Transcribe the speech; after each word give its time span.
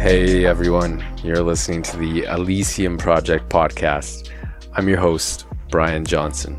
Hey 0.00 0.46
everyone, 0.46 1.04
you're 1.22 1.42
listening 1.42 1.82
to 1.82 1.96
the 1.98 2.24
Elysium 2.24 2.96
Project 2.96 3.50
podcast. 3.50 4.30
I'm 4.72 4.88
your 4.88 4.96
host, 4.96 5.44
Brian 5.68 6.06
Johnson. 6.06 6.56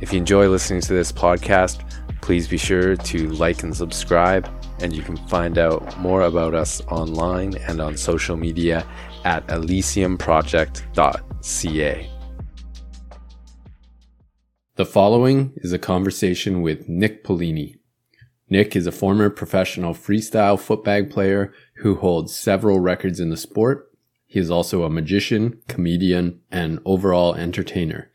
If 0.00 0.12
you 0.12 0.18
enjoy 0.18 0.48
listening 0.48 0.80
to 0.80 0.92
this 0.92 1.12
podcast, 1.12 1.88
please 2.20 2.48
be 2.48 2.56
sure 2.56 2.96
to 2.96 3.28
like 3.28 3.62
and 3.62 3.76
subscribe, 3.76 4.50
and 4.80 4.92
you 4.92 5.02
can 5.02 5.16
find 5.28 5.56
out 5.56 5.96
more 6.00 6.22
about 6.22 6.52
us 6.52 6.82
online 6.88 7.54
and 7.68 7.80
on 7.80 7.96
social 7.96 8.36
media 8.36 8.84
at 9.24 9.46
elysiumproject.ca. 9.46 12.10
The 14.74 14.84
following 14.84 15.52
is 15.58 15.72
a 15.72 15.78
conversation 15.78 16.60
with 16.60 16.88
Nick 16.88 17.22
Polini. 17.22 17.76
Nick 18.52 18.76
is 18.76 18.86
a 18.86 18.92
former 18.92 19.30
professional 19.30 19.94
freestyle 19.94 20.58
footbag 20.58 21.10
player 21.10 21.54
who 21.82 21.96
holds 21.96 22.34
several 22.34 22.78
records 22.78 23.18
in 23.18 23.30
the 23.30 23.36
sport. 23.36 23.90
He 24.26 24.38
is 24.38 24.52
also 24.52 24.84
a 24.84 24.90
magician, 24.90 25.60
comedian, 25.66 26.40
and 26.50 26.78
overall 26.84 27.34
entertainer. 27.34 28.08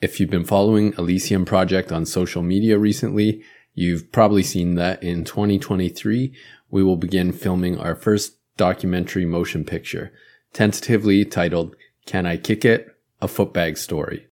If 0.00 0.20
you've 0.20 0.30
been 0.30 0.44
following 0.44 0.94
Elysium 0.96 1.44
Project 1.44 1.90
on 1.90 2.06
social 2.06 2.42
media 2.42 2.78
recently, 2.78 3.42
you've 3.74 4.12
probably 4.12 4.44
seen 4.44 4.76
that 4.76 5.02
in 5.02 5.24
2023, 5.24 6.32
we 6.70 6.82
will 6.84 6.96
begin 6.96 7.32
filming 7.32 7.76
our 7.76 7.96
first 7.96 8.36
documentary 8.56 9.26
motion 9.26 9.64
picture, 9.64 10.12
tentatively 10.52 11.24
titled 11.24 11.74
Can 12.06 12.24
I 12.24 12.36
Kick 12.36 12.64
It? 12.64 12.86
A 13.20 13.26
Footbag 13.26 13.78
Story. 13.78 14.28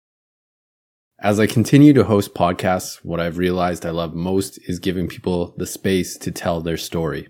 As 1.19 1.41
I 1.41 1.47
continue 1.47 1.95
to 1.95 2.05
host 2.05 2.35
podcasts, 2.35 2.97
what 2.97 3.19
I've 3.19 3.39
realized 3.39 3.87
I 3.87 3.91
love 3.91 4.15
most 4.15 4.59
is 4.69 4.79
giving 4.79 5.09
people 5.09 5.55
the 5.57 5.67
space 5.67 6.19
to 6.19 6.31
tell 6.31 6.61
their 6.61 6.77
story. 6.77 7.29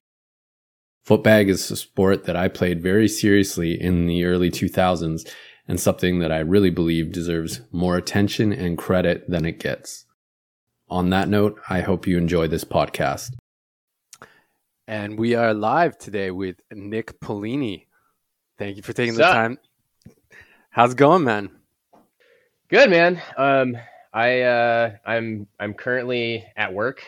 Footbag 1.07 1.49
is 1.49 1.71
a 1.71 1.77
sport 1.77 2.25
that 2.25 2.37
I 2.37 2.49
played 2.49 2.83
very 2.83 3.09
seriously 3.09 3.81
in 3.81 4.07
the 4.07 4.25
early 4.25 4.51
2000s 4.51 5.29
and 5.67 5.81
something 5.81 6.21
that 6.21 6.31
I 6.31 6.39
really 6.39 6.71
believe 6.71 7.13
deserves 7.13 7.61
more 7.73 7.97
attention 7.97 8.53
and 8.53 8.79
credit 8.79 9.29
than 9.29 9.45
it 9.45 9.59
gets. 9.59 10.05
On 10.89 11.11
that 11.11 11.29
note, 11.29 11.61
I 11.69 11.81
hope 11.81 12.07
you 12.07 12.19
enjoy 12.19 12.47
this 12.47 12.65
podcast. 12.65 13.33
And 14.87 15.19
we 15.19 15.35
are 15.35 15.55
live 15.55 15.99
today 15.99 16.31
with 16.31 16.57
Nick 16.73 17.19
Polini. 17.21 17.87
Thank 18.59 18.77
you 18.77 18.83
for 18.83 18.93
taking 18.93 19.15
What's 19.15 19.19
the 19.25 19.29
up? 19.29 19.35
time. 19.35 19.59
How's 20.71 20.93
it 20.93 20.99
going, 20.99 21.25
man? 21.25 21.51
Good 22.69 22.91
man. 22.91 23.21
Um, 23.37 23.77
I 24.13 24.43
uh, 24.43 24.93
I'm 25.05 25.47
I'm 25.59 25.75
currently 25.75 26.45
at 26.57 26.73
work. 26.73 27.03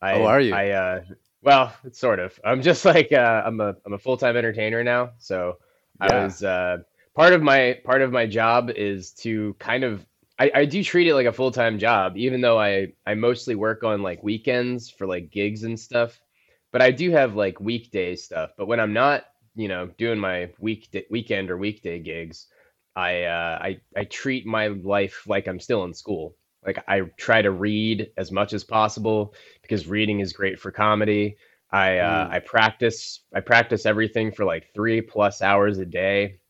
I, 0.00 0.14
Oh, 0.14 0.26
are 0.26 0.40
you? 0.40 0.54
I 0.54 0.70
uh, 0.70 1.00
well, 1.48 1.72
it's 1.82 1.98
sort 1.98 2.18
of. 2.18 2.38
I'm 2.44 2.60
just 2.60 2.84
like 2.84 3.10
uh, 3.10 3.42
I'm 3.46 3.58
a 3.60 3.74
I'm 3.86 3.94
a 3.94 3.98
full 3.98 4.18
time 4.18 4.36
entertainer 4.36 4.84
now. 4.84 5.12
So 5.16 5.56
I 5.98 6.14
was 6.22 6.44
uh, 6.44 6.78
part 7.14 7.32
of 7.32 7.40
my 7.40 7.80
part 7.84 8.02
of 8.02 8.12
my 8.12 8.26
job 8.26 8.68
is 8.68 9.12
to 9.22 9.56
kind 9.58 9.82
of 9.82 10.04
I, 10.38 10.50
I 10.54 10.64
do 10.66 10.84
treat 10.84 11.06
it 11.06 11.14
like 11.14 11.24
a 11.26 11.32
full 11.32 11.50
time 11.50 11.78
job, 11.78 12.18
even 12.18 12.42
though 12.42 12.60
I 12.60 12.92
I 13.06 13.14
mostly 13.14 13.54
work 13.54 13.82
on 13.82 14.02
like 14.02 14.22
weekends 14.22 14.90
for 14.90 15.06
like 15.06 15.30
gigs 15.30 15.62
and 15.64 15.80
stuff. 15.80 16.20
But 16.70 16.82
I 16.82 16.90
do 16.90 17.12
have 17.12 17.34
like 17.34 17.58
weekday 17.60 18.14
stuff. 18.16 18.50
But 18.58 18.66
when 18.66 18.78
I'm 18.78 18.92
not, 18.92 19.24
you 19.54 19.68
know, 19.68 19.86
doing 19.96 20.18
my 20.18 20.50
week 20.58 20.94
weekend 21.10 21.50
or 21.50 21.56
weekday 21.56 21.98
gigs. 21.98 22.48
I, 22.96 23.22
uh, 23.24 23.58
I 23.62 23.80
I 23.96 24.04
treat 24.04 24.44
my 24.44 24.66
life 24.68 25.22
like 25.28 25.46
I'm 25.46 25.60
still 25.60 25.84
in 25.84 25.94
school. 25.94 26.34
Like 26.68 26.84
I 26.86 27.00
try 27.16 27.40
to 27.40 27.50
read 27.50 28.10
as 28.18 28.30
much 28.30 28.52
as 28.52 28.62
possible 28.62 29.32
because 29.62 29.86
reading 29.86 30.20
is 30.20 30.34
great 30.34 30.60
for 30.60 30.70
comedy. 30.70 31.38
I 31.72 31.96
uh, 31.96 32.28
Mm. 32.28 32.32
I 32.32 32.38
practice 32.40 33.20
I 33.34 33.40
practice 33.40 33.86
everything 33.86 34.32
for 34.32 34.44
like 34.44 34.74
three 34.74 35.00
plus 35.00 35.40
hours 35.40 35.78
a 35.78 35.86
day. 35.86 36.40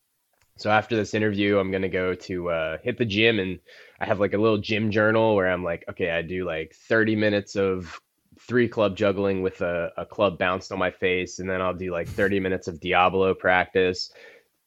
So 0.56 0.70
after 0.70 0.96
this 0.96 1.14
interview, 1.14 1.58
I'm 1.58 1.70
gonna 1.70 1.88
go 1.88 2.14
to 2.14 2.50
uh, 2.50 2.78
hit 2.82 2.98
the 2.98 3.04
gym 3.04 3.38
and 3.38 3.60
I 4.00 4.06
have 4.06 4.18
like 4.18 4.34
a 4.34 4.38
little 4.38 4.58
gym 4.58 4.90
journal 4.90 5.36
where 5.36 5.48
I'm 5.48 5.62
like, 5.62 5.84
okay, 5.88 6.10
I 6.10 6.22
do 6.22 6.44
like 6.44 6.74
30 6.74 7.14
minutes 7.14 7.54
of 7.54 8.00
three 8.40 8.66
club 8.66 8.96
juggling 8.96 9.42
with 9.42 9.60
a, 9.60 9.92
a 9.96 10.04
club 10.04 10.36
bounced 10.36 10.72
on 10.72 10.80
my 10.80 10.90
face, 10.90 11.38
and 11.38 11.48
then 11.48 11.60
I'll 11.62 11.74
do 11.74 11.92
like 11.92 12.08
30 12.08 12.40
minutes 12.40 12.66
of 12.66 12.80
diabolo 12.80 13.34
practice. 13.34 14.10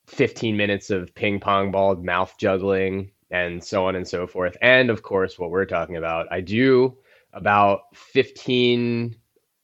15 0.07 0.55
minutes 0.55 0.91
of 0.91 1.13
ping 1.13 1.41
pong 1.41 1.71
ball 1.71 1.95
mouth 1.95 2.33
juggling 2.37 3.11
and 3.31 3.63
so 3.63 3.85
on 3.87 3.95
and 3.95 4.07
so 4.07 4.27
forth. 4.27 4.57
And 4.61 4.89
of 4.89 5.01
course, 5.01 5.39
what 5.39 5.49
we're 5.49 5.65
talking 5.65 5.95
about, 5.95 6.27
I 6.31 6.41
do 6.41 6.97
about 7.33 7.81
15, 7.95 9.15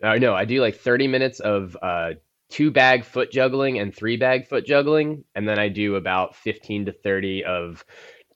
uh, 0.02 0.16
no, 0.16 0.34
I 0.34 0.46
do 0.46 0.62
like 0.62 0.78
30 0.78 1.08
minutes 1.08 1.40
of 1.40 1.78
uh, 1.82 2.12
two 2.50 2.72
bag 2.72 3.04
foot 3.04 3.32
juggling 3.32 3.78
and 3.78 3.94
three 3.94 4.18
bag 4.18 4.48
foot 4.48 4.66
juggling. 4.66 5.26
And 5.36 5.48
then 5.48 5.60
I 5.60 5.68
do 5.68 5.96
about 5.96 6.36
15 6.36 6.86
to 6.86 6.92
30 6.94 7.44
of 7.44 7.84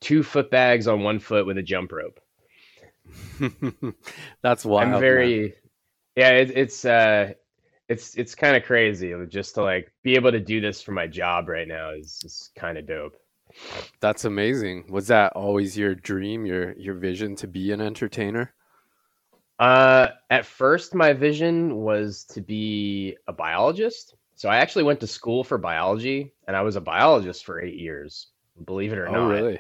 two 0.02 0.22
foot 0.22 0.52
bags 0.52 0.88
on 0.88 1.02
one 1.02 1.19
foot 1.19 1.46
with 1.46 1.58
a 1.58 1.63
jump 1.63 1.94
rope. 1.94 2.19
That's 4.44 4.66
wild. 4.66 4.84
I'm 4.84 4.92
man. 4.92 5.00
very, 5.00 5.56
yeah, 6.16 6.31
it, 6.31 6.52
it's, 6.52 6.84
uh, 6.84 7.34
it's 7.88 8.16
it's 8.16 8.36
kind 8.36 8.56
of 8.56 8.63
crazy 8.63 9.13
just 9.28 9.56
to 9.56 9.63
like 9.63 9.92
be 10.02 10.16
able 10.16 10.31
to 10.31 10.40
do 10.40 10.62
this 10.62 10.81
for 10.81 10.94
my 10.94 11.08
job 11.08 11.50
right 11.50 11.68
now 11.68 11.90
is, 11.90 12.22
is 12.24 12.50
kind 12.56 12.78
of 12.78 12.88
dope. 12.88 13.21
That's 14.00 14.25
amazing. 14.25 14.85
Was 14.89 15.07
that 15.07 15.34
always 15.34 15.78
your 15.78 15.95
dream, 15.95 16.45
your 16.45 16.73
your 16.73 16.95
vision 16.95 17.35
to 17.38 17.47
be 17.47 17.72
an 17.72 17.81
entertainer? 17.81 18.53
Uh, 19.59 20.07
at 20.29 20.45
first, 20.45 20.95
my 20.95 21.13
vision 21.13 21.75
was 21.78 22.23
to 22.25 22.41
be 22.41 23.16
a 23.28 23.34
biologist. 23.34 24.16
So 24.35 24.50
I 24.50 24.57
actually 24.57 24.84
went 24.85 25.00
to 25.01 25.07
school 25.07 25.44
for 25.44 25.59
biology, 25.59 26.34
and 26.47 26.56
I 26.56 26.62
was 26.62 26.75
a 26.75 26.81
biologist 26.81 27.45
for 27.45 27.62
eight 27.62 27.75
years. 27.75 28.28
Believe 28.66 28.91
it 28.91 28.97
or 28.97 29.07
Oh, 29.07 29.13
not. 29.13 29.29
really? 29.29 29.59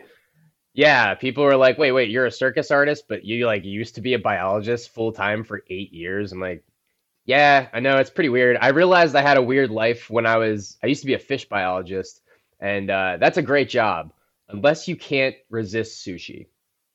Yeah, 0.73 1.13
people 1.15 1.43
were 1.43 1.55
like, 1.57 1.77
"Wait, 1.77 1.91
wait, 1.91 2.09
you're 2.09 2.25
a 2.25 2.31
circus 2.31 2.71
artist, 2.71 3.05
but 3.07 3.25
you 3.25 3.45
like 3.45 3.63
used 3.65 3.95
to 3.95 4.01
be 4.01 4.13
a 4.13 4.19
biologist 4.19 4.89
full 4.89 5.11
time 5.11 5.43
for 5.43 5.63
eight 5.69 5.91
years." 5.93 6.31
I'm 6.31 6.39
like, 6.39 6.63
"Yeah, 7.25 7.67
I 7.73 7.79
know 7.79 7.97
it's 7.97 8.09
pretty 8.09 8.29
weird." 8.29 8.57
I 8.59 8.69
realized 8.69 9.15
I 9.15 9.21
had 9.21 9.37
a 9.37 9.41
weird 9.43 9.69
life 9.69 10.09
when 10.09 10.25
I 10.25 10.37
was. 10.37 10.77
I 10.81 10.87
used 10.87 11.01
to 11.01 11.07
be 11.07 11.13
a 11.13 11.19
fish 11.19 11.45
biologist, 11.47 12.21
and 12.61 12.89
uh, 12.89 13.17
that's 13.19 13.37
a 13.37 13.41
great 13.41 13.69
job 13.69 14.13
unless 14.49 14.87
you 14.87 14.95
can't 14.95 15.35
resist 15.49 16.05
sushi. 16.05 16.47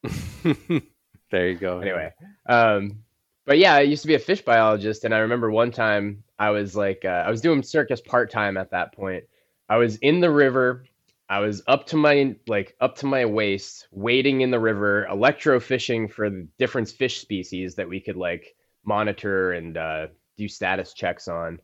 there 1.30 1.48
you 1.48 1.56
go. 1.56 1.80
anyway 1.80 2.12
um 2.48 3.00
but 3.44 3.58
yeah 3.58 3.74
i 3.74 3.80
used 3.80 4.02
to 4.02 4.08
be 4.08 4.14
a 4.14 4.18
fish 4.20 4.42
biologist 4.42 5.04
and 5.04 5.12
i 5.12 5.18
remember 5.18 5.50
one 5.50 5.72
time 5.72 6.22
i 6.38 6.50
was 6.50 6.76
like 6.76 7.04
uh, 7.04 7.24
i 7.26 7.30
was 7.30 7.40
doing 7.40 7.62
circus 7.62 8.00
part-time 8.00 8.56
at 8.56 8.70
that 8.70 8.92
point 8.94 9.24
i 9.68 9.76
was 9.76 9.96
in 9.96 10.20
the 10.20 10.30
river 10.30 10.84
i 11.28 11.40
was 11.40 11.62
up 11.66 11.86
to 11.86 11.96
my 11.96 12.36
like 12.46 12.76
up 12.80 12.94
to 12.94 13.06
my 13.06 13.24
waist 13.24 13.88
wading 13.90 14.42
in 14.42 14.52
the 14.52 14.60
river 14.60 15.08
electrofishing 15.10 16.08
for 16.08 16.30
the 16.30 16.46
different 16.58 16.88
fish 16.88 17.20
species 17.20 17.74
that 17.74 17.88
we 17.88 17.98
could 17.98 18.16
like 18.16 18.54
monitor 18.84 19.52
and 19.52 19.76
uh, 19.76 20.06
do 20.36 20.46
status 20.46 20.94
checks 20.94 21.26
on 21.26 21.58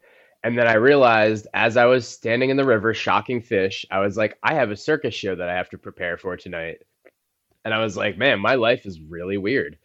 and 0.45 0.59
then 0.59 0.67
i 0.67 0.75
realized 0.75 1.47
as 1.55 1.77
i 1.77 1.85
was 1.85 2.07
standing 2.09 2.51
in 2.51 2.57
the 2.57 2.65
river 2.65 2.95
shocking 2.95 3.41
fish 3.41 3.85
i 3.91 3.99
was 3.99 4.17
like 4.17 4.37
i 4.43 4.55
have 4.55 4.71
a 4.71 4.77
circus 4.77 5.15
show 5.15 5.35
that 5.35 5.49
i 5.49 5.55
have 5.55 5.71
to 5.71 5.79
prepare 5.79 6.17
for 6.17 6.37
tonight 6.37 6.79
and 7.65 7.73
I 7.73 7.83
was 7.83 7.97
like, 7.97 8.19
man, 8.19 8.41
my 8.41 8.57
life 8.57 8.87
is 8.87 9.01
really 9.01 9.37
weird. 9.37 9.79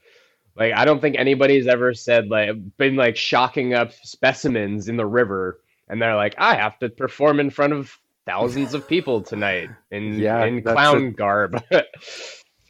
Like, 0.55 0.73
I 0.73 0.85
don't 0.85 0.99
think 0.99 1.15
anybody's 1.17 1.67
ever 1.67 1.93
said 1.93 2.29
like 2.29 2.49
been 2.77 2.95
like 2.95 3.15
shocking 3.15 3.73
up 3.73 3.93
specimens 3.93 4.87
in 4.89 4.97
the 4.97 5.05
river, 5.05 5.59
and 5.87 6.01
they're 6.01 6.15
like, 6.15 6.35
I 6.37 6.55
have 6.55 6.79
to 6.79 6.89
perform 6.89 7.39
in 7.39 7.51
front 7.51 7.73
of 7.73 7.95
thousands 8.25 8.73
of 8.73 8.87
people 8.87 9.21
tonight 9.21 9.69
in 9.91 10.13
Yeah, 10.19 10.43
in 10.45 10.63
clown 10.63 11.11
garb. 11.11 11.61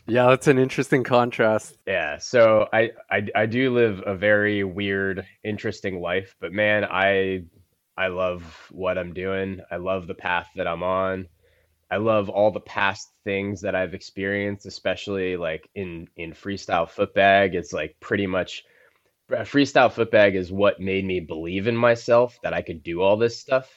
Yeah, 0.09 0.28
that's 0.30 0.48
an 0.48 0.58
interesting 0.58 1.04
contrast. 1.04 1.78
yeah, 1.86 2.18
so 2.18 2.69
I, 2.72 2.92
I 3.12 3.28
I 3.36 3.46
do 3.46 3.74
live 3.74 4.02
a 4.06 4.16
very 4.16 4.64
weird, 4.64 5.25
interesting 5.44 6.00
life, 6.00 6.33
but 6.40 6.54
man, 6.54 6.86
I 6.86 7.44
I 7.97 8.07
love 8.07 8.44
what 8.71 8.97
I'm 8.97 9.13
doing. 9.13 9.61
I 9.71 9.77
love 9.77 10.07
the 10.07 10.13
path 10.13 10.49
that 10.55 10.67
I'm 10.67 10.83
on. 10.83 11.27
I 11.89 11.97
love 11.97 12.29
all 12.29 12.51
the 12.51 12.59
past 12.59 13.11
things 13.23 13.61
that 13.61 13.75
I've 13.75 13.94
experienced, 13.94 14.65
especially 14.65 15.38
like 15.38 15.69
in 15.73 16.07
in 16.15 16.33
freestyle 16.33 16.88
footbag. 16.88 17.53
It's 17.53 17.73
like 17.73 17.95
pretty 17.99 18.27
much 18.27 18.65
uh, 19.31 19.38
freestyle 19.38 19.91
footbag 19.91 20.35
is 20.35 20.51
what 20.51 20.79
made 20.79 21.05
me 21.05 21.19
believe 21.21 21.67
in 21.67 21.75
myself 21.75 22.38
that 22.44 22.53
I 22.53 22.61
could 22.61 22.83
do 22.83 23.01
all 23.01 23.17
this 23.17 23.39
stuff. 23.39 23.71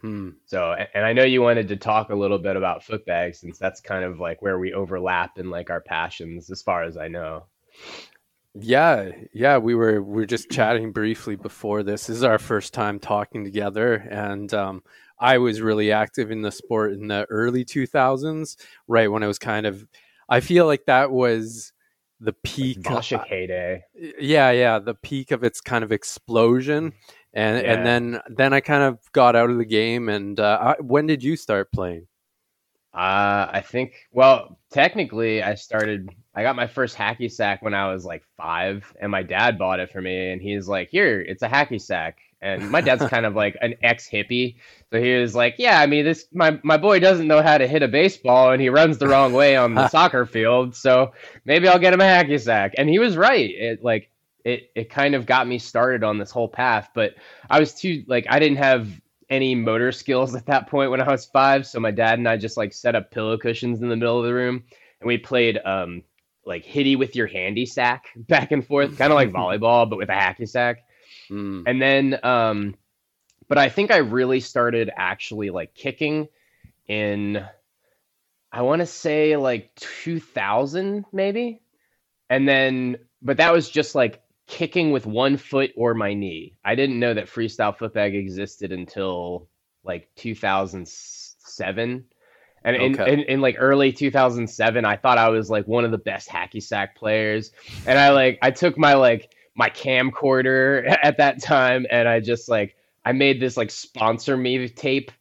Hmm. 0.00 0.30
So, 0.46 0.74
and 0.94 1.04
I 1.04 1.12
know 1.12 1.24
you 1.24 1.42
wanted 1.42 1.68
to 1.68 1.76
talk 1.76 2.10
a 2.10 2.14
little 2.14 2.38
bit 2.38 2.56
about 2.56 2.84
footbag 2.84 3.34
since 3.34 3.58
that's 3.58 3.80
kind 3.80 4.04
of 4.04 4.20
like 4.20 4.40
where 4.40 4.58
we 4.58 4.72
overlap 4.72 5.38
in 5.38 5.50
like 5.50 5.70
our 5.70 5.80
passions, 5.80 6.50
as 6.50 6.62
far 6.62 6.84
as 6.84 6.96
I 6.96 7.08
know. 7.08 7.46
Yeah, 8.54 9.10
yeah, 9.32 9.58
we 9.58 9.74
were 9.74 10.02
we 10.02 10.16
were 10.22 10.26
just 10.26 10.50
chatting 10.50 10.92
briefly 10.92 11.36
before 11.36 11.82
this. 11.82 12.06
This 12.06 12.16
is 12.16 12.24
our 12.24 12.38
first 12.38 12.74
time 12.74 12.98
talking 12.98 13.44
together, 13.44 13.94
and 13.94 14.52
um, 14.54 14.82
I 15.18 15.38
was 15.38 15.60
really 15.60 15.92
active 15.92 16.30
in 16.30 16.42
the 16.42 16.50
sport 16.50 16.92
in 16.92 17.08
the 17.08 17.26
early 17.30 17.64
2000s, 17.64 18.56
right 18.86 19.10
when 19.10 19.22
it 19.22 19.26
was 19.26 19.38
kind 19.38 19.66
of. 19.66 19.86
I 20.28 20.40
feel 20.40 20.66
like 20.66 20.86
that 20.86 21.10
was 21.10 21.72
the 22.20 22.32
peak 22.32 22.88
like 22.88 23.04
heyday. 23.04 23.84
Yeah, 23.94 24.50
yeah, 24.50 24.78
the 24.78 24.94
peak 24.94 25.30
of 25.30 25.44
its 25.44 25.60
kind 25.60 25.84
of 25.84 25.92
explosion, 25.92 26.92
and 27.32 27.62
yeah. 27.62 27.74
and 27.74 27.86
then 27.86 28.20
then 28.28 28.52
I 28.52 28.60
kind 28.60 28.82
of 28.82 28.98
got 29.12 29.36
out 29.36 29.50
of 29.50 29.58
the 29.58 29.64
game. 29.64 30.08
And 30.08 30.38
uh, 30.40 30.74
I, 30.78 30.82
when 30.82 31.06
did 31.06 31.22
you 31.22 31.36
start 31.36 31.70
playing? 31.72 32.06
Uh, 32.98 33.48
I 33.52 33.60
think. 33.60 34.08
Well, 34.10 34.58
technically, 34.72 35.40
I 35.40 35.54
started. 35.54 36.10
I 36.34 36.42
got 36.42 36.56
my 36.56 36.66
first 36.66 36.96
hacky 36.96 37.30
sack 37.30 37.62
when 37.62 37.72
I 37.72 37.92
was 37.92 38.04
like 38.04 38.24
five, 38.36 38.92
and 39.00 39.12
my 39.12 39.22
dad 39.22 39.56
bought 39.56 39.78
it 39.78 39.92
for 39.92 40.02
me. 40.02 40.32
And 40.32 40.42
he's 40.42 40.66
like, 40.66 40.88
"Here, 40.90 41.20
it's 41.20 41.44
a 41.44 41.48
hacky 41.48 41.80
sack." 41.80 42.18
And 42.42 42.72
my 42.72 42.80
dad's 42.80 43.06
kind 43.06 43.24
of 43.24 43.36
like 43.36 43.56
an 43.60 43.74
ex 43.84 44.10
hippie, 44.10 44.56
so 44.90 45.00
he 45.00 45.14
was 45.14 45.36
like, 45.36 45.54
"Yeah, 45.58 45.80
I 45.80 45.86
mean, 45.86 46.04
this 46.04 46.26
my 46.32 46.58
my 46.64 46.76
boy 46.76 46.98
doesn't 46.98 47.28
know 47.28 47.40
how 47.40 47.56
to 47.56 47.68
hit 47.68 47.84
a 47.84 47.88
baseball, 47.88 48.50
and 48.50 48.60
he 48.60 48.68
runs 48.68 48.98
the 48.98 49.06
wrong 49.06 49.32
way 49.32 49.54
on 49.54 49.74
the 49.74 49.86
soccer 49.90 50.26
field. 50.26 50.74
So 50.74 51.12
maybe 51.44 51.68
I'll 51.68 51.78
get 51.78 51.94
him 51.94 52.00
a 52.00 52.04
hacky 52.04 52.40
sack." 52.40 52.74
And 52.78 52.88
he 52.88 52.98
was 52.98 53.16
right. 53.16 53.48
It 53.48 53.84
like 53.84 54.10
it 54.44 54.72
it 54.74 54.90
kind 54.90 55.14
of 55.14 55.24
got 55.24 55.46
me 55.46 55.60
started 55.60 56.02
on 56.02 56.18
this 56.18 56.32
whole 56.32 56.48
path, 56.48 56.90
but 56.96 57.14
I 57.48 57.60
was 57.60 57.74
too 57.74 58.02
like 58.08 58.26
I 58.28 58.40
didn't 58.40 58.58
have 58.58 58.88
any 59.30 59.54
motor 59.54 59.92
skills 59.92 60.34
at 60.36 60.46
that 60.46 60.68
point 60.68 60.90
when 60.90 61.00
I 61.00 61.10
was 61.10 61.26
five. 61.26 61.66
So 61.66 61.80
my 61.80 61.90
dad 61.90 62.18
and 62.18 62.28
I 62.28 62.36
just 62.36 62.56
like 62.56 62.72
set 62.72 62.94
up 62.94 63.10
pillow 63.10 63.36
cushions 63.36 63.80
in 63.80 63.88
the 63.88 63.96
middle 63.96 64.18
of 64.18 64.24
the 64.24 64.34
room 64.34 64.64
and 65.00 65.08
we 65.08 65.18
played 65.18 65.58
um 65.64 66.02
like 66.44 66.64
hitty 66.64 66.96
with 66.96 67.14
your 67.14 67.26
handy 67.26 67.66
sack 67.66 68.06
back 68.16 68.52
and 68.52 68.66
forth, 68.66 68.96
kind 68.98 69.12
of 69.12 69.16
like 69.16 69.30
volleyball, 69.32 69.88
but 69.88 69.98
with 69.98 70.08
a 70.08 70.12
hacky 70.12 70.48
sack. 70.48 70.84
Mm. 71.30 71.64
And 71.66 71.80
then 71.80 72.18
um 72.22 72.74
but 73.48 73.58
I 73.58 73.70
think 73.70 73.90
I 73.90 73.98
really 73.98 74.40
started 74.40 74.90
actually 74.94 75.50
like 75.50 75.74
kicking 75.74 76.28
in 76.86 77.44
I 78.50 78.62
want 78.62 78.80
to 78.80 78.86
say 78.86 79.36
like 79.36 79.74
2000 79.76 81.04
maybe. 81.12 81.60
And 82.30 82.48
then 82.48 82.98
but 83.22 83.38
that 83.38 83.52
was 83.52 83.68
just 83.68 83.94
like 83.94 84.22
kicking 84.48 84.90
with 84.90 85.06
one 85.06 85.36
foot 85.36 85.70
or 85.76 85.94
my 85.94 86.14
knee. 86.14 86.56
I 86.64 86.74
didn't 86.74 86.98
know 86.98 87.14
that 87.14 87.26
freestyle 87.26 87.76
footbag 87.76 88.18
existed 88.18 88.72
until 88.72 89.46
like 89.84 90.08
2007. 90.16 92.04
And 92.64 92.76
in, 92.76 93.00
okay. 93.00 93.12
in, 93.12 93.20
in, 93.20 93.40
like 93.40 93.56
early 93.58 93.92
2007, 93.92 94.84
I 94.84 94.96
thought 94.96 95.18
I 95.18 95.28
was 95.28 95.48
like 95.48 95.68
one 95.68 95.84
of 95.84 95.92
the 95.92 95.98
best 95.98 96.28
hacky 96.28 96.62
sack 96.62 96.96
players. 96.96 97.52
And 97.86 97.98
I 97.98 98.10
like, 98.10 98.38
I 98.42 98.50
took 98.50 98.76
my 98.76 98.94
like, 98.94 99.32
my 99.54 99.68
camcorder 99.68 100.96
at 101.02 101.18
that 101.18 101.42
time 101.42 101.86
and 101.90 102.08
I 102.08 102.20
just 102.20 102.48
like, 102.48 102.74
I 103.04 103.12
made 103.12 103.40
this 103.40 103.56
like 103.56 103.70
sponsor 103.70 104.36
me 104.36 104.68
tape 104.68 105.12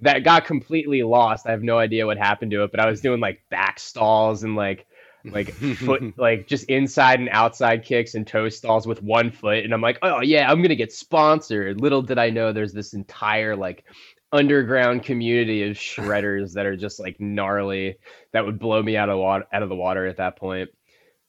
that 0.00 0.24
got 0.24 0.46
completely 0.46 1.02
lost. 1.02 1.46
I 1.46 1.50
have 1.50 1.62
no 1.62 1.78
idea 1.78 2.06
what 2.06 2.18
happened 2.18 2.52
to 2.52 2.64
it, 2.64 2.70
but 2.70 2.80
I 2.80 2.88
was 2.88 3.00
doing 3.00 3.20
like 3.20 3.42
back 3.50 3.78
stalls 3.78 4.42
and 4.42 4.56
like 4.56 4.86
like 5.24 5.52
foot 5.76 6.18
like 6.18 6.46
just 6.46 6.64
inside 6.64 7.20
and 7.20 7.28
outside 7.30 7.84
kicks 7.84 8.14
and 8.14 8.26
toe 8.26 8.48
stalls 8.48 8.86
with 8.86 9.02
one 9.02 9.30
foot. 9.30 9.64
And 9.64 9.72
i'm 9.74 9.80
like 9.80 9.98
oh 10.02 10.20
yeah 10.20 10.50
i'm 10.50 10.62
gonna 10.62 10.74
get 10.74 10.92
sponsored. 10.92 11.80
Little 11.80 12.02
did 12.02 12.18
i 12.18 12.30
know 12.30 12.52
there's 12.52 12.72
this 12.72 12.94
entire 12.94 13.56
like 13.56 13.84
underground 14.32 15.02
community 15.02 15.64
of 15.64 15.76
shredders 15.76 16.52
that 16.52 16.66
are 16.66 16.76
just 16.76 17.00
like 17.00 17.18
gnarly 17.18 17.96
that 18.32 18.44
would 18.46 18.58
blow 18.58 18.82
me 18.82 18.96
out 18.96 19.08
of 19.08 19.18
water 19.18 19.44
out 19.52 19.62
of 19.62 19.68
the 19.68 19.76
water 19.76 20.06
at 20.06 20.18
that 20.18 20.36
point. 20.36 20.70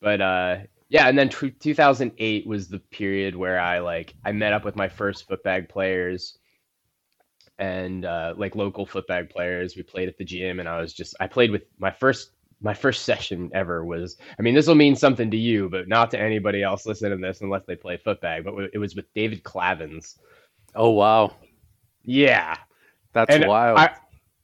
But 0.01 0.21
uh 0.21 0.57
yeah 0.89 1.07
and 1.07 1.17
then 1.17 1.29
t- 1.29 1.51
2008 1.51 2.45
was 2.45 2.67
the 2.67 2.79
period 2.79 3.35
where 3.35 3.59
i 3.59 3.79
like 3.79 4.13
i 4.25 4.31
met 4.31 4.53
up 4.53 4.65
with 4.65 4.75
my 4.75 4.89
first 4.89 5.27
footbag 5.27 5.69
players 5.69 6.37
and 7.57 8.05
uh, 8.05 8.33
like 8.35 8.55
local 8.55 8.87
footbag 8.87 9.29
players. 9.29 9.75
We 9.75 9.83
played 9.83 10.09
at 10.09 10.17
the 10.17 10.25
gym 10.25 10.59
and 10.59 10.67
i 10.67 10.81
was 10.81 10.93
just 10.93 11.15
i 11.19 11.27
played 11.27 11.51
with 11.51 11.63
my 11.79 11.91
first 11.91 12.31
my 12.61 12.73
first 12.73 13.03
session 13.03 13.49
ever 13.53 13.83
was 13.83 14.17
i 14.37 14.41
mean 14.41 14.53
this 14.53 14.67
will 14.67 14.75
mean 14.75 14.95
something 14.95 15.31
to 15.31 15.37
you 15.37 15.69
but 15.69 15.87
not 15.87 16.11
to 16.11 16.19
anybody 16.19 16.63
else 16.63 16.85
listening 16.85 17.11
to 17.11 17.17
this 17.17 17.41
unless 17.41 17.65
they 17.65 17.75
play 17.75 17.97
footbag 17.97 18.43
but 18.43 18.53
it 18.73 18.77
was 18.77 18.95
with 18.95 19.11
david 19.13 19.43
clavins. 19.43 20.17
Oh 20.73 20.91
wow. 20.91 21.35
Yeah. 22.03 22.55
That's 23.13 23.33
and 23.33 23.45
wild. 23.45 23.77
I, 23.77 23.95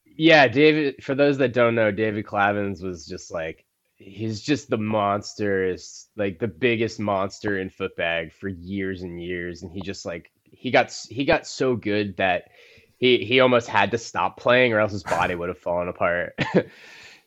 yeah 0.05 0.47
david 0.47 1.03
for 1.03 1.15
those 1.15 1.37
that 1.37 1.53
don't 1.53 1.75
know 1.75 1.91
david 1.91 2.25
clavins 2.25 2.83
was 2.83 3.05
just 3.05 3.31
like 3.31 3.65
he's 3.97 4.41
just 4.41 4.69
the 4.69 4.77
monster 4.77 5.65
is 5.65 6.07
like 6.15 6.39
the 6.39 6.47
biggest 6.47 6.99
monster 6.99 7.59
in 7.59 7.69
footbag 7.69 8.31
for 8.31 8.47
years 8.47 9.01
and 9.01 9.21
years. 9.21 9.63
And 9.63 9.71
he 9.71 9.81
just 9.81 10.05
like 10.05 10.31
he 10.43 10.71
got 10.71 10.91
he 11.09 11.25
got 11.25 11.47
so 11.47 11.75
good 11.75 12.15
that 12.17 12.49
he 12.97 13.25
he 13.25 13.39
almost 13.39 13.67
had 13.67 13.91
to 13.91 13.97
stop 13.97 14.37
playing 14.37 14.73
or 14.73 14.79
else 14.79 14.91
his 14.91 15.03
body 15.03 15.35
would 15.35 15.49
have 15.49 15.57
fallen 15.57 15.87
apart 15.87 16.33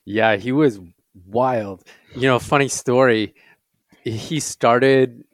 Yeah, 0.05 0.37
he 0.37 0.53
was 0.53 0.81
wild. 1.27 1.85
You 2.15 2.23
know, 2.23 2.39
funny 2.39 2.69
story. 2.69 3.35
He 4.03 4.41
started 4.41 5.25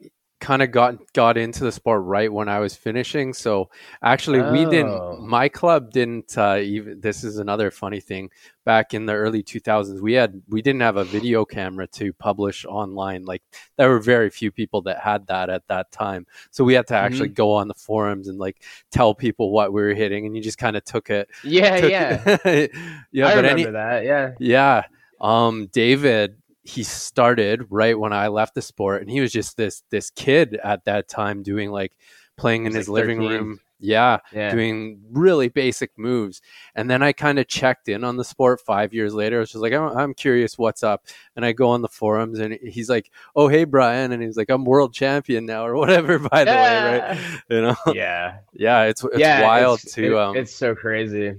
kind 0.47 0.61
of 0.61 0.71
got 0.71 0.95
got 1.11 1.37
into 1.37 1.65
the 1.65 1.71
sport 1.73 2.03
right 2.05 2.31
when 2.31 2.47
I 2.47 2.59
was 2.59 2.73
finishing. 2.73 3.33
So 3.33 3.69
actually, 4.01 4.39
oh. 4.39 4.49
we 4.49 4.63
didn't. 4.63 4.93
Oh. 4.93 5.17
My 5.19 5.49
club 5.49 5.91
didn't 5.91 6.37
uh, 6.37 6.59
even. 6.63 7.01
This 7.01 7.25
is 7.25 7.37
another 7.37 7.69
funny 7.69 7.99
thing. 7.99 8.29
Back 8.63 8.93
in 8.93 9.05
the 9.05 9.13
early 9.13 9.43
2000s, 9.43 9.99
we 9.99 10.13
had 10.13 10.41
we 10.47 10.61
didn't 10.61 10.81
have 10.81 10.95
a 10.95 11.03
video 11.03 11.43
camera 11.43 11.85
to 11.99 12.13
publish 12.13 12.65
online. 12.65 13.25
Like 13.25 13.43
there 13.75 13.89
were 13.89 13.99
very 13.99 14.29
few 14.29 14.49
people 14.49 14.81
that 14.83 14.99
had 14.99 15.27
that 15.27 15.49
at 15.49 15.67
that 15.67 15.91
time. 15.91 16.25
So 16.51 16.63
we 16.63 16.75
had 16.75 16.87
to 16.87 16.95
actually 16.95 17.27
mm-hmm. 17.27 17.43
go 17.43 17.53
on 17.53 17.67
the 17.67 17.73
forums 17.73 18.29
and 18.29 18.39
like 18.39 18.63
tell 18.89 19.13
people 19.13 19.51
what 19.51 19.73
we 19.73 19.81
were 19.81 19.93
hitting, 19.93 20.25
and 20.25 20.33
you 20.33 20.41
just 20.41 20.57
kind 20.57 20.77
of 20.77 20.85
took 20.85 21.09
it. 21.09 21.27
Yeah, 21.43 21.81
took, 21.81 21.91
yeah, 21.91 22.37
yeah. 23.11 23.27
I 23.27 23.33
remember 23.33 23.49
any, 23.49 23.65
that. 23.65 24.05
Yeah, 24.05 24.31
yeah. 24.39 24.83
Um, 25.19 25.67
David 25.73 26.37
he 26.67 26.83
started 26.83 27.65
right 27.69 27.97
when 27.97 28.11
I 28.11 28.27
left 28.27 28.53
the 28.53 28.61
sport, 28.61 29.01
and 29.01 29.09
he 29.09 29.21
was 29.21 29.31
just 29.31 29.55
this 29.55 29.83
this 29.89 30.09
kid 30.09 30.59
at 30.61 30.83
that 30.83 31.07
time 31.07 31.41
doing 31.41 31.71
like 31.71 31.93
playing 32.35 32.65
in 32.65 32.73
his 32.73 32.89
like 32.89 33.01
living 33.01 33.19
13. 33.19 33.31
room. 33.31 33.59
Yeah, 33.79 34.17
yeah, 34.33 34.51
doing 34.51 35.01
really 35.11 35.47
basic 35.49 35.91
moves. 35.97 36.41
And 36.75 36.89
then 36.89 37.03
I 37.03 37.13
kind 37.13 37.39
of 37.39 37.47
checked 37.47 37.87
in 37.87 38.03
on 38.03 38.17
the 38.17 38.25
sport 38.25 38.59
five 38.59 38.91
years 38.91 39.13
later. 39.13 39.37
I 39.37 39.39
was 39.41 39.51
just 39.51 39.61
like, 39.61 39.71
I'm, 39.71 39.95
I'm, 39.95 40.13
curious 40.15 40.57
what's 40.57 40.81
up. 40.81 41.05
And 41.35 41.45
I 41.45 41.51
go 41.51 41.69
on 41.69 41.83
the 41.83 41.87
forums 41.87 42.39
and 42.39 42.57
he's 42.63 42.89
like, 42.89 43.11
Oh, 43.35 43.47
hey, 43.47 43.65
Brian. 43.65 44.11
And 44.11 44.23
he's 44.23 44.35
like, 44.35 44.49
I'm 44.49 44.65
world 44.65 44.95
champion 44.95 45.45
now 45.45 45.63
or 45.63 45.75
whatever, 45.77 46.17
by 46.17 46.43
the 46.43 46.51
way. 46.51 46.99
Right. 46.99 47.41
You 47.49 47.61
know? 47.61 47.75
Yeah. 47.93 48.39
Yeah. 48.53 48.85
It's, 48.85 49.03
it's 49.03 49.19
yeah, 49.19 49.43
wild 49.43 49.81
it's, 49.83 49.93
to, 49.93 50.05
it, 50.07 50.17
um, 50.17 50.35
it's 50.35 50.55
so 50.55 50.73
crazy 50.73 51.35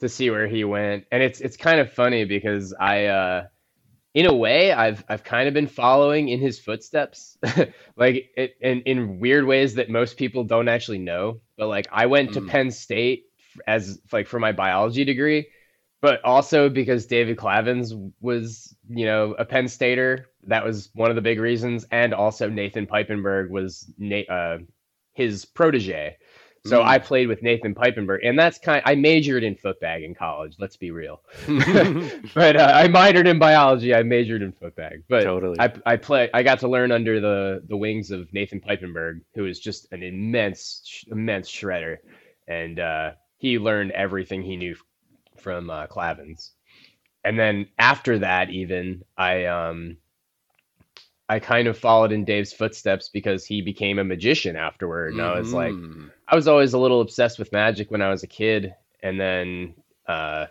to 0.00 0.08
see 0.08 0.30
where 0.30 0.48
he 0.48 0.64
went. 0.64 1.04
And 1.12 1.22
it's, 1.22 1.42
it's 1.42 1.58
kind 1.58 1.80
of 1.80 1.92
funny 1.92 2.24
because 2.24 2.72
I, 2.72 3.06
uh, 3.06 3.46
in 4.14 4.26
a 4.26 4.34
way 4.34 4.72
I've 4.72 5.04
I've 5.08 5.24
kind 5.24 5.48
of 5.48 5.54
been 5.54 5.66
following 5.66 6.28
in 6.28 6.40
his 6.40 6.58
footsteps, 6.58 7.38
like 7.96 8.30
it, 8.36 8.54
in 8.60 8.82
in 8.82 9.20
weird 9.20 9.44
ways 9.46 9.74
that 9.74 9.88
most 9.88 10.16
people 10.16 10.44
don't 10.44 10.68
actually 10.68 10.98
know. 10.98 11.40
But 11.56 11.68
like 11.68 11.88
I 11.90 12.06
went 12.06 12.30
mm. 12.30 12.34
to 12.34 12.40
Penn 12.42 12.70
State 12.70 13.24
as 13.66 14.00
like 14.12 14.26
for 14.26 14.38
my 14.38 14.52
biology 14.52 15.04
degree, 15.04 15.48
but 16.00 16.22
also 16.24 16.68
because 16.68 17.06
David 17.06 17.36
Clavins 17.38 18.12
was 18.20 18.74
you 18.88 19.06
know 19.06 19.34
a 19.38 19.44
Penn 19.44 19.68
Stater. 19.68 20.26
That 20.44 20.64
was 20.64 20.90
one 20.94 21.10
of 21.10 21.16
the 21.16 21.22
big 21.22 21.40
reasons, 21.40 21.86
and 21.90 22.12
also 22.12 22.50
Nathan 22.50 22.86
Piepenburg 22.86 23.48
was 23.48 23.90
Na- 23.96 24.28
uh, 24.28 24.58
his 25.14 25.44
protege. 25.44 26.16
So 26.64 26.80
mm. 26.80 26.84
I 26.84 26.98
played 26.98 27.26
with 27.26 27.42
Nathan 27.42 27.74
Piepenburg, 27.74 28.20
and 28.22 28.38
that's 28.38 28.56
kind. 28.58 28.82
I 28.84 28.94
majored 28.94 29.42
in 29.42 29.56
footbag 29.56 30.04
in 30.04 30.14
college. 30.14 30.54
Let's 30.60 30.76
be 30.76 30.92
real, 30.92 31.20
but 31.46 32.56
uh, 32.56 32.70
I 32.72 32.86
minored 32.86 33.26
in 33.26 33.40
biology. 33.40 33.92
I 33.92 34.04
majored 34.04 34.42
in 34.42 34.52
footbag, 34.52 35.02
but 35.08 35.24
totally. 35.24 35.58
I 35.58 35.72
I 35.84 35.96
play. 35.96 36.30
I 36.32 36.44
got 36.44 36.60
to 36.60 36.68
learn 36.68 36.92
under 36.92 37.20
the 37.20 37.64
the 37.68 37.76
wings 37.76 38.12
of 38.12 38.32
Nathan 38.32 38.60
Piepenburg, 38.60 39.22
who 39.34 39.46
is 39.46 39.58
just 39.58 39.92
an 39.92 40.04
immense 40.04 41.04
immense 41.10 41.50
shredder, 41.50 41.98
and 42.46 42.78
uh, 42.78 43.12
he 43.38 43.58
learned 43.58 43.90
everything 43.90 44.42
he 44.42 44.56
knew 44.56 44.76
from 45.38 45.68
uh, 45.68 45.88
Clavins. 45.88 46.50
And 47.24 47.36
then 47.38 47.68
after 47.76 48.20
that, 48.20 48.50
even 48.50 49.02
I 49.16 49.46
um 49.46 49.96
I 51.32 51.38
kind 51.38 51.66
of 51.66 51.78
followed 51.78 52.12
in 52.12 52.26
Dave's 52.26 52.52
footsteps 52.52 53.08
because 53.08 53.46
he 53.46 53.62
became 53.62 53.98
a 53.98 54.04
magician 54.04 54.54
afterward. 54.54 55.14
And 55.14 55.22
mm. 55.22 55.34
I 55.34 55.38
was 55.38 55.54
like, 55.54 55.72
mm. 55.72 56.10
I 56.28 56.36
was 56.36 56.46
always 56.46 56.74
a 56.74 56.78
little 56.78 57.00
obsessed 57.00 57.38
with 57.38 57.52
magic 57.52 57.90
when 57.90 58.02
I 58.02 58.10
was 58.10 58.22
a 58.22 58.26
kid. 58.26 58.74
And 59.02 59.18
then 59.18 59.74
uh, 60.06 60.48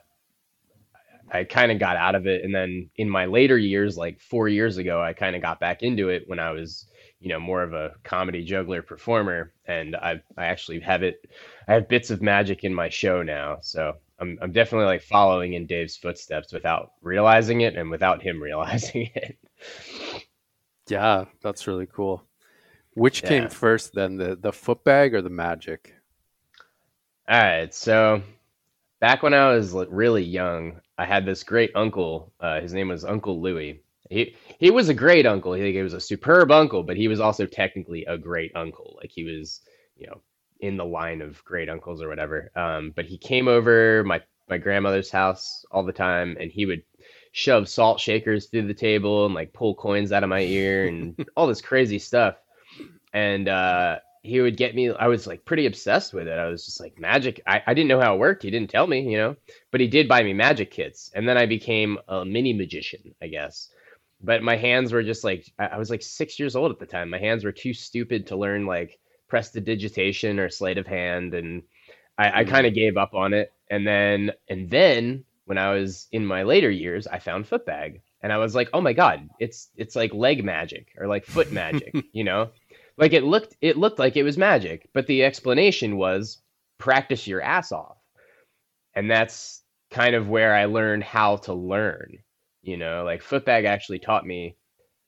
I 1.32 1.44
kind 1.44 1.72
of 1.72 1.78
got 1.78 1.98
out 1.98 2.16
of 2.16 2.26
it. 2.26 2.44
And 2.44 2.54
then 2.54 2.90
in 2.96 3.08
my 3.08 3.26
later 3.26 3.60
years, 3.60 3.96
like 3.96 4.20
four 4.20 4.48
years 4.48 4.78
ago, 4.78 5.00
I 5.00 5.14
kind 5.14 5.36
of 5.36 5.44
got 5.44 5.60
back 5.60 5.84
into 5.84 6.10
it 6.10 6.24
when 6.26 6.40
I 6.40 6.50
was, 6.50 6.88
you 7.20 7.30
know, 7.30 7.40
more 7.40 7.62
of 7.62 7.74
a 7.74 7.94
comedy 8.04 8.44
juggler 8.44 8.82
performer. 8.82 9.54
And 9.68 9.96
I, 9.96 10.20
I 10.36 10.46
actually 10.46 10.80
have 10.80 11.04
it, 11.04 11.30
I 11.68 11.74
have 11.74 11.90
bits 11.90 12.10
of 12.10 12.24
magic 12.24 12.64
in 12.64 12.74
my 12.74 12.90
show 12.90 13.22
now. 13.22 13.60
So 13.62 13.98
I'm, 14.18 14.40
I'm 14.42 14.52
definitely 14.52 14.88
like 14.88 15.04
following 15.04 15.54
in 15.54 15.68
Dave's 15.68 15.96
footsteps 15.96 16.52
without 16.52 16.94
realizing 17.04 17.62
it 17.62 17.76
and 17.76 17.92
without 17.92 18.24
him 18.24 18.42
realizing 18.42 19.12
it. 19.14 19.38
Yeah, 20.88 21.26
that's 21.42 21.68
really 21.68 21.88
cool. 21.88 22.24
Which 22.94 23.24
yeah. 23.24 23.30
came 23.30 23.50
first 23.50 23.94
then, 23.94 24.18
the 24.18 24.36
the 24.36 24.52
foot 24.52 24.84
bag 24.84 25.14
or 25.14 25.22
the 25.22 25.30
magic? 25.30 25.94
All 27.28 27.40
right, 27.40 27.74
so 27.74 28.22
back 29.00 29.24
when 29.24 29.34
I 29.34 29.54
was 29.54 29.74
really 29.74 30.24
young, 30.24 30.82
I 30.98 31.06
had 31.06 31.26
this 31.26 31.44
great 31.44 31.72
uncle. 31.76 32.34
Uh, 32.40 32.62
his 32.62 32.74
name 32.74 32.90
was 32.90 33.06
Uncle 33.06 33.42
Louie, 33.42 33.82
He 34.10 34.36
he 34.60 34.70
was 34.72 34.90
a 34.90 34.94
great 34.94 35.26
uncle. 35.26 35.54
He, 35.54 35.72
he 35.74 35.82
was 35.82 35.94
a 35.94 36.00
superb 36.00 36.52
uncle, 36.52 36.84
but 36.84 36.98
he 36.98 37.08
was 37.08 37.20
also 37.20 37.46
technically 37.46 38.06
a 38.06 38.18
great 38.18 38.52
uncle. 38.56 38.98
Like 39.02 39.12
he 39.12 39.24
was, 39.24 39.62
you 39.98 40.08
know, 40.08 40.22
in 40.60 40.78
the 40.78 40.86
line 40.86 41.22
of 41.22 41.44
great 41.46 41.70
uncles 41.70 42.02
or 42.02 42.10
whatever. 42.10 42.52
Um, 42.56 42.92
but 42.96 43.06
he 43.06 43.18
came 43.18 43.48
over 43.48 44.04
my 44.04 44.22
my 44.50 44.58
grandmother's 44.58 45.10
house 45.10 45.66
all 45.72 45.84
the 45.84 45.94
time, 45.94 46.38
and 46.40 46.52
he 46.52 46.66
would 46.66 46.84
shove 47.32 47.68
salt 47.70 48.00
shakers 48.00 48.48
through 48.48 48.68
the 48.68 48.74
table 48.74 49.26
and 49.26 49.34
like 49.34 49.54
pull 49.54 49.76
coins 49.76 50.12
out 50.12 50.24
of 50.24 50.30
my 50.30 50.42
ear 50.42 50.88
and 50.88 51.26
all 51.36 51.48
this 51.48 51.62
crazy 51.62 52.00
stuff. 52.00 52.36
And 53.14 53.48
uh, 53.48 54.00
he 54.24 54.40
would 54.40 54.58
get 54.58 54.76
me. 54.76 54.92
I 54.92 55.08
was 55.08 55.26
like 55.26 55.46
pretty 55.46 55.66
obsessed 55.66 56.14
with 56.14 56.28
it. 56.28 56.38
I 56.38 56.48
was 56.48 56.66
just 56.66 56.80
like 56.80 57.00
magic. 57.00 57.42
I, 57.48 57.62
I 57.66 57.74
didn't 57.74 57.90
know 57.90 58.00
how 58.00 58.16
it 58.16 58.20
worked. 58.20 58.44
He 58.44 58.52
didn't 58.52 58.70
tell 58.70 58.86
me, 58.86 59.10
you 59.10 59.18
know. 59.18 59.36
But 59.72 59.82
he 59.82 59.88
did 59.88 60.08
buy 60.08 60.24
me 60.24 60.34
magic 60.34 60.72
kits, 60.72 61.12
and 61.14 61.28
then 61.28 61.38
I 61.38 61.46
became 61.46 61.98
a 62.08 62.24
mini 62.24 62.54
magician, 62.54 63.16
I 63.22 63.28
guess. 63.28 63.70
But 64.24 64.44
my 64.44 64.56
hands 64.56 64.94
were 64.94 65.04
just 65.04 65.24
like 65.24 65.52
I, 65.58 65.68
I 65.68 65.78
was 65.78 65.90
like 65.90 66.04
six 66.04 66.40
years 66.40 66.56
old 66.56 66.72
at 66.72 66.80
the 66.80 66.86
time. 66.86 67.10
My 67.10 67.18
hands 67.18 67.44
were 67.44 67.52
too 67.52 67.74
stupid 67.74 68.28
to 68.28 68.38
learn 68.38 68.66
like 68.66 69.00
prestidigitation 69.28 70.40
or 70.40 70.50
sleight 70.50 70.78
of 70.78 70.88
hand, 70.88 71.34
and 71.34 71.64
I, 72.18 72.42
I 72.42 72.44
kind 72.44 72.68
of 72.68 72.76
gave 72.76 72.98
up 72.98 73.14
on 73.16 73.34
it. 73.34 73.52
And 73.70 73.88
then 73.88 74.32
and 74.48 74.70
then 74.70 75.26
when 75.52 75.58
I 75.58 75.74
was 75.74 76.08
in 76.14 76.26
my 76.26 76.44
later 76.44 76.70
years, 76.70 77.08
I 77.08 77.20
found 77.20 77.44
footbag, 77.44 78.00
and 78.24 78.32
I 78.32 78.38
was 78.38 78.56
like, 78.56 78.70
oh 78.72 78.80
my 78.80 78.94
god, 78.94 79.30
it's 79.38 79.68
it's 79.76 79.98
like 79.98 80.14
leg 80.14 80.46
magic 80.46 80.94
or 80.98 81.08
like 81.08 81.26
foot 81.26 81.52
magic, 81.62 81.94
you 82.14 82.24
know? 82.24 82.52
Like 82.96 83.12
it 83.12 83.26
looked 83.26 83.58
it 83.60 83.76
looked 83.76 84.00
like 84.00 84.16
it 84.16 84.24
was 84.24 84.38
magic, 84.38 84.88
but 84.94 85.08
the 85.08 85.26
explanation 85.26 85.98
was 85.98 86.42
practice 86.78 87.28
your 87.28 87.42
ass 87.42 87.74
off. 87.74 87.98
And 88.96 89.12
that's 89.12 89.62
kind 89.90 90.16
of 90.16 90.30
where 90.30 90.56
I 90.56 90.66
learned 90.68 91.04
how 91.04 91.36
to 91.48 91.54
learn. 91.54 92.20
You 92.62 92.78
know, 92.78 93.04
like 93.04 93.22
footbag 93.22 93.66
actually 93.66 94.00
taught 94.00 94.26
me 94.26 94.56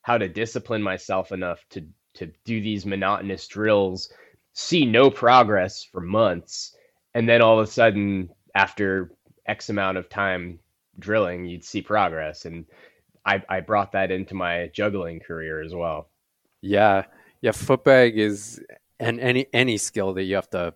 how 0.01 0.17
to 0.17 0.27
discipline 0.27 0.83
myself 0.83 1.31
enough 1.31 1.63
to 1.69 1.87
to 2.15 2.33
do 2.43 2.59
these 2.59 2.85
monotonous 2.85 3.47
drills, 3.47 4.11
see 4.51 4.85
no 4.85 5.09
progress 5.09 5.85
for 5.85 6.01
months, 6.01 6.75
and 7.13 7.29
then 7.29 7.41
all 7.41 7.61
of 7.61 7.65
a 7.65 7.71
sudden 7.71 8.27
after 8.53 9.09
X 9.45 9.69
amount 9.69 9.97
of 9.97 10.09
time 10.09 10.59
drilling, 10.99 11.45
you'd 11.45 11.63
see 11.63 11.81
progress. 11.81 12.45
And 12.45 12.65
I, 13.25 13.41
I 13.49 13.59
brought 13.61 13.91
that 13.93 14.11
into 14.11 14.35
my 14.35 14.69
juggling 14.73 15.19
career 15.19 15.61
as 15.61 15.73
well. 15.73 16.09
Yeah. 16.61 17.05
Yeah. 17.41 17.51
Footbag 17.51 18.15
is 18.15 18.61
and 18.99 19.19
any 19.19 19.47
any 19.53 19.77
skill 19.77 20.13
that 20.13 20.23
you 20.23 20.35
have 20.35 20.49
to 20.51 20.73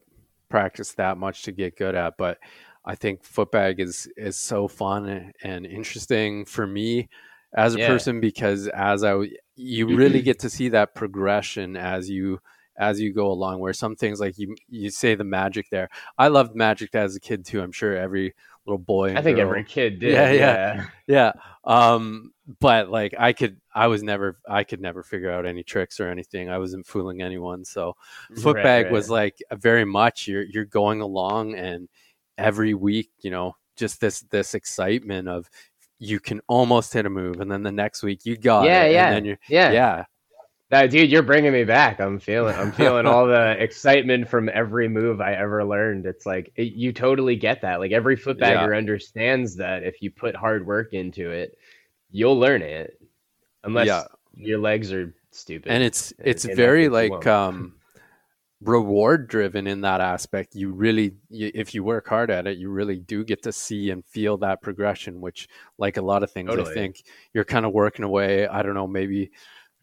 practice 0.50 0.94
that 0.94 1.18
much 1.18 1.44
to 1.44 1.52
get 1.52 1.78
good 1.78 1.96
at. 1.96 2.18
But 2.18 2.40
I 2.86 2.96
think 2.96 3.24
footbag 3.24 3.80
is 3.80 4.08
is 4.18 4.38
so 4.38 4.68
fun 4.68 5.32
and 5.44 5.66
interesting 5.66 6.46
for 6.46 6.66
me 6.66 7.10
as 7.56 7.76
a 7.76 7.80
yeah. 7.80 7.88
person 7.88 8.20
because 8.20 8.68
as 8.68 9.04
I 9.04 9.16
you 9.56 9.88
really 9.96 10.22
get 10.22 10.40
to 10.40 10.50
see 10.50 10.70
that 10.70 10.96
progression 10.96 11.76
as 11.76 12.10
you 12.10 12.40
as 12.78 13.00
you 13.02 13.12
go 13.12 13.28
along 13.32 13.60
where 13.60 13.74
some 13.74 13.96
things 13.96 14.20
like 14.20 14.38
you 14.38 14.56
you 14.70 14.90
say 14.90 15.16
the 15.16 15.24
magic 15.24 15.68
there 15.72 15.90
i 16.20 16.28
loved 16.28 16.56
magic 16.56 16.94
as 16.94 17.16
a 17.16 17.20
kid 17.20 17.44
too 17.44 17.60
i'm 17.60 17.72
sure 17.72 17.98
every 17.98 18.36
little 18.68 18.78
boy 18.78 19.16
i 19.16 19.22
think 19.22 19.38
girl. 19.38 19.48
every 19.48 19.64
kid 19.64 20.00
did 20.00 20.12
yeah 20.12 20.32
yeah 20.32 20.86
yeah. 21.08 21.32
um 21.64 22.32
but 22.60 22.90
like 22.90 23.14
i 23.18 23.34
could 23.34 23.60
i 23.74 23.88
was 23.88 24.04
never 24.04 24.38
i 24.48 24.64
could 24.64 24.82
never 24.82 25.04
figure 25.04 25.32
out 25.32 25.46
any 25.46 25.64
tricks 25.64 26.00
or 26.00 26.10
anything. 26.10 26.50
I 26.50 26.58
wasn't 26.58 26.88
fooling 26.88 27.22
anyone. 27.22 27.66
So 27.66 27.96
footbag 28.34 28.56
right, 28.56 28.84
right. 28.84 28.92
was 28.92 29.10
like 29.10 29.38
very 29.54 29.86
much 29.86 30.28
you're 30.28 30.44
you're 30.44 30.66
going 30.66 31.02
along 31.02 31.56
and 31.56 31.88
every 32.38 32.74
week 32.74 33.10
you 33.20 33.32
know 33.32 33.56
just 33.76 34.00
this 34.00 34.22
this 34.30 34.54
excitement 34.54 35.28
of 35.28 35.50
you 36.00 36.20
can 36.20 36.42
almost 36.48 36.94
hit 36.94 37.06
a 37.06 37.10
move 37.10 37.42
and 37.42 37.52
then 37.52 37.64
the 37.64 37.72
next 37.72 38.04
week 38.04 38.26
you 38.26 38.38
got 38.38 38.66
yeah, 38.66 38.84
it 38.84 38.94
yeah, 38.94 39.08
and 39.08 39.16
then 39.16 39.26
you're 39.26 39.40
yeah. 39.50 39.72
yeah 39.72 40.06
that 40.70 40.90
dude, 40.90 41.10
you're 41.10 41.24
bringing 41.24 41.54
me 41.54 41.64
back. 41.64 42.02
I'm 42.02 42.20
feeling, 42.20 42.56
I'm 42.56 42.72
feeling 42.72 43.06
all 43.06 43.26
the 43.28 43.52
excitement 43.62 44.28
from 44.28 44.50
every 44.54 44.90
move 44.90 45.22
I 45.22 45.34
ever 45.34 45.64
learned. 45.64 46.06
It's 46.06 46.26
like 46.26 46.52
it, 46.56 46.74
you 46.74 46.92
totally 46.92 47.36
get 47.36 47.62
that. 47.62 47.80
Like 47.80 47.92
every 47.92 48.18
footbagger 48.18 48.74
yeah. 48.74 48.78
understands 48.78 49.56
that 49.58 49.84
if 49.84 50.02
you 50.02 50.12
put 50.12 50.36
hard 50.36 50.66
work 50.66 50.94
into 50.94 51.32
it, 51.32 51.58
you'll 52.12 52.38
learn 52.38 52.62
it. 52.62 53.00
Unless 53.64 53.88
yeah. 53.88 54.04
your 54.36 54.60
legs 54.60 54.92
are 54.92 55.14
stupid. 55.32 55.72
And 55.72 55.84
it's 55.84 56.14
it's 56.20 56.44
very 56.44 56.90
like 56.90 57.26
um 57.26 57.74
reward 58.62 59.28
driven 59.28 59.68
in 59.68 59.82
that 59.82 60.02
aspect. 60.02 60.56
You 60.56 60.72
really, 60.72 61.14
you, 61.30 61.52
if 61.54 61.74
you 61.74 61.84
work 61.84 62.08
hard 62.08 62.30
at 62.32 62.48
it, 62.48 62.58
you 62.58 62.70
really 62.70 62.98
do 62.98 63.24
get 63.24 63.44
to 63.44 63.52
see 63.54 63.92
and 63.92 64.04
feel 64.06 64.38
that 64.38 64.62
progression. 64.62 65.22
Which, 65.22 65.48
like 65.78 65.96
a 65.96 66.02
lot 66.02 66.24
of 66.24 66.32
things, 66.32 66.50
totally. 66.50 66.72
I 66.72 66.74
think 66.74 67.04
you're 67.34 67.46
kind 67.46 67.66
of 67.66 67.72
working 67.72 68.04
away. 68.04 68.48
I 68.48 68.64
don't 68.64 68.74
know, 68.74 68.88
maybe 68.88 69.32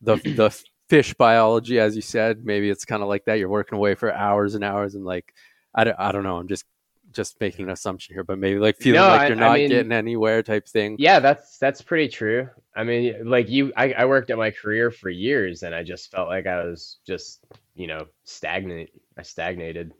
the 0.02 0.16
the 0.16 0.50
fish 0.88 1.14
biology, 1.14 1.78
as 1.78 1.96
you 1.96 2.02
said, 2.02 2.44
maybe 2.44 2.70
it's 2.70 2.84
kind 2.84 3.02
of 3.02 3.08
like 3.08 3.24
that. 3.24 3.38
You're 3.38 3.48
working 3.48 3.76
away 3.76 3.94
for 3.94 4.12
hours 4.12 4.54
and 4.54 4.64
hours, 4.64 4.94
and 4.94 5.04
like 5.04 5.34
I 5.74 5.84
don't, 5.84 5.98
I 5.98 6.12
don't 6.12 6.22
know. 6.22 6.36
I'm 6.36 6.48
just 6.48 6.64
just 7.12 7.40
making 7.40 7.66
an 7.66 7.70
assumption 7.70 8.14
here, 8.14 8.24
but 8.24 8.38
maybe 8.38 8.58
like 8.58 8.76
feeling 8.76 9.00
no, 9.00 9.08
like 9.08 9.28
you're 9.28 9.38
I, 9.38 9.40
not 9.40 9.52
I 9.52 9.56
mean, 9.58 9.68
getting 9.70 9.92
anywhere 9.92 10.42
type 10.42 10.68
thing. 10.68 10.96
Yeah, 10.98 11.20
that's 11.20 11.58
that's 11.58 11.80
pretty 11.80 12.08
true. 12.08 12.48
I 12.76 12.84
mean, 12.84 13.28
like 13.28 13.48
you, 13.48 13.72
I, 13.76 13.92
I 13.92 14.04
worked 14.04 14.30
at 14.30 14.36
my 14.36 14.50
career 14.50 14.90
for 14.90 15.08
years, 15.08 15.62
and 15.62 15.74
I 15.74 15.82
just 15.82 16.10
felt 16.10 16.28
like 16.28 16.46
I 16.46 16.64
was 16.64 16.98
just 17.06 17.44
you 17.74 17.86
know 17.86 18.06
stagnant. 18.24 18.90
I 19.16 19.22
stagnated. 19.22 19.94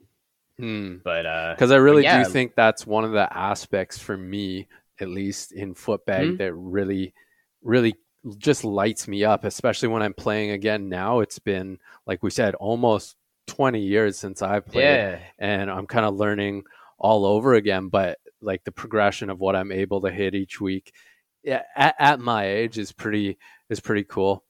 Hmm. 0.59 0.97
But 1.03 1.55
because 1.57 1.71
uh, 1.71 1.75
I 1.75 1.79
really 1.79 2.03
yeah. 2.03 2.23
do 2.23 2.31
think 2.31 2.55
that's 2.55 2.87
one 2.87 3.05
of 3.05 3.13
the 3.13 3.33
aspects 3.37 3.99
for 3.99 4.17
me, 4.17 4.69
at 5.01 5.09
least 5.09 5.53
in 5.53 5.75
footbag, 5.75 6.31
hmm 6.31 6.37
that 6.37 6.53
really, 6.55 7.15
really 7.63 7.95
just 8.39 8.65
lights 8.65 9.07
me 9.07 9.25
up, 9.25 9.45
especially 9.45 9.89
when 9.89 10.03
I'm 10.03 10.15
playing 10.15 10.51
again 10.51 10.89
now. 10.89 11.21
It's 11.21 11.39
been, 11.39 11.79
like 12.07 12.23
we 12.23 12.31
said, 12.31 12.55
almost 12.55 13.17
20 13.49 13.81
years 13.81 14.19
since 14.19 14.43
I 14.43 14.61
played, 14.61 14.85
yeah. 14.85 15.19
and 15.39 15.71
I'm 15.71 15.87
kind 15.87 16.07
of 16.07 16.15
learning 16.15 16.65
all 16.99 17.27
over 17.27 17.55
again. 17.55 17.89
But 17.89 18.19
like 18.41 18.65
the 18.65 18.73
progression 18.73 19.31
of 19.31 19.41
what 19.41 19.57
I'm 19.57 19.73
able 19.73 20.01
to 20.03 20.11
hit 20.11 20.35
each 20.35 20.61
week, 20.61 20.93
at, 21.47 21.95
at 21.99 22.21
my 22.21 22.47
age 22.47 22.79
is 22.79 22.93
pretty 22.93 23.39
is 23.69 23.81
pretty 23.81 24.05
cool. 24.05 24.45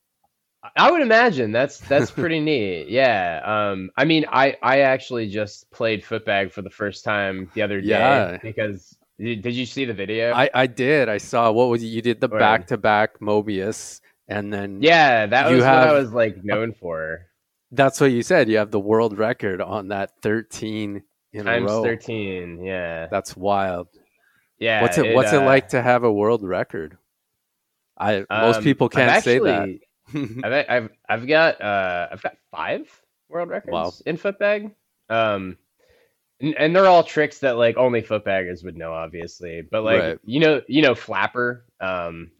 I 0.75 0.91
would 0.91 1.01
imagine 1.01 1.51
that's 1.51 1.79
that's 1.79 2.11
pretty 2.21 2.39
neat. 2.39 2.87
Yeah. 2.89 3.41
Um. 3.43 3.91
I 3.97 4.05
mean, 4.05 4.25
I 4.31 4.55
I 4.61 4.79
actually 4.79 5.29
just 5.29 5.69
played 5.71 6.03
footbag 6.03 6.51
for 6.51 6.61
the 6.61 6.69
first 6.69 7.03
time 7.03 7.51
the 7.53 7.61
other 7.61 7.81
day 7.81 7.87
yeah. 7.87 8.37
because 8.41 8.97
did 9.17 9.53
you 9.53 9.65
see 9.65 9.85
the 9.85 9.93
video? 9.93 10.33
I, 10.33 10.49
I 10.53 10.67
did. 10.67 11.09
I 11.09 11.17
saw 11.17 11.51
what 11.51 11.69
was 11.69 11.83
you 11.83 12.01
did 12.01 12.19
the 12.19 12.27
back 12.27 12.67
to 12.67 12.77
back 12.77 13.19
Mobius, 13.19 14.01
and 14.27 14.51
then 14.51 14.81
yeah, 14.81 15.25
that 15.25 15.51
was 15.51 15.63
have, 15.63 15.87
what 15.87 15.95
I 15.95 15.99
was 15.99 16.11
like 16.11 16.43
known 16.43 16.73
for. 16.73 17.27
That's 17.71 18.01
what 18.01 18.11
you 18.11 18.23
said. 18.23 18.49
You 18.49 18.57
have 18.57 18.71
the 18.71 18.79
world 18.79 19.17
record 19.17 19.61
on 19.61 19.89
that 19.89 20.11
thirteen 20.21 21.03
in 21.31 21.45
Times 21.45 21.71
a 21.71 21.73
row. 21.73 21.83
Thirteen, 21.83 22.63
yeah, 22.63 23.07
that's 23.07 23.37
wild. 23.37 23.87
Yeah, 24.59 24.81
what's 24.81 24.97
it, 24.97 25.07
it 25.07 25.15
What's 25.15 25.33
uh, 25.33 25.41
it 25.41 25.45
like 25.45 25.69
to 25.69 25.81
have 25.81 26.03
a 26.03 26.11
world 26.11 26.43
record? 26.43 26.97
I 27.97 28.17
um, 28.17 28.25
most 28.29 28.61
people 28.61 28.89
can't 28.89 29.11
actually, 29.11 29.39
say 29.49 29.79
that. 30.13 30.45
I've, 30.45 30.65
I've 30.69 30.89
I've 31.07 31.27
got 31.27 31.61
uh 31.61 32.07
I've 32.11 32.21
got 32.21 32.35
five 32.51 33.01
world 33.29 33.49
records 33.49 33.73
wow. 33.73 33.91
in 34.05 34.17
footbag. 34.17 34.73
Um, 35.09 35.57
and, 36.39 36.55
and, 36.55 36.75
they're 36.75 36.87
all 36.87 37.03
tricks 37.03 37.39
that 37.39 37.57
like 37.57 37.77
only 37.77 38.01
footbaggers 38.01 38.63
would 38.63 38.77
know, 38.77 38.93
obviously. 38.93 39.61
But 39.61 39.83
like 39.83 40.01
right. 40.01 40.19
you 40.23 40.39
know, 40.39 40.61
you 40.67 40.81
know, 40.81 40.95
flapper, 40.95 41.65
um, 41.79 42.31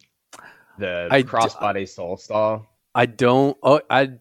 the 0.78 1.08
I 1.10 1.24
crossbody 1.24 1.82
d- 1.82 1.86
soul 1.86 2.18
stall. 2.18 2.68
I 2.94 3.06
don't. 3.06 3.58
Oh, 3.64 3.82
I. 3.90 4.12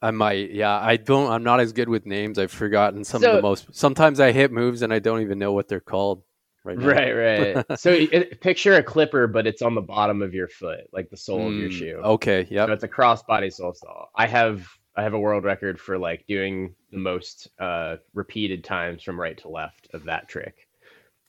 I 0.00 0.12
might, 0.12 0.52
yeah. 0.52 0.78
I 0.78 0.96
don't. 0.96 1.28
I'm 1.28 1.42
not 1.42 1.58
as 1.58 1.72
good 1.72 1.88
with 1.88 2.06
names. 2.06 2.38
I've 2.38 2.52
forgotten 2.52 3.02
some 3.02 3.20
so, 3.20 3.30
of 3.30 3.36
the 3.36 3.42
most. 3.42 3.74
Sometimes 3.74 4.20
I 4.20 4.30
hit 4.30 4.52
moves 4.52 4.82
and 4.82 4.92
I 4.92 5.00
don't 5.00 5.22
even 5.22 5.40
know 5.40 5.52
what 5.52 5.66
they're 5.66 5.80
called. 5.80 6.22
Right, 6.62 6.78
now. 6.78 6.86
right, 6.86 7.12
right. 7.12 7.64
so 7.78 7.90
it, 7.90 8.40
picture 8.40 8.74
a 8.74 8.82
clipper, 8.82 9.26
but 9.26 9.46
it's 9.46 9.60
on 9.60 9.74
the 9.74 9.80
bottom 9.80 10.22
of 10.22 10.34
your 10.34 10.46
foot, 10.46 10.82
like 10.92 11.10
the 11.10 11.16
sole 11.16 11.40
mm, 11.40 11.48
of 11.48 11.54
your 11.54 11.68
hmm, 11.70 11.76
shoe. 11.76 12.00
Okay, 12.04 12.46
yeah. 12.48 12.66
So 12.66 12.72
it's 12.72 12.84
a 12.84 12.88
crossbody 12.88 13.52
soul 13.52 13.74
stall. 13.74 14.10
I 14.14 14.28
have 14.28 14.68
I 14.98 15.02
have 15.02 15.14
a 15.14 15.18
world 15.18 15.44
record 15.44 15.78
for 15.78 15.96
like 15.96 16.26
doing 16.26 16.74
the 16.90 16.98
most 16.98 17.46
uh, 17.60 17.98
repeated 18.14 18.64
times 18.64 19.00
from 19.04 19.18
right 19.18 19.38
to 19.38 19.48
left 19.48 19.86
of 19.94 20.02
that 20.04 20.28
trick. 20.28 20.66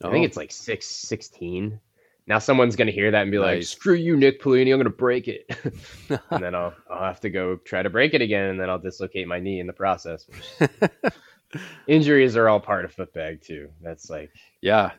Oh. 0.04 0.10
I 0.10 0.12
think 0.12 0.24
oh. 0.24 0.26
it's 0.26 0.38
like 0.38 0.52
six 0.52 0.88
sixteen. 0.88 1.80
Now 2.26 2.40
someone's 2.40 2.76
gonna 2.76 2.90
hear 2.90 3.12
that 3.12 3.22
and 3.22 3.32
be 3.32 3.38
nice. 3.38 3.46
like, 3.46 3.64
"Screw 3.66 3.94
you, 3.94 4.18
Nick 4.18 4.42
Polini! 4.42 4.74
I'm 4.74 4.80
gonna 4.80 4.90
break 4.90 5.28
it," 5.28 5.46
and 6.32 6.44
then 6.44 6.56
I'll 6.56 6.74
I'll 6.90 7.04
have 7.06 7.20
to 7.20 7.30
go 7.30 7.58
try 7.58 7.84
to 7.84 7.92
break 7.92 8.16
it 8.16 8.24
again, 8.24 8.50
and 8.50 8.60
then 8.60 8.72
I'll 8.72 8.80
dislocate 8.80 9.28
my 9.28 9.40
knee 9.40 9.60
in 9.60 9.68
the 9.68 9.74
process. 9.74 10.26
Injuries 11.88 12.36
are 12.36 12.50
all 12.50 12.60
part 12.60 12.86
of 12.86 12.96
footbag 12.96 13.44
too. 13.44 13.70
That's 13.84 14.10
like 14.10 14.32
yeah, 14.62 14.94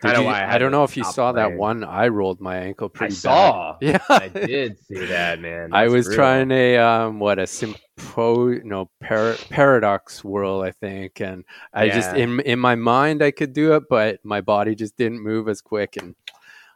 Kind 0.00 0.16
of 0.16 0.24
why 0.24 0.40
I, 0.42 0.54
I, 0.54 0.58
don't 0.58 0.72
know 0.72 0.84
if 0.84 0.96
you 0.96 1.04
saw 1.04 1.32
playing. 1.32 1.50
that 1.50 1.58
one. 1.58 1.84
I 1.84 2.08
rolled 2.08 2.40
my 2.40 2.56
ankle 2.56 2.88
pretty 2.88 3.12
I 3.12 3.16
bad. 3.16 3.20
saw. 3.20 3.76
Yeah, 3.82 3.98
I 4.08 4.28
did 4.28 4.78
see 4.86 5.04
that, 5.06 5.40
man. 5.40 5.70
That's 5.70 5.78
I 5.78 5.88
was 5.88 6.08
trying 6.14 6.50
a 6.50 6.78
um, 6.78 7.18
what 7.18 7.38
a 7.38 7.42
simpo 7.42 8.64
no 8.64 8.90
par- 9.02 9.36
paradox 9.50 10.24
whirl, 10.24 10.62
I 10.62 10.70
think, 10.72 11.20
and 11.20 11.44
I 11.74 11.84
yeah. 11.84 11.94
just 11.94 12.16
in 12.16 12.40
in 12.40 12.58
my 12.58 12.74
mind 12.76 13.22
I 13.22 13.30
could 13.30 13.52
do 13.52 13.74
it, 13.74 13.84
but 13.90 14.20
my 14.24 14.40
body 14.40 14.74
just 14.74 14.96
didn't 14.96 15.20
move 15.22 15.48
as 15.48 15.60
quick, 15.60 15.96
and 15.98 16.14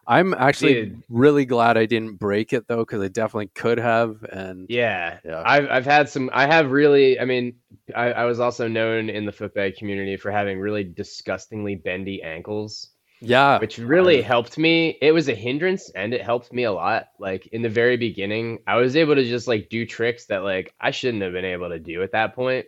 I'm 0.07 0.35
actually 0.35 0.75
Dude. 0.75 1.03
really 1.09 1.47
glad 1.47 1.79
I 1.79 1.87
didn't 1.87 2.17
break 2.17 2.53
it 2.53 2.69
though, 2.69 2.81
because 2.85 3.03
I 3.03 3.09
definitely 3.09 3.49
could 3.55 3.79
have. 3.79 4.23
And 4.25 4.67
Yeah. 4.69 5.19
Yeah. 5.25 5.43
I've 5.45 5.69
I've 5.71 5.87
had 5.87 6.09
some 6.11 6.29
I 6.33 6.47
have 6.47 6.71
really 6.73 7.19
I 7.19 7.25
mean 7.25 7.55
I, 7.97 8.13
I 8.13 8.25
was 8.27 8.39
also 8.41 8.69
known 8.69 9.09
in 9.09 9.25
the 9.25 9.33
footbag 9.33 9.77
community 9.79 10.17
for 10.19 10.31
having 10.31 10.59
really 10.59 10.85
disgustingly 10.85 11.75
bendy 11.77 12.23
ankles, 12.23 12.91
yeah, 13.21 13.59
which 13.59 13.79
really 13.79 14.19
I- 14.19 14.23
helped 14.23 14.59
me. 14.59 14.99
It 15.01 15.13
was 15.13 15.29
a 15.29 15.35
hindrance 15.35 15.91
and 15.91 16.13
it 16.15 16.23
helped 16.23 16.53
me 16.53 16.65
a 16.65 16.73
lot. 16.73 17.07
Like 17.19 17.47
in 17.49 17.63
the 17.63 17.69
very 17.69 17.97
beginning, 17.97 18.61
I 18.67 18.77
was 18.77 18.97
able 18.97 19.15
to 19.15 19.25
just 19.25 19.49
like 19.49 19.69
do 19.69 19.87
tricks 19.87 20.27
that 20.27 20.43
like 20.45 20.75
I 20.81 20.91
shouldn't 20.91 21.23
have 21.23 21.33
been 21.33 21.45
able 21.45 21.69
to 21.71 21.79
do 21.79 22.03
at 22.03 22.13
that 22.13 22.35
point, 22.35 22.67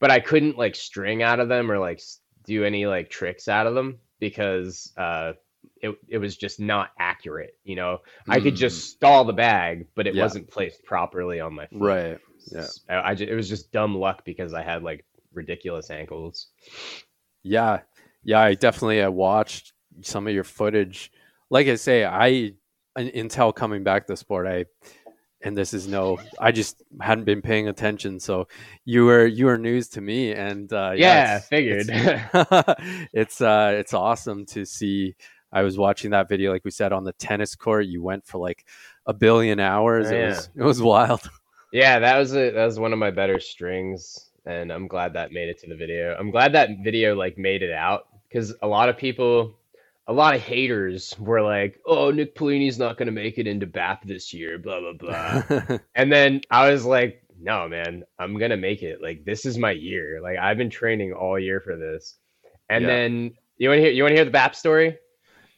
but 0.00 0.10
I 0.10 0.20
couldn't 0.20 0.58
like 0.58 0.74
string 0.74 1.22
out 1.22 1.40
of 1.40 1.48
them 1.48 1.70
or 1.70 1.78
like 1.78 2.00
do 2.46 2.64
any 2.64 2.86
like 2.86 3.08
tricks 3.10 3.48
out 3.48 3.66
of 3.66 3.74
them 3.74 3.98
because 4.20 4.92
uh 4.96 5.32
it, 5.80 5.96
it 6.08 6.18
was 6.18 6.36
just 6.36 6.60
not 6.60 6.90
accurate, 6.98 7.56
you 7.64 7.74
know. 7.76 7.98
I 8.28 8.40
could 8.40 8.54
Mm, 8.54 8.58
just 8.58 8.90
stall 8.90 9.24
the 9.24 9.32
bag, 9.32 9.86
but 9.94 10.06
it 10.06 10.14
Yeah. 10.14 10.22
wasn't 10.22 10.50
placed 10.50 10.84
properly 10.84 11.40
on 11.40 11.54
my 11.54 11.66
foot. 11.66 11.78
right. 11.80 12.18
Yeah. 12.52 12.66
I 12.88 13.14
ju- 13.14 13.26
it 13.28 13.34
was 13.34 13.48
just 13.48 13.72
dumb 13.72 13.94
luck 13.96 14.24
because 14.24 14.52
I 14.54 14.62
had 14.62 14.82
like 14.82 15.04
ridiculous 15.32 15.90
ankles. 15.90 16.48
Yeah, 17.42 17.80
yeah, 18.22 18.40
I 18.40 18.54
definitely 18.54 19.02
I 19.02 19.08
watched 19.08 19.72
some 20.02 20.26
of 20.26 20.34
your 20.34 20.44
footage. 20.44 21.10
Like 21.50 21.66
I 21.68 21.74
say, 21.76 22.04
I 22.04 22.52
un- 22.96 23.10
until 23.14 23.52
coming 23.52 23.84
back 23.84 24.06
to 24.06 24.16
sport, 24.16 24.46
I 24.46 24.64
and 25.42 25.54
this 25.56 25.74
is 25.74 25.86
no, 25.86 26.18
I 26.40 26.52
just 26.52 26.82
hadn't 27.02 27.24
been 27.24 27.42
paying 27.42 27.68
attention. 27.68 28.18
So 28.18 28.48
you 28.86 29.04
were 29.04 29.26
you 29.26 29.46
were 29.46 29.58
news 29.58 29.88
to 29.90 30.00
me, 30.00 30.32
and 30.32 30.72
uh, 30.72 30.92
Yeah, 30.96 31.36
it's- 31.36 31.48
figured. 31.48 31.86
It's 31.90 33.08
it's, 33.12 33.40
uh, 33.40 33.74
it's 33.78 33.94
awesome 33.94 34.46
to 34.46 34.64
see. 34.64 35.14
I 35.52 35.62
was 35.62 35.78
watching 35.78 36.10
that 36.10 36.28
video, 36.28 36.50
like 36.50 36.64
we 36.64 36.70
said, 36.72 36.92
on 36.92 37.04
the 37.04 37.12
tennis 37.12 37.54
court. 37.54 37.86
You 37.86 38.02
went 38.02 38.26
for 38.26 38.38
like 38.38 38.64
a 39.06 39.12
billion 39.12 39.60
hours. 39.60 40.10
Oh, 40.10 40.14
It 40.14 40.18
yeah. 40.18 40.26
was 40.28 40.48
it 40.56 40.62
was 40.62 40.82
wild. 40.82 41.20
yeah, 41.72 41.98
that 42.00 42.16
was 42.18 42.34
a, 42.34 42.50
that 42.50 42.64
was 42.64 42.80
one 42.80 42.92
of 42.92 42.98
my 42.98 43.10
better 43.10 43.38
strings, 43.38 44.30
and 44.46 44.72
I'm 44.72 44.88
glad 44.88 45.12
that 45.12 45.30
made 45.30 45.48
it 45.50 45.60
to 45.60 45.68
the 45.68 45.76
video. 45.76 46.16
I'm 46.18 46.30
glad 46.30 46.54
that 46.54 46.70
video 46.82 47.14
like 47.14 47.36
made 47.38 47.62
it 47.62 47.72
out 47.72 48.08
because 48.28 48.52
a 48.62 48.66
lot 48.66 48.88
of 48.88 48.96
people, 48.96 49.56
a 50.06 50.12
lot 50.12 50.34
of 50.34 50.40
haters 50.42 51.14
were 51.18 51.40
like, 51.42 51.80
"Oh, 51.86 52.10
Nick 52.10 52.34
Polini's 52.34 52.78
not 52.78 52.96
gonna 52.98 53.10
make 53.12 53.38
it 53.38 53.46
into 53.46 53.66
BAP 53.66 54.04
this 54.04 54.32
year," 54.34 54.58
blah 54.58 54.80
blah 54.80 54.92
blah. 54.92 55.78
And 55.94 56.12
then 56.12 56.40
I 56.50 56.70
was 56.70 56.84
like, 56.84 57.22
no, 57.40 57.68
man, 57.68 58.04
I'm 58.18 58.38
gonna 58.38 58.56
make 58.56 58.82
it. 58.82 59.02
Like 59.02 59.24
this 59.24 59.44
is 59.46 59.58
my 59.58 59.70
year. 59.72 60.20
Like 60.22 60.38
I've 60.38 60.56
been 60.58 60.70
training 60.70 61.12
all 61.12 61.38
year 61.38 61.60
for 61.60 61.76
this. 61.76 62.16
And 62.68 62.82
Yeah. 62.82 62.88
then 62.88 63.32
you 63.58 63.68
want 63.68 63.78
to 63.78 63.82
hear 63.82 63.92
you 63.92 64.02
want 64.02 64.12
to 64.12 64.16
hear 64.16 64.24
the 64.24 64.30
BAP 64.30 64.54
story? 64.54 64.98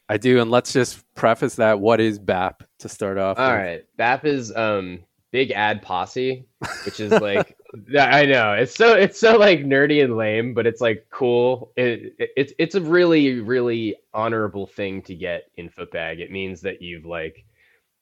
I 0.08 0.18
do, 0.18 0.40
and 0.40 0.50
let's 0.50 0.72
just 0.72 1.02
preface 1.14 1.56
that. 1.56 1.80
What 1.80 2.00
is 2.00 2.18
BAP 2.18 2.62
to 2.80 2.88
start 2.88 3.18
off? 3.18 3.38
All 3.38 3.48
with? 3.48 3.56
right, 3.56 3.84
BAP 3.96 4.24
is 4.24 4.54
um 4.54 5.00
big 5.32 5.50
ad 5.50 5.82
posse, 5.82 6.46
which 6.84 7.00
is 7.00 7.10
like 7.20 7.56
I 7.98 8.26
know 8.26 8.52
it's 8.52 8.74
so 8.74 8.94
it's 8.94 9.18
so 9.18 9.36
like 9.36 9.60
nerdy 9.60 10.02
and 10.02 10.16
lame, 10.16 10.54
but 10.54 10.66
it's 10.66 10.80
like 10.80 11.06
cool. 11.10 11.72
It, 11.76 12.14
it, 12.18 12.30
it's 12.36 12.52
it's 12.58 12.74
a 12.74 12.80
really 12.80 13.40
really 13.40 13.96
honorable 14.14 14.66
thing 14.66 15.02
to 15.02 15.14
get 15.14 15.44
in 15.56 15.68
footbag. 15.68 16.20
It 16.20 16.30
means 16.30 16.60
that 16.62 16.80
you've 16.82 17.04
like 17.04 17.44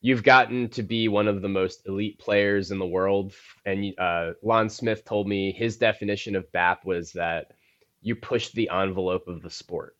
you've 0.00 0.22
gotten 0.22 0.68
to 0.68 0.82
be 0.82 1.08
one 1.08 1.26
of 1.28 1.40
the 1.40 1.48
most 1.48 1.86
elite 1.86 2.18
players 2.18 2.70
in 2.70 2.78
the 2.78 2.86
world. 2.86 3.32
And 3.64 3.98
uh, 3.98 4.32
Lon 4.42 4.68
Smith 4.68 5.02
told 5.04 5.26
me 5.26 5.50
his 5.50 5.78
definition 5.78 6.36
of 6.36 6.52
BAP 6.52 6.84
was 6.84 7.12
that 7.12 7.52
you 8.02 8.14
push 8.14 8.50
the 8.50 8.68
envelope 8.68 9.28
of 9.28 9.40
the 9.40 9.48
sport. 9.48 9.96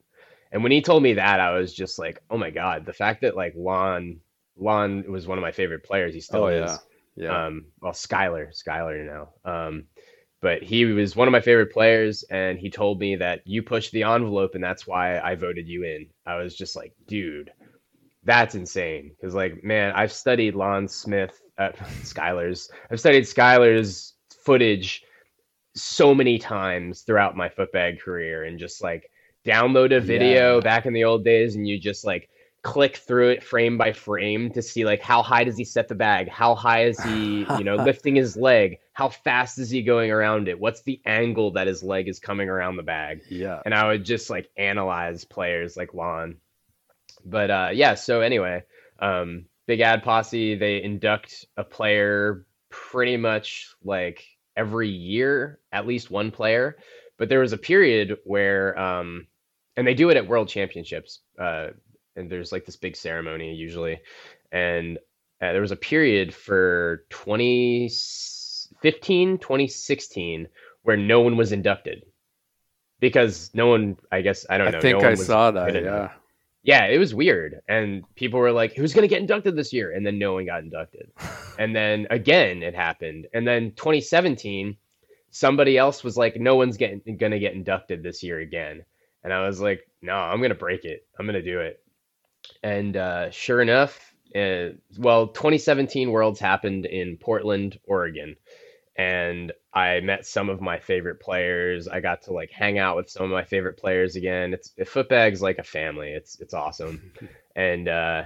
And 0.52 0.62
when 0.62 0.72
he 0.72 0.82
told 0.82 1.02
me 1.02 1.14
that, 1.14 1.40
I 1.40 1.58
was 1.58 1.72
just 1.72 1.98
like, 1.98 2.22
oh 2.30 2.36
my 2.36 2.50
god, 2.50 2.84
the 2.84 2.92
fact 2.92 3.22
that 3.22 3.34
like 3.34 3.54
Lon 3.56 4.20
Lon 4.56 5.10
was 5.10 5.26
one 5.26 5.38
of 5.38 5.42
my 5.42 5.52
favorite 5.52 5.82
players. 5.84 6.14
He 6.14 6.20
still 6.20 6.44
Oh, 6.44 6.46
is. 6.48 6.70
yeah. 6.70 6.76
Yeah. 7.16 7.46
Um, 7.46 7.66
well, 7.80 7.92
Skyler, 7.92 8.48
Skyler 8.54 9.04
now. 9.06 9.28
Um, 9.44 9.84
but 10.40 10.62
he 10.62 10.84
was 10.84 11.16
one 11.16 11.26
of 11.28 11.32
my 11.32 11.40
favorite 11.40 11.72
players, 11.72 12.22
and 12.24 12.58
he 12.58 12.70
told 12.70 13.00
me 13.00 13.16
that 13.16 13.40
you 13.46 13.62
pushed 13.62 13.92
the 13.92 14.02
envelope, 14.02 14.54
and 14.54 14.62
that's 14.62 14.86
why 14.86 15.18
I 15.18 15.36
voted 15.36 15.66
you 15.66 15.84
in. 15.84 16.06
I 16.26 16.36
was 16.36 16.54
just 16.54 16.76
like, 16.76 16.92
dude, 17.06 17.50
that's 18.24 18.54
insane. 18.54 19.12
Because 19.16 19.34
like, 19.34 19.64
man, 19.64 19.92
I've 19.94 20.12
studied 20.12 20.54
Lon 20.54 20.86
Smith, 20.88 21.40
uh, 21.56 21.70
Skyler's. 22.02 22.70
I've 22.90 23.00
studied 23.00 23.24
Skyler's 23.24 24.14
footage 24.44 25.02
so 25.74 26.14
many 26.14 26.38
times 26.38 27.02
throughout 27.02 27.36
my 27.36 27.48
footbag 27.48 28.00
career, 28.00 28.44
and 28.44 28.58
just 28.58 28.82
like 28.82 29.10
download 29.46 29.96
a 29.96 30.00
video 30.00 30.56
Yeah. 30.56 30.60
back 30.60 30.84
in 30.86 30.92
the 30.92 31.04
old 31.04 31.24
days, 31.24 31.54
and 31.56 31.66
you 31.66 31.78
just 31.78 32.04
like 32.04 32.28
click 32.64 32.96
through 32.96 33.28
it 33.28 33.44
frame 33.44 33.76
by 33.76 33.92
frame 33.92 34.50
to 34.50 34.62
see 34.62 34.86
like 34.86 35.02
how 35.02 35.22
high 35.22 35.44
does 35.44 35.56
he 35.56 35.64
set 35.64 35.86
the 35.86 35.94
bag? 35.94 36.28
How 36.28 36.54
high 36.54 36.86
is 36.86 37.00
he 37.02 37.46
you 37.58 37.62
know 37.62 37.76
lifting 37.84 38.16
his 38.16 38.36
leg? 38.36 38.78
How 38.94 39.10
fast 39.10 39.58
is 39.58 39.68
he 39.70 39.82
going 39.82 40.10
around 40.10 40.48
it? 40.48 40.58
What's 40.58 40.82
the 40.82 41.00
angle 41.04 41.52
that 41.52 41.66
his 41.66 41.82
leg 41.82 42.08
is 42.08 42.18
coming 42.18 42.48
around 42.48 42.76
the 42.76 42.82
bag? 42.82 43.20
Yeah. 43.28 43.60
and 43.64 43.74
i 43.74 43.86
would 43.86 44.04
just 44.04 44.30
like 44.30 44.48
analyze 44.56 45.24
players 45.24 45.76
like 45.76 45.92
lon. 45.94 46.38
But 47.24 47.50
uh 47.50 47.68
yeah 47.74 47.94
so 47.94 48.22
anyway 48.22 48.64
um 48.98 49.44
big 49.66 49.80
ad 49.80 50.02
posse 50.02 50.54
they 50.54 50.82
induct 50.82 51.46
a 51.58 51.64
player 51.64 52.46
pretty 52.70 53.18
much 53.18 53.68
like 53.84 54.24
every 54.56 54.88
year 54.88 55.60
at 55.70 55.86
least 55.86 56.10
one 56.10 56.30
player. 56.30 56.78
But 57.18 57.28
there 57.28 57.40
was 57.40 57.52
a 57.52 57.58
period 57.58 58.16
where 58.24 58.78
um 58.78 59.26
and 59.76 59.86
they 59.86 59.94
do 59.94 60.08
it 60.08 60.16
at 60.16 60.26
world 60.26 60.48
championships 60.48 61.20
uh 61.38 61.68
and 62.16 62.30
there's 62.30 62.52
like 62.52 62.64
this 62.64 62.76
big 62.76 62.96
ceremony 62.96 63.54
usually 63.54 64.00
and 64.52 64.98
uh, 65.44 65.52
there 65.52 65.60
was 65.60 65.72
a 65.72 65.76
period 65.76 66.32
for 66.32 67.04
2015 67.10 69.38
2016 69.38 70.48
where 70.82 70.96
no 70.96 71.20
one 71.20 71.36
was 71.36 71.52
inducted. 71.52 72.06
Because 73.00 73.50
no 73.52 73.66
one 73.66 73.98
i 74.10 74.22
guess 74.22 74.46
i 74.48 74.56
don't 74.56 74.72
know 74.72 74.78
I 74.78 74.80
think 74.80 74.98
no 74.98 75.04
one 75.04 75.12
I 75.12 75.16
saw 75.16 75.50
that. 75.50 75.74
Yeah. 75.74 76.12
yeah 76.62 76.86
it 76.86 76.96
was 76.98 77.14
weird 77.14 77.60
and 77.68 78.04
people 78.14 78.40
were 78.40 78.52
like 78.52 78.74
who's 78.74 78.94
going 78.94 79.02
to 79.02 79.08
get 79.08 79.20
inducted 79.20 79.54
this 79.56 79.74
year? 79.74 79.92
And 79.92 80.06
then 80.06 80.18
no 80.18 80.32
one 80.34 80.46
got 80.46 80.62
inducted. 80.62 81.10
And 81.56 81.76
then 81.76 82.08
again 82.10 82.64
it 82.64 82.74
happened. 82.74 83.28
And 83.32 83.46
then 83.46 83.70
2017 83.76 84.76
somebody 85.30 85.78
else 85.78 86.02
was 86.02 86.16
like 86.16 86.34
no 86.36 86.56
one's 86.56 86.76
getting 86.76 87.00
going 87.16 87.30
to 87.32 87.38
get 87.38 87.54
inducted 87.54 88.02
this 88.02 88.24
year 88.24 88.40
again. 88.40 88.84
And 89.22 89.32
i 89.32 89.46
was 89.46 89.60
like 89.60 89.88
no 90.00 90.14
i'm 90.14 90.38
going 90.38 90.50
to 90.50 90.56
break 90.56 90.84
it. 90.84 91.06
I'm 91.18 91.26
going 91.26 91.34
to 91.34 91.42
do 91.42 91.60
it 91.60 91.83
and 92.62 92.96
uh, 92.96 93.30
sure 93.30 93.60
enough 93.60 94.14
uh, 94.34 94.70
well 94.98 95.28
2017 95.28 96.10
worlds 96.10 96.40
happened 96.40 96.86
in 96.86 97.16
portland 97.16 97.78
oregon. 97.84 98.36
And 98.96 99.52
i 99.72 99.98
met 100.00 100.24
some 100.24 100.48
of 100.48 100.60
my 100.60 100.78
favorite 100.78 101.20
players. 101.20 101.88
I 101.88 102.00
got 102.00 102.22
to 102.22 102.32
like 102.32 102.52
hang 102.52 102.78
out 102.78 102.96
with 102.96 103.10
some 103.10 103.24
of 103.24 103.30
my 103.30 103.44
favorite 103.44 103.76
players 103.76 104.14
again. 104.14 104.54
It's 104.54 104.72
footbag's 104.86 105.42
like 105.42 105.58
a 105.58 105.64
family. 105.64 106.10
It's 106.10 106.40
it's 106.40 106.54
awesome. 106.54 107.12
And 107.56 107.86
uh, 107.86 108.24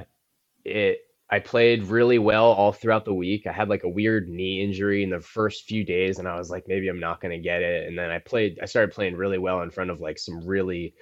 it 0.65 1.01
I 1.31 1.41
played 1.41 1.85
really 1.85 2.19
well 2.19 2.47
all 2.47 2.73
throughout 2.73 3.05
the 3.05 3.13
week. 3.13 3.47
I 3.47 3.53
had 3.53 3.69
like 3.69 3.85
a 3.85 3.89
weird 3.89 4.29
knee 4.29 4.63
injury 4.63 5.03
in 5.03 5.11
the 5.11 5.21
first 5.21 5.65
few 5.65 5.85
days, 5.85 6.19
and 6.19 6.27
I 6.27 6.39
was 6.39 6.49
like, 6.49 6.67
maybe 6.67 6.89
I'm 6.89 7.01
not 7.01 7.21
going 7.21 7.33
to 7.33 7.43
get 7.43 7.61
it. 7.61 7.87
And 7.87 7.99
then 7.99 8.11
I 8.11 8.19
played, 8.19 8.59
I 8.63 8.65
started 8.65 8.95
playing 8.95 9.15
really 9.15 9.37
well 9.37 9.61
in 9.61 9.71
front 9.71 9.91
of 9.91 10.01
like 10.01 10.19
some 10.19 10.47
really 10.47 10.95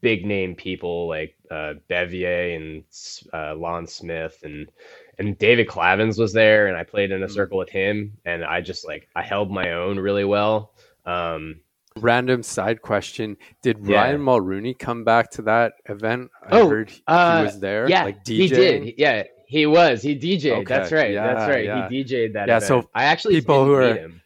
big 0.00 0.24
name 0.26 0.54
people 0.54 1.08
like 1.08 1.36
uh, 1.50 1.74
Bevier 1.88 2.56
and 2.56 2.84
uh, 3.32 3.54
Lon 3.56 3.86
Smith 3.86 4.38
and 4.42 4.68
and 5.18 5.38
David 5.38 5.66
Clavins 5.66 6.18
was 6.18 6.32
there, 6.32 6.66
and 6.66 6.76
I 6.76 6.84
played 6.84 7.10
in 7.10 7.22
a 7.22 7.26
Mm. 7.26 7.30
circle 7.30 7.58
with 7.58 7.70
him, 7.70 8.18
and 8.24 8.44
I 8.44 8.60
just 8.60 8.86
like 8.86 9.08
I 9.16 9.22
held 9.22 9.50
my 9.50 9.72
own 9.72 9.98
really 9.98 10.24
well. 10.24 10.72
Um, 11.06 11.60
Random 11.98 12.42
side 12.42 12.82
question: 12.82 13.36
Did 13.62 13.78
Yeah. 13.82 14.02
Ryan 14.02 14.20
Mulroney 14.20 14.78
come 14.78 15.04
back 15.04 15.30
to 15.32 15.42
that 15.42 15.74
event? 15.86 16.30
I 16.42 16.60
Oh, 16.60 16.68
heard 16.68 16.90
he 16.90 17.02
uh, 17.06 17.42
was 17.44 17.58
there. 17.60 17.88
yeah, 17.88 18.04
like 18.04 18.26
he 18.26 18.48
did. 18.48 18.94
Yeah, 18.98 19.22
he 19.46 19.64
was. 19.64 20.02
He 20.02 20.14
DJ'd. 20.14 20.66
That's 20.68 20.92
Okay, 20.92 21.14
right. 21.14 21.14
That's 21.14 21.48
right. 21.48 21.64
yeah. 21.64 21.88
He 21.88 22.04
DJ'd 22.04 22.34
that. 22.34 22.48
Yeah, 22.48 22.58
event. 22.58 22.68
so 22.68 22.90
I 22.94 23.04
actually 23.04 23.36
people 23.36 23.64
didn't 23.64 23.74
who 23.74 23.80
meet 23.80 23.86
are 23.86 23.96
him 23.96 24.22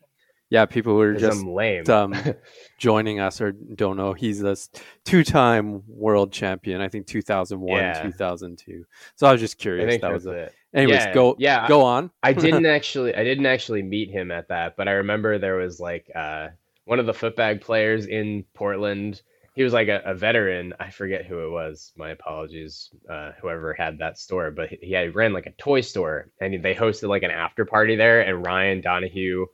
Yeah, 0.50 0.66
people 0.66 0.94
who 0.94 1.00
are 1.00 1.14
just 1.14 1.44
lame. 1.44 1.88
um, 1.88 2.14
joining 2.78 3.20
us 3.20 3.40
or 3.40 3.52
don't 3.52 3.96
know, 3.96 4.12
he's 4.12 4.42
a 4.42 4.50
s- 4.50 4.68
two-time 5.04 5.82
world 5.86 6.32
champion. 6.32 6.80
I 6.80 6.88
think 6.88 7.06
2001, 7.06 7.78
Yeah. 7.78 8.02
2002. 8.02 8.84
So 9.14 9.26
I 9.26 9.32
was 9.32 9.40
just 9.40 9.58
curious. 9.58 10.00
That 10.00 10.12
was 10.12 10.26
it. 10.26 10.34
it. 10.34 10.54
Anyways, 10.74 10.96
yeah, 10.98 11.14
go 11.14 11.36
Yeah, 11.38 11.68
go 11.68 11.82
on. 11.82 12.10
I 12.22 12.32
didn't 12.44 12.66
actually 12.66 13.14
I 13.14 13.24
didn't 13.24 13.46
actually 13.46 13.82
meet 13.82 14.10
him 14.10 14.30
at 14.30 14.48
that, 14.48 14.76
but 14.76 14.88
I 14.88 14.92
remember 14.92 15.38
there 15.38 15.56
was 15.56 15.78
like 15.80 16.10
uh, 16.14 16.48
one 16.84 16.98
of 16.98 17.06
the 17.06 17.12
footbag 17.12 17.60
players 17.60 18.06
in 18.06 18.44
Portland. 18.54 19.22
He 19.52 19.64
was 19.64 19.72
like 19.72 19.88
a, 19.88 20.00
a 20.04 20.14
veteran. 20.14 20.74
I 20.78 20.90
forget 20.90 21.26
who 21.26 21.44
it 21.44 21.50
was. 21.50 21.92
My 21.96 22.10
apologies, 22.10 22.90
uh, 23.10 23.32
whoever 23.42 23.74
had 23.74 23.98
that 23.98 24.16
store. 24.16 24.52
But 24.52 24.68
he, 24.68 24.78
he 24.80 24.92
had, 24.92 25.14
ran 25.14 25.32
like 25.32 25.46
a 25.46 25.50
toy 25.52 25.80
store, 25.80 26.30
and 26.40 26.62
they 26.62 26.74
hosted 26.74 27.08
like 27.08 27.24
an 27.24 27.32
after 27.32 27.64
party 27.64 27.96
there. 27.96 28.20
And 28.20 28.46
Ryan 28.46 28.80
Donahue, 28.80 29.46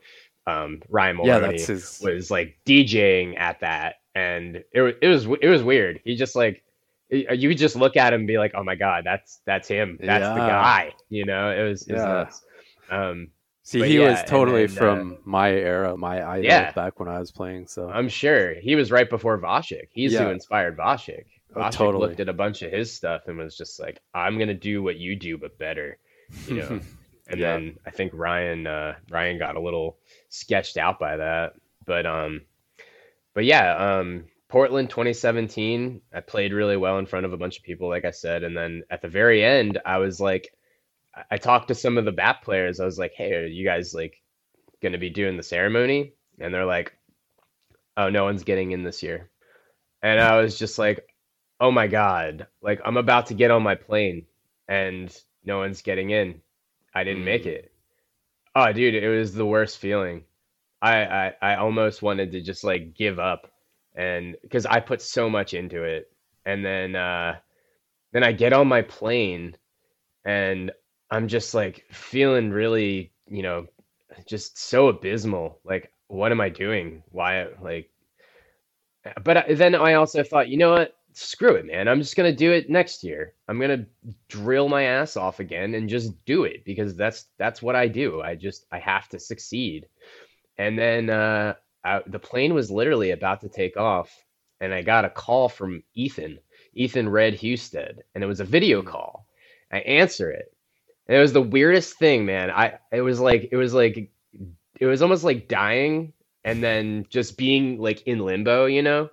um, 0.46 0.82
Ryan 0.88 1.18
Yeah, 1.24 1.40
Mulroney 1.40 1.50
that's 1.50 1.66
his. 1.66 2.00
was 2.02 2.30
like 2.30 2.58
DJing 2.66 3.38
at 3.38 3.60
that, 3.60 3.96
and 4.14 4.62
it 4.72 4.80
was 4.80 4.94
it 5.02 5.08
was 5.08 5.26
it 5.42 5.48
was 5.48 5.62
weird. 5.62 6.00
He 6.04 6.16
just 6.16 6.36
like 6.36 6.62
you 7.10 7.48
could 7.48 7.58
just 7.58 7.76
look 7.76 7.96
at 7.96 8.12
him 8.12 8.22
and 8.22 8.26
be 8.26 8.38
like, 8.38 8.52
"Oh 8.54 8.64
my 8.64 8.74
god, 8.74 9.04
that's 9.04 9.40
that's 9.44 9.68
him. 9.68 9.98
That's 10.00 10.22
yeah. 10.22 10.34
the 10.34 10.38
guy." 10.38 10.92
You 11.08 11.24
know, 11.24 11.50
it 11.50 11.68
was, 11.68 11.82
it 11.86 11.92
was 11.94 12.02
yeah. 12.02 12.06
nuts. 12.06 12.44
Um, 12.90 13.28
See, 13.62 13.82
he 13.82 13.98
yeah, 13.98 14.10
was 14.10 14.22
totally 14.28 14.66
then, 14.66 14.76
from 14.76 15.12
uh, 15.12 15.16
my 15.24 15.50
era, 15.50 15.96
my 15.96 16.24
idol 16.24 16.44
yeah. 16.44 16.70
back 16.70 17.00
when 17.00 17.08
I 17.08 17.18
was 17.18 17.32
playing. 17.32 17.66
So 17.66 17.88
I'm 17.88 18.08
sure 18.08 18.54
he 18.54 18.76
was 18.76 18.92
right 18.92 19.10
before 19.10 19.38
Vasek. 19.40 19.88
He's 19.90 20.12
yeah. 20.12 20.24
who 20.24 20.30
inspired 20.30 20.76
Vasek. 20.76 21.24
Oh, 21.54 21.62
oh, 21.62 21.70
totally. 21.70 22.06
looked 22.06 22.20
at 22.20 22.28
a 22.28 22.32
bunch 22.32 22.62
of 22.62 22.70
his 22.70 22.92
stuff 22.92 23.22
and 23.26 23.38
was 23.38 23.56
just 23.56 23.80
like, 23.80 24.00
"I'm 24.14 24.38
gonna 24.38 24.54
do 24.54 24.82
what 24.84 24.96
you 24.96 25.16
do, 25.16 25.36
but 25.36 25.58
better." 25.58 25.98
You 26.46 26.54
know. 26.54 26.80
and 27.28 27.40
yeah. 27.40 27.52
then 27.52 27.78
I 27.86 27.90
think 27.90 28.12
Ryan 28.14 28.66
uh, 28.66 28.94
Ryan 29.10 29.38
got 29.38 29.56
a 29.56 29.60
little 29.60 29.98
sketched 30.28 30.76
out 30.76 30.98
by 30.98 31.16
that. 31.16 31.54
But 31.84 32.06
um, 32.06 32.42
but 33.34 33.44
yeah, 33.44 33.98
um, 33.98 34.24
Portland 34.48 34.90
2017, 34.90 36.00
I 36.14 36.20
played 36.20 36.52
really 36.52 36.76
well 36.76 36.98
in 36.98 37.06
front 37.06 37.26
of 37.26 37.32
a 37.32 37.36
bunch 37.36 37.58
of 37.58 37.64
people, 37.64 37.88
like 37.88 38.04
I 38.04 38.10
said, 38.10 38.44
and 38.44 38.56
then 38.56 38.84
at 38.90 39.02
the 39.02 39.08
very 39.08 39.44
end, 39.44 39.78
I 39.84 39.98
was 39.98 40.20
like 40.20 40.52
I 41.30 41.38
talked 41.38 41.68
to 41.68 41.74
some 41.74 41.98
of 41.98 42.04
the 42.04 42.12
BAP 42.12 42.42
players. 42.42 42.80
I 42.80 42.84
was 42.84 42.98
like, 42.98 43.12
"Hey, 43.14 43.34
are 43.34 43.46
you 43.46 43.64
guys 43.64 43.94
like 43.94 44.22
going 44.82 44.92
to 44.92 44.98
be 44.98 45.10
doing 45.10 45.36
the 45.36 45.42
ceremony?" 45.42 46.12
And 46.38 46.52
they're 46.52 46.66
like, 46.66 46.96
"Oh, 47.96 48.10
no 48.10 48.24
one's 48.24 48.44
getting 48.44 48.72
in 48.72 48.82
this 48.82 49.02
year." 49.02 49.30
And 50.02 50.20
I 50.20 50.40
was 50.40 50.58
just 50.58 50.78
like, 50.78 51.08
"Oh 51.58 51.70
my 51.70 51.86
god! 51.86 52.46
Like 52.60 52.80
I'm 52.84 52.98
about 52.98 53.26
to 53.26 53.34
get 53.34 53.50
on 53.50 53.62
my 53.62 53.74
plane, 53.76 54.26
and 54.68 55.14
no 55.44 55.58
one's 55.58 55.82
getting 55.82 56.10
in. 56.10 56.42
I 56.96 57.04
didn't 57.04 57.24
make 57.24 57.44
mm. 57.44 57.54
it." 57.58 57.72
Oh, 58.54 58.72
dude, 58.72 58.94
it 58.94 59.08
was 59.08 59.34
the 59.34 59.46
worst 59.46 59.78
feeling. 59.78 60.24
I 60.80 61.04
I, 61.04 61.32
I 61.42 61.54
almost 61.56 62.02
wanted 62.02 62.32
to 62.32 62.40
just 62.40 62.64
like 62.64 62.94
give 62.94 63.18
up, 63.18 63.50
and 63.94 64.36
because 64.42 64.66
I 64.66 64.80
put 64.80 65.02
so 65.02 65.28
much 65.30 65.54
into 65.54 65.82
it, 65.82 66.10
and 66.44 66.64
then 66.64 66.96
uh, 66.96 67.36
then 68.12 68.24
I 68.24 68.32
get 68.32 68.52
on 68.54 68.66
my 68.66 68.82
plane, 68.82 69.56
and 70.24 70.72
I'm 71.10 71.28
just 71.28 71.54
like 71.54 71.84
feeling 71.90 72.50
really, 72.50 73.12
you 73.28 73.42
know, 73.42 73.66
just 74.26 74.58
so 74.58 74.88
abysmal. 74.88 75.60
Like, 75.64 75.92
what 76.08 76.32
am 76.32 76.40
I 76.40 76.48
doing? 76.48 77.02
Why, 77.10 77.46
like, 77.62 77.90
but 79.22 79.46
then 79.50 79.74
I 79.74 79.94
also 79.94 80.22
thought, 80.22 80.48
you 80.48 80.56
know 80.56 80.72
what? 80.72 80.95
Screw 81.18 81.54
it, 81.54 81.66
man. 81.66 81.88
I'm 81.88 82.00
just 82.00 82.14
going 82.14 82.30
to 82.30 82.36
do 82.36 82.52
it 82.52 82.68
next 82.68 83.02
year. 83.02 83.32
I'm 83.48 83.58
going 83.58 83.70
to 83.70 84.14
drill 84.28 84.68
my 84.68 84.82
ass 84.84 85.16
off 85.16 85.40
again 85.40 85.74
and 85.74 85.88
just 85.88 86.12
do 86.26 86.44
it 86.44 86.64
because 86.64 86.94
that's, 86.94 87.26
that's 87.38 87.62
what 87.62 87.74
I 87.74 87.88
do. 87.88 88.20
I 88.20 88.34
just, 88.34 88.66
I 88.70 88.78
have 88.78 89.08
to 89.08 89.18
succeed. 89.18 89.86
And 90.58 90.78
then, 90.78 91.08
uh, 91.08 91.54
I, 91.84 92.02
the 92.06 92.18
plane 92.18 92.52
was 92.52 92.70
literally 92.70 93.12
about 93.12 93.40
to 93.40 93.48
take 93.48 93.76
off 93.76 94.10
and 94.60 94.74
I 94.74 94.82
got 94.82 95.04
a 95.04 95.10
call 95.10 95.48
from 95.48 95.82
Ethan, 95.94 96.38
Ethan 96.74 97.08
Red 97.08 97.34
Husted, 97.34 98.02
and 98.14 98.22
it 98.22 98.26
was 98.26 98.40
a 98.40 98.44
video 98.44 98.82
hmm. 98.82 98.88
call. 98.88 99.26
I 99.72 99.78
answer 99.78 100.30
it 100.30 100.52
and 101.08 101.16
it 101.16 101.20
was 101.20 101.32
the 101.32 101.42
weirdest 101.42 101.98
thing, 101.98 102.26
man. 102.26 102.50
I 102.50 102.78
it 102.92 103.00
was 103.00 103.20
like 103.20 103.48
it 103.52 103.56
was 103.56 103.72
like 103.72 104.10
it 104.78 104.86
was 104.86 105.02
almost 105.02 105.24
like 105.24 105.48
dying 105.48 106.12
and 106.44 106.62
then 106.62 107.06
just 107.08 107.36
being 107.36 107.78
like 107.78 108.06
in 108.06 108.20
limbo, 108.20 108.66
you 108.66 108.82
know? 108.82 109.08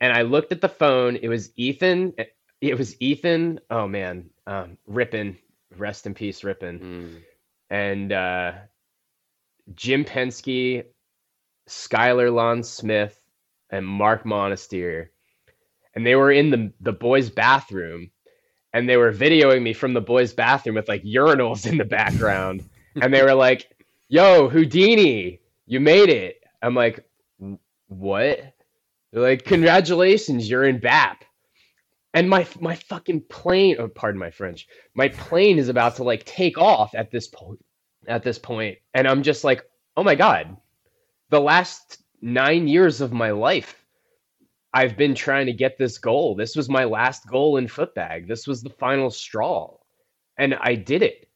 And 0.00 0.12
I 0.12 0.22
looked 0.22 0.52
at 0.52 0.60
the 0.60 0.68
phone. 0.68 1.16
It 1.16 1.28
was 1.28 1.50
Ethan. 1.56 2.14
It 2.60 2.78
was 2.78 3.00
Ethan. 3.00 3.60
Oh 3.70 3.86
man, 3.86 4.30
um, 4.46 4.78
Rippin. 4.86 5.36
Rest 5.76 6.06
in 6.06 6.14
peace, 6.14 6.42
Rippin. 6.42 6.80
Mm. 6.80 7.22
And 7.70 8.12
uh, 8.12 8.52
Jim 9.74 10.04
Penske, 10.04 10.84
Skylar 11.68 12.32
Lon 12.32 12.62
Smith, 12.62 13.18
and 13.70 13.86
Mark 13.86 14.24
Monasteer. 14.24 15.10
And 15.94 16.06
they 16.06 16.16
were 16.16 16.32
in 16.32 16.50
the 16.50 16.72
the 16.80 16.92
boys' 16.92 17.30
bathroom 17.30 18.10
and 18.72 18.88
they 18.88 18.96
were 18.96 19.12
videoing 19.12 19.62
me 19.62 19.72
from 19.72 19.94
the 19.94 20.00
boys' 20.00 20.32
bathroom 20.32 20.76
with 20.76 20.88
like 20.88 21.02
urinals 21.02 21.66
in 21.66 21.78
the 21.78 21.84
background. 21.84 22.68
and 23.00 23.12
they 23.12 23.22
were 23.22 23.34
like, 23.34 23.66
Yo, 24.08 24.48
Houdini, 24.48 25.40
you 25.66 25.80
made 25.80 26.08
it. 26.08 26.42
I'm 26.62 26.74
like, 26.74 27.04
What? 27.88 28.54
They're 29.12 29.22
like, 29.22 29.44
Congratulations, 29.44 30.48
you're 30.48 30.64
in 30.64 30.80
BAP. 30.80 31.24
And 32.14 32.28
my 32.28 32.46
my 32.60 32.74
fucking 32.74 33.22
plane, 33.28 33.76
oh, 33.78 33.88
pardon 33.88 34.18
my 34.18 34.30
French, 34.30 34.66
my 34.94 35.08
plane 35.08 35.58
is 35.58 35.68
about 35.68 35.96
to 35.96 36.04
like 36.04 36.24
take 36.24 36.58
off 36.58 36.94
at 36.94 37.10
this 37.10 37.28
point. 37.28 37.60
At 38.08 38.22
this 38.22 38.38
point, 38.38 38.78
and 38.94 39.06
I'm 39.06 39.22
just 39.22 39.44
like, 39.44 39.62
oh 39.96 40.02
my 40.02 40.14
god, 40.14 40.56
the 41.28 41.40
last 41.40 42.02
nine 42.22 42.66
years 42.66 43.00
of 43.00 43.12
my 43.12 43.30
life 43.30 43.76
I've 44.72 44.96
been 44.96 45.14
trying 45.14 45.46
to 45.46 45.52
get 45.52 45.78
this 45.78 45.98
goal. 45.98 46.36
This 46.36 46.54
was 46.54 46.68
my 46.68 46.84
last 46.84 47.26
goal 47.28 47.56
in 47.56 47.66
footbag. 47.66 48.28
This 48.28 48.46
was 48.46 48.62
the 48.62 48.70
final 48.70 49.10
straw. 49.10 49.76
And 50.38 50.54
I 50.54 50.76
did 50.76 51.02
it. 51.02 51.28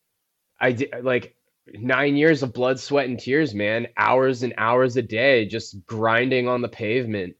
I 0.61 0.73
did 0.73 0.91
like 1.03 1.35
nine 1.67 2.17
years 2.17 2.43
of 2.43 2.53
blood, 2.53 2.79
sweat, 2.79 3.09
and 3.09 3.19
tears, 3.19 3.55
man. 3.55 3.89
Hours 3.97 4.43
and 4.45 4.55
hours 4.57 4.97
a 4.97 5.03
day 5.03 5.47
just 5.47 5.85
grinding 5.87 6.47
on 6.49 6.63
the 6.63 6.69
pavement, 6.69 7.35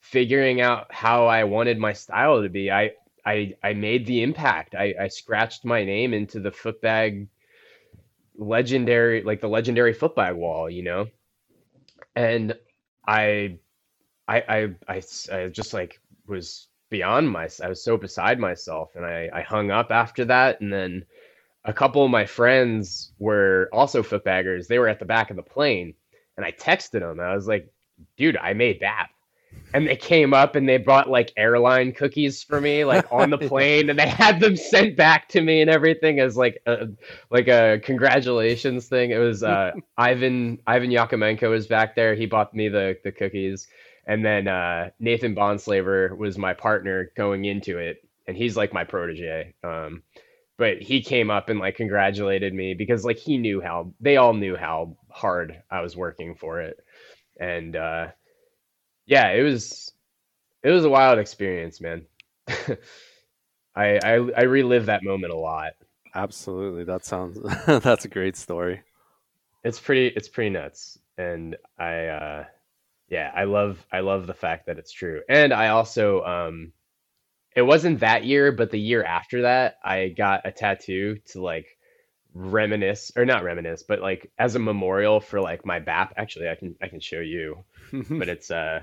figuring 0.00 0.60
out 0.60 0.92
how 0.92 1.26
I 1.26 1.44
wanted 1.44 1.78
my 1.78 1.92
style 1.92 2.42
to 2.42 2.48
be. 2.48 2.70
I 2.70 2.92
I 3.24 3.54
I 3.62 3.74
made 3.74 4.06
the 4.06 4.22
impact. 4.22 4.74
I, 4.74 4.94
I 5.00 5.08
scratched 5.08 5.64
my 5.64 5.84
name 5.84 6.14
into 6.14 6.40
the 6.40 6.50
footbag 6.50 7.28
legendary 8.36 9.22
like 9.22 9.40
the 9.40 9.48
legendary 9.48 9.94
footbag 9.94 10.36
wall, 10.36 10.70
you 10.70 10.82
know? 10.82 11.06
And 12.14 12.56
I 13.06 13.58
I, 14.28 14.42
I, 14.46 14.70
I, 14.88 15.02
I 15.32 15.48
just 15.48 15.72
like 15.72 16.00
was 16.26 16.68
beyond 16.90 17.30
my, 17.30 17.48
I 17.62 17.68
was 17.68 17.82
so 17.82 17.96
beside 17.96 18.38
myself 18.38 18.94
and 18.94 19.04
I, 19.04 19.30
I 19.32 19.40
hung 19.40 19.70
up 19.70 19.90
after 19.90 20.26
that. 20.26 20.60
And 20.60 20.72
then 20.72 21.04
a 21.64 21.72
couple 21.72 22.04
of 22.04 22.10
my 22.10 22.26
friends 22.26 23.12
were 23.18 23.68
also 23.72 24.02
footbaggers. 24.02 24.68
They 24.68 24.78
were 24.78 24.88
at 24.88 24.98
the 24.98 25.06
back 25.06 25.30
of 25.30 25.36
the 25.36 25.42
plane 25.42 25.94
and 26.36 26.44
I 26.44 26.52
texted 26.52 27.00
them. 27.00 27.20
I 27.20 27.34
was 27.34 27.48
like, 27.48 27.72
dude, 28.16 28.36
I 28.36 28.52
made 28.52 28.80
that. 28.80 29.08
And 29.74 29.86
they 29.86 29.96
came 29.96 30.32
up 30.32 30.56
and 30.56 30.66
they 30.68 30.78
brought 30.78 31.10
like 31.10 31.32
airline 31.36 31.92
cookies 31.92 32.42
for 32.42 32.60
me, 32.60 32.84
like 32.84 33.04
on 33.12 33.30
the 33.30 33.38
plane, 33.48 33.90
and 33.90 33.98
they 33.98 34.08
had 34.08 34.40
them 34.40 34.56
sent 34.56 34.96
back 34.96 35.28
to 35.30 35.42
me 35.42 35.60
and 35.60 35.70
everything 35.70 36.20
as 36.20 36.36
like 36.36 36.62
a 36.66 36.88
like 37.30 37.48
a 37.48 37.80
congratulations 37.84 38.88
thing. 38.88 39.10
It 39.10 39.18
was 39.18 39.42
uh, 39.42 39.72
Ivan 39.98 40.58
Ivan 40.66 40.90
Yakomenko 40.90 41.50
was 41.50 41.66
back 41.66 41.94
there. 41.94 42.14
He 42.14 42.26
bought 42.26 42.54
me 42.54 42.68
the 42.68 42.96
the 43.04 43.12
cookies, 43.12 43.68
and 44.06 44.24
then 44.24 44.48
uh, 44.48 44.90
Nathan 45.00 45.34
Bonslaver 45.34 46.16
was 46.16 46.38
my 46.38 46.54
partner 46.54 47.12
going 47.14 47.44
into 47.44 47.78
it, 47.78 47.98
and 48.26 48.36
he's 48.36 48.56
like 48.56 48.72
my 48.72 48.84
protege. 48.84 49.54
Um, 49.62 50.02
but 50.56 50.82
he 50.82 51.02
came 51.02 51.30
up 51.30 51.50
and 51.50 51.60
like 51.60 51.76
congratulated 51.76 52.52
me 52.52 52.74
because 52.74 53.04
like 53.04 53.18
he 53.18 53.38
knew 53.38 53.60
how 53.60 53.92
they 54.00 54.16
all 54.16 54.34
knew 54.34 54.56
how 54.56 54.96
hard 55.10 55.62
I 55.70 55.82
was 55.82 55.96
working 55.96 56.34
for 56.34 56.60
it, 56.62 56.78
and 57.38 57.76
uh, 57.76 58.08
yeah, 59.08 59.30
it 59.30 59.42
was 59.42 59.92
it 60.62 60.70
was 60.70 60.84
a 60.84 60.90
wild 60.90 61.18
experience, 61.18 61.80
man. 61.80 62.06
I, 63.74 63.98
I 64.04 64.14
I 64.36 64.42
relive 64.42 64.86
that 64.86 65.02
moment 65.02 65.32
a 65.32 65.36
lot. 65.36 65.72
Absolutely, 66.14 66.84
that 66.84 67.04
sounds 67.04 67.38
that's 67.66 68.04
a 68.04 68.08
great 68.08 68.36
story. 68.36 68.82
It's 69.64 69.80
pretty 69.80 70.06
it's 70.06 70.28
pretty 70.28 70.50
nuts, 70.50 70.98
and 71.16 71.56
I. 71.78 72.06
Uh, 72.06 72.44
yeah, 73.08 73.32
I 73.34 73.44
love 73.44 73.84
I 73.90 74.00
love 74.00 74.26
the 74.26 74.34
fact 74.34 74.66
that 74.66 74.78
it's 74.78 74.92
true. 74.92 75.22
And 75.28 75.52
I 75.52 75.68
also 75.68 76.22
um 76.24 76.72
it 77.56 77.62
wasn't 77.62 78.00
that 78.00 78.24
year, 78.24 78.52
but 78.52 78.70
the 78.70 78.78
year 78.78 79.02
after 79.02 79.42
that, 79.42 79.78
I 79.82 80.08
got 80.08 80.46
a 80.46 80.52
tattoo 80.52 81.18
to 81.32 81.42
like 81.42 81.66
reminisce 82.34 83.10
or 83.16 83.24
not 83.24 83.44
reminisce, 83.44 83.82
but 83.82 84.00
like 84.00 84.30
as 84.38 84.54
a 84.54 84.60
memorial 84.60 85.20
for 85.20 85.40
like 85.40 85.64
my 85.64 85.80
BAP. 85.80 86.14
Actually, 86.16 86.50
I 86.50 86.54
can 86.54 86.74
I 86.82 86.88
can 86.88 87.00
show 87.00 87.20
you. 87.20 87.64
but 87.92 88.28
it's 88.28 88.50
uh 88.50 88.80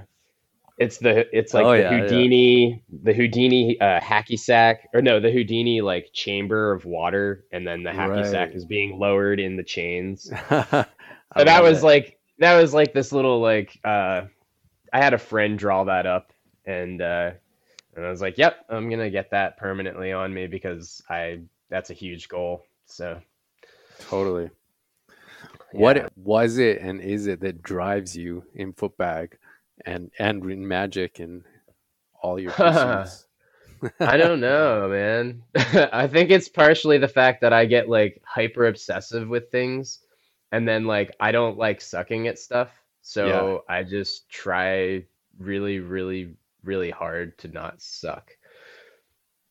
it's 0.77 0.97
the 0.97 1.25
it's 1.38 1.53
like 1.53 1.65
oh, 1.65 1.71
the 1.71 1.79
yeah, 1.79 1.89
Houdini 2.01 2.69
yeah. 2.69 2.97
the 3.03 3.13
Houdini 3.13 3.79
uh, 3.79 3.99
hacky 4.01 4.38
sack 4.38 4.89
or 4.93 5.01
no 5.01 5.19
the 5.19 5.31
Houdini 5.31 5.81
like 5.81 6.09
chamber 6.13 6.73
of 6.73 6.85
water 6.85 7.45
and 7.51 7.65
then 7.65 7.83
the 7.83 7.91
hacky 7.91 8.17
right. 8.17 8.25
sack 8.25 8.53
is 8.53 8.65
being 8.65 8.99
lowered 8.99 9.39
in 9.39 9.55
the 9.55 9.63
chains. 9.63 10.23
so 10.49 10.85
that 11.35 11.63
was 11.63 11.79
it. 11.79 11.85
like 11.85 12.19
that 12.39 12.59
was 12.59 12.73
like 12.73 12.93
this 12.93 13.11
little 13.11 13.39
like 13.41 13.79
uh 13.85 14.23
I 14.91 14.97
had 14.97 15.13
a 15.13 15.17
friend 15.17 15.57
draw 15.57 15.85
that 15.85 16.05
up 16.05 16.33
and 16.65 17.01
uh 17.01 17.31
and 17.95 18.05
I 18.05 18.09
was 18.09 18.21
like, 18.21 18.38
"Yep, 18.38 18.65
I'm 18.69 18.89
going 18.89 18.99
to 18.99 19.09
get 19.09 19.31
that 19.31 19.55
permanently 19.55 20.11
on 20.11 20.33
me 20.33 20.47
because 20.47 21.01
I 21.09 21.39
that's 21.69 21.89
a 21.89 21.93
huge 21.93 22.27
goal." 22.27 22.65
So 22.85 23.21
totally. 23.99 24.49
Yeah. 25.73 25.79
What 25.79 26.11
was 26.17 26.57
it 26.57 26.81
and 26.81 26.99
is 27.01 27.27
it 27.27 27.39
that 27.41 27.61
drives 27.63 28.15
you 28.15 28.43
in 28.53 28.73
footbag 28.73 29.33
and 29.86 30.12
and 30.19 30.50
in 30.50 30.67
magic 30.67 31.19
and 31.19 31.43
all 32.21 32.39
your 32.39 32.52
pursuits? 32.54 33.26
I 34.00 34.17
don't 34.17 34.39
know, 34.39 34.89
man. 34.89 35.43
I 35.93 36.08
think 36.08 36.32
it's 36.32 36.50
partially 36.50 36.98
the 36.98 37.08
fact 37.08 37.41
that 37.41 37.54
I 37.54 37.65
get 37.65 37.89
like 37.89 38.21
hyper 38.26 38.67
obsessive 38.67 39.28
with 39.28 39.52
things 39.52 40.00
and 40.52 40.67
then 40.67 40.86
like 40.86 41.15
I 41.19 41.32
don't 41.32 41.58
like 41.58 41.82
sucking 41.82 42.28
at 42.28 42.39
stuff, 42.39 42.69
so 43.02 43.63
yeah. 43.67 43.76
I 43.76 43.84
just 43.84 44.30
try 44.30 45.04
really, 45.38 45.80
really, 45.80 46.36
really 46.63 46.89
hard 46.89 47.38
to 47.39 47.48
not 47.48 47.82
suck. 47.82 48.32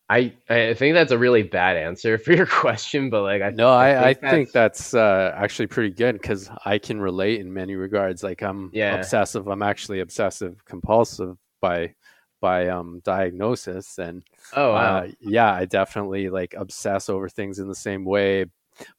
I 0.09 0.35
I 0.51 0.75
think 0.75 0.95
that's 0.95 1.13
a 1.13 1.19
really 1.19 1.43
bad 1.43 1.77
answer 1.77 2.19
for 2.19 2.33
your 2.33 2.47
question, 2.47 3.11
but 3.11 3.23
like 3.23 3.43
I 3.43 3.51
no, 3.51 3.71
I, 3.71 4.11
I 4.11 4.15
think, 4.15 4.25
I 4.25 4.31
think 4.31 4.53
that's, 4.53 4.91
that's 4.91 4.95
uh, 4.95 5.35
actually 5.37 5.67
pretty 5.69 5.95
good 5.95 6.15
because 6.15 6.51
I 6.65 6.79
can 6.79 7.01
relate 7.01 7.41
in 7.41 7.53
many 7.53 7.75
regards. 7.75 8.23
Like 8.23 8.43
I'm 8.43 8.71
Yeah. 8.73 8.95
obsessive. 8.97 9.49
I'm 9.49 9.63
actually 9.63 10.01
obsessive 10.01 10.65
compulsive 10.65 11.37
by 11.61 11.95
by 12.41 12.69
um 12.69 13.01
diagnosis 13.05 13.99
and 13.99 14.23
oh 14.53 14.73
wow. 14.75 14.97
uh, 14.99 15.09
yeah, 15.21 15.53
I 15.53 15.65
definitely 15.65 16.29
like 16.29 16.55
obsess 16.57 17.09
over 17.09 17.29
things 17.29 17.59
in 17.59 17.69
the 17.69 17.75
same 17.75 18.05
way, 18.05 18.47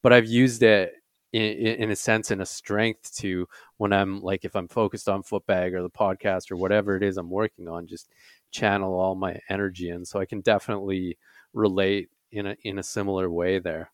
but 0.02 0.12
I've 0.14 0.26
used 0.28 0.64
it 0.64 0.94
in, 1.34 1.42
in 1.44 1.92
a 1.92 1.96
sense 1.96 2.32
in 2.32 2.42
a 2.42 2.46
strength 2.46 3.14
to 3.18 3.48
when 3.78 3.94
I'm 3.94 4.22
like 4.22 4.46
if 4.46 4.56
I'm 4.56 4.68
focused 4.68 5.10
on 5.10 5.22
footbag 5.22 5.74
or 5.74 5.84
the 5.84 5.90
podcast 5.90 6.50
or 6.52 6.56
whatever 6.56 6.96
it 6.96 7.04
is 7.04 7.18
I'm 7.18 7.30
working 7.30 7.68
on, 7.68 7.86
just 7.88 8.10
channel 8.56 8.94
all 9.00 9.16
my 9.16 9.40
energy 9.50 9.90
in. 9.90 10.06
So 10.06 10.20
I 10.20 10.26
can 10.26 10.42
definitely 10.42 11.18
relate 11.54 12.10
in 12.32 12.48
a 12.48 12.56
in 12.64 12.80
a 12.80 12.84
similar 12.84 13.30
way 13.30 13.60
there. 13.60 13.92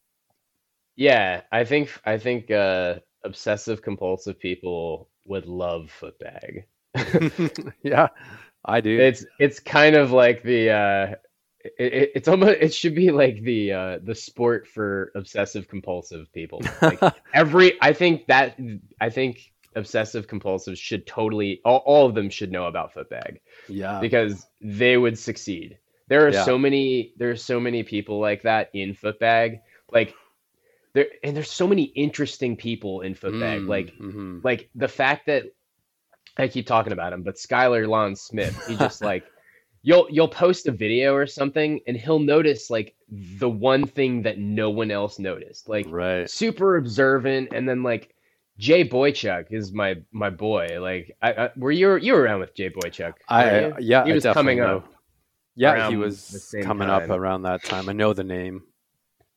Yeah, 0.96 1.42
I 1.52 1.64
think 1.66 1.90
I 2.06 2.18
think 2.18 2.52
uh, 2.52 3.00
obsessive 3.24 3.82
compulsive 3.82 4.40
people 4.40 5.10
would 5.26 5.46
love 5.46 5.92
footbag. 6.00 6.66
yeah, 7.84 8.10
I 8.66 8.82
do. 8.82 9.00
It's 9.00 9.26
it's 9.40 9.60
kind 9.60 9.96
of 9.96 10.12
like 10.12 10.44
the 10.44 10.70
uh, 10.72 11.16
it, 11.64 11.94
it- 11.94 12.12
it's 12.16 12.28
almost 12.28 12.58
it 12.62 12.74
should 12.74 12.96
be 12.96 13.12
like 13.12 13.42
the 13.42 13.72
uh, 13.74 14.00
the 14.04 14.16
sport 14.16 14.68
for 14.68 15.12
obsessive 15.16 15.68
compulsive 15.68 16.32
people. 16.34 16.62
Like 16.86 17.04
every 17.34 17.82
I 17.82 17.94
think 17.94 18.28
that 18.28 18.60
I 19.00 19.10
think 19.10 19.52
obsessive 19.76 20.28
compulsive 20.28 20.78
should 20.78 21.06
totally 21.08 21.62
all, 21.64 21.78
all 21.86 22.06
of 22.08 22.16
them 22.16 22.30
should 22.30 22.52
know 22.52 22.66
about 22.66 22.94
footbag 22.94 23.38
yeah, 23.70 24.00
because 24.02 24.46
they 24.62 24.98
would 24.98 25.18
succeed. 25.18 25.78
There 26.08 26.28
are 26.28 26.32
Yeah. 26.32 26.44
so 26.44 26.58
many 26.58 27.14
there 27.18 27.30
are 27.32 27.36
so 27.38 27.60
many 27.60 27.84
people 27.84 28.20
like 28.20 28.42
that 28.44 28.70
in 28.74 28.94
footbag. 28.96 29.62
Like 29.92 30.14
there 30.94 31.08
and 31.24 31.36
there's 31.36 31.50
so 31.52 31.68
many 31.68 31.84
interesting 31.84 32.58
people 32.58 33.02
in 33.02 33.14
footbag. 33.16 33.62
Mm, 33.64 33.68
Like 33.68 33.94
mhm. 34.00 34.44
like 34.44 34.70
the 34.76 34.88
fact 34.90 35.28
that 35.28 35.44
I 36.38 36.48
keep 36.48 36.66
talking 36.68 36.94
about 36.94 37.14
him, 37.14 37.24
but 37.24 37.36
Skylar 37.36 37.88
Lon 37.88 38.16
Smith, 38.16 38.56
he 38.68 38.76
just 38.76 39.02
like 39.12 39.24
you'll 39.84 40.08
you'll 40.10 40.28
post 40.28 40.68
a 40.68 40.72
video 40.72 41.14
or 41.16 41.28
something 41.28 41.80
and 41.88 41.96
he'll 41.98 42.20
notice 42.20 42.70
like 42.70 42.96
the 43.10 43.50
one 43.50 43.86
thing 43.86 44.24
that 44.24 44.38
no 44.38 44.70
one 44.70 44.92
else 44.92 45.18
noticed. 45.20 45.70
Like 45.70 45.86
right. 45.90 46.30
super 46.30 46.78
observant 46.78 47.50
and 47.54 47.68
then 47.68 47.84
like 47.84 48.14
Jay 48.62 48.88
Boychuk 48.88 49.48
is 49.50 49.74
my 49.74 49.96
my 50.12 50.30
boy. 50.30 50.80
Like 50.80 51.18
I, 51.20 51.32
I 51.32 51.50
were 51.58 51.72
you 51.72 51.96
you 51.96 52.14
were 52.14 52.22
around 52.22 52.42
with 52.42 52.54
Jay 52.54 52.70
Boychuk? 52.70 53.14
I 53.28 53.60
you? 53.60 53.76
yeah, 53.80 54.06
he 54.06 54.12
was 54.12 54.24
coming 54.24 54.60
know. 54.60 54.78
up. 54.78 54.94
Yeah, 55.56 55.90
he 55.90 55.96
was 55.96 56.56
coming 56.62 56.88
up 56.88 57.10
around 57.10 57.42
that 57.42 57.64
time. 57.64 57.90
I 57.90 57.94
know 57.94 58.14
the 58.14 58.24
name. 58.24 58.62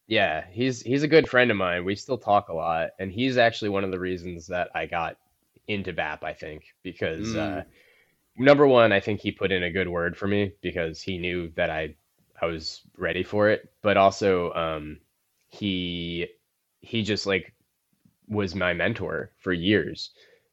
Yeah, 0.07 0.45
he's 0.53 0.83
he's 0.83 1.05
a 1.05 1.09
good 1.09 1.27
friend 1.27 1.51
of 1.51 1.57
mine. 1.57 1.87
We 1.87 1.97
still 1.97 2.19
talk 2.19 2.51
a 2.51 2.55
lot, 2.55 2.91
and 2.99 3.11
he's 3.11 3.39
actually 3.39 3.71
one 3.71 3.83
of 3.83 3.91
the 3.91 3.99
reasons 3.99 4.49
that 4.49 4.69
I 4.75 4.85
got 4.85 5.17
into 5.67 5.95
BAP. 5.95 6.23
I 6.23 6.35
think 6.35 6.65
because 6.83 7.35
uh, 7.35 7.63
Mm. 8.39 8.45
number 8.45 8.67
one, 8.67 8.93
I 8.93 9.01
think 9.01 9.21
he 9.21 9.33
put 9.33 9.53
in 9.53 9.63
a 9.63 9.71
good 9.71 9.89
word 9.89 10.19
for 10.19 10.29
me 10.29 10.53
because 10.61 11.01
he 11.01 11.17
knew 11.17 11.49
that 11.57 11.71
I 11.71 11.95
I 12.43 12.45
was 12.45 12.83
ready 12.99 13.23
for 13.23 13.49
it, 13.49 13.73
but 13.81 13.97
also 13.97 14.53
um, 14.53 15.01
he 15.49 16.29
he 16.81 17.03
just 17.03 17.25
like 17.27 17.54
was 18.29 18.55
my 18.55 18.73
mentor 18.73 19.31
for 19.39 19.53
years, 19.53 20.11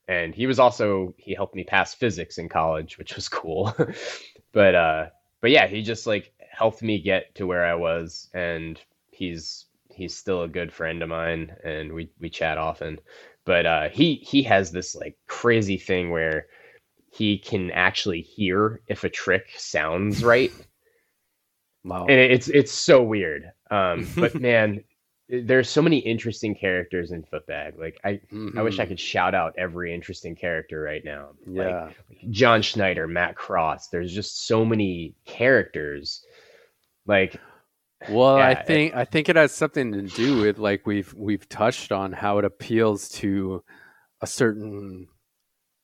and 0.08 0.34
he 0.36 0.48
was 0.48 0.60
also 0.60 1.14
he 1.18 1.34
helped 1.34 1.56
me 1.56 1.64
pass 1.64 1.94
physics 1.94 2.38
in 2.38 2.50
college, 2.50 2.98
which 2.98 3.16
was 3.16 3.30
cool. 3.30 3.74
but 4.52 4.76
uh, 4.76 5.06
but 5.42 5.52
yeah, 5.52 5.68
he 5.68 5.82
just 5.82 6.08
like 6.08 6.34
helped 6.52 6.82
me 6.82 7.00
get 7.00 7.34
to 7.36 7.48
where 7.48 7.66
I 7.66 7.76
was, 7.76 8.30
and 8.34 8.80
he's 9.12 9.66
he's 9.90 10.16
still 10.16 10.44
a 10.44 10.48
good 10.50 10.72
friend 10.74 11.02
of 11.04 11.10
mine, 11.10 11.56
and 11.64 11.94
we 11.94 12.10
we 12.20 12.30
chat 12.30 12.58
often. 12.58 13.00
But 13.46 13.66
uh, 13.66 13.90
he 13.90 14.16
he 14.16 14.44
has 14.44 14.72
this 14.72 14.96
like 14.96 15.18
crazy 15.28 15.78
thing 15.78 16.12
where 16.12 16.48
he 17.12 17.38
can 17.38 17.72
actually 17.72 18.22
hear 18.22 18.82
if 18.88 19.04
a 19.04 19.10
trick 19.10 19.50
sounds 19.58 20.24
right, 20.24 20.52
Wow. 21.84 22.06
and 22.08 22.20
it's 22.20 22.48
it's 22.50 22.72
so 22.72 23.02
weird. 23.02 23.52
Um, 23.72 24.14
but 24.20 24.36
man, 24.40 24.84
there's 25.32 25.70
so 25.70 25.82
many 25.82 25.98
interesting 26.00 26.54
characters 26.54 27.12
in 27.12 27.24
Footbag. 27.24 27.78
Like 27.80 28.00
I 28.04 28.20
I 28.58 28.62
wish 28.62 28.80
I 28.80 28.86
Mhm. 28.86 28.90
could 28.90 29.00
shout 29.00 29.34
out 29.34 29.54
every 29.58 29.94
interesting 29.94 30.36
character 30.36 30.82
right 30.82 31.04
now. 31.06 31.30
Like, 31.46 31.68
Yeah. 31.70 31.90
John 32.30 32.62
Schneider, 32.62 33.08
Matt 33.08 33.36
Cross. 33.36 33.88
There's 33.90 34.14
just 34.14 34.46
so 34.46 34.66
many 34.66 35.16
characters. 35.26 36.26
Like, 37.06 37.36
Well, 38.10 38.36
I 38.36 38.52
Yeah, 38.52 38.60
it- 38.62 38.68
think 38.68 38.96
I 38.96 39.06
think 39.06 39.30
it 39.30 39.36
has 39.36 39.52
something 39.52 39.92
to 39.94 40.02
do 40.02 40.42
with 40.42 40.58
like 40.58 40.86
we've 40.88 41.14
we've 41.14 41.48
touched 41.48 41.92
on 41.92 42.12
how 42.14 42.40
it 42.40 42.46
appeals 42.46 43.08
to 43.20 43.64
a 44.22 44.28
certain 44.28 45.08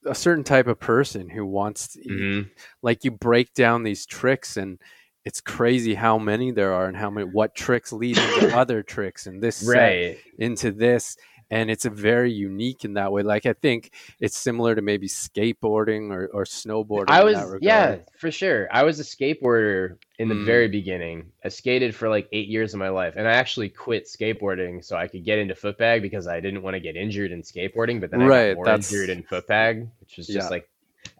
a 0.05 0.15
certain 0.15 0.43
type 0.43 0.67
of 0.67 0.79
person 0.79 1.29
who 1.29 1.45
wants 1.45 1.89
to, 1.93 1.99
mhm. 2.09 2.49
like 2.81 3.03
you 3.03 3.11
break 3.11 3.53
down 3.53 3.83
these 3.83 4.05
tricks 4.05 4.57
and 4.57 4.79
it's 5.27 5.41
crazy 5.41 5.93
how 5.93 6.17
many 6.17 6.51
there 6.51 6.71
are 6.71 6.87
and 6.87 6.95
how 6.95 7.09
many 7.09 7.27
what 7.27 7.53
tricks 7.53 7.91
lead 7.91 8.17
into 8.17 8.57
other 8.61 8.81
tricks 8.81 9.27
and 9.27 9.43
this 9.43 9.61
right. 9.67 10.17
into 10.39 10.71
this 10.71 11.17
and 11.49 11.69
it's 11.69 11.85
a 11.85 11.89
very 11.89 12.31
unique 12.31 12.85
in 12.85 12.93
that 12.93 13.11
way 13.11 13.23
like 13.23 13.45
i 13.45 13.53
think 13.53 13.91
it's 14.21 14.37
similar 14.37 14.73
to 14.75 14.81
maybe 14.81 15.07
skateboarding 15.07 16.11
or, 16.11 16.27
or 16.27 16.43
snowboarding 16.45 17.09
I 17.09 17.23
was, 17.23 17.55
yeah, 17.61 17.97
for 18.17 18.31
sure. 18.31 18.67
I 18.71 18.83
was 18.83 18.99
a 18.99 19.03
skateboarder 19.03 19.97
in 20.19 20.27
the 20.29 20.35
Mm. 20.35 20.45
very 20.45 20.67
beginning. 20.67 21.17
I 21.43 21.49
skated 21.49 21.93
for 21.95 22.07
like 22.09 22.27
eight 22.31 22.47
years 22.47 22.73
of 22.73 22.79
my 22.79 22.89
life, 22.89 23.13
and 23.17 23.27
I 23.27 23.31
actually 23.33 23.69
quit 23.69 24.05
skateboarding 24.05 24.83
so 24.83 24.95
I 24.97 25.07
could 25.07 25.23
get 25.23 25.39
into 25.39 25.53
footbag 25.53 26.01
because 26.01 26.25
I 26.27 26.39
didn't 26.39 26.63
want 26.63 26.73
to 26.75 26.79
get 26.79 26.95
injured 26.95 27.31
in 27.31 27.41
skateboarding. 27.43 27.99
But 28.01 28.11
then 28.11 28.21
I 28.23 28.25
Right, 28.27 28.47
got 28.49 28.55
more 28.55 28.65
that's- 28.65 28.91
injured 28.91 29.09
in 29.15 29.23
footbag, 29.23 29.87
which 30.01 30.17
was 30.17 30.27
just 30.27 30.47
Yeah. 30.47 30.55
like 30.55 30.69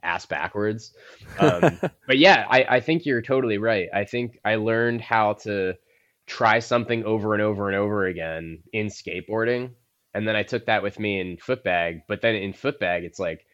ass 0.04 0.26
backwards. 0.26 0.94
Um, 1.40 1.80
but 2.08 2.18
yeah, 2.18 2.46
I, 2.50 2.64
I 2.64 2.80
think 2.80 3.06
you're 3.06 3.22
totally 3.22 3.60
right. 3.60 3.90
I 3.94 4.06
think 4.06 4.40
I 4.44 4.56
learned 4.56 5.02
how 5.02 5.34
to 5.44 5.76
try 6.26 6.58
something 6.60 7.06
over 7.06 7.34
and 7.34 7.44
over 7.44 7.68
and 7.68 7.76
over 7.78 8.06
again 8.08 8.64
in 8.74 8.88
skateboarding. 8.88 9.70
And 10.16 10.28
then 10.28 10.36
I 10.36 10.42
took 10.42 10.66
that 10.66 10.82
with 10.82 10.98
me 10.98 11.20
in 11.20 11.38
footbag. 11.38 12.02
But 12.08 12.22
then 12.22 12.34
in 12.34 12.54
footbag, 12.54 13.04
it's 13.04 13.20
like 13.20 13.46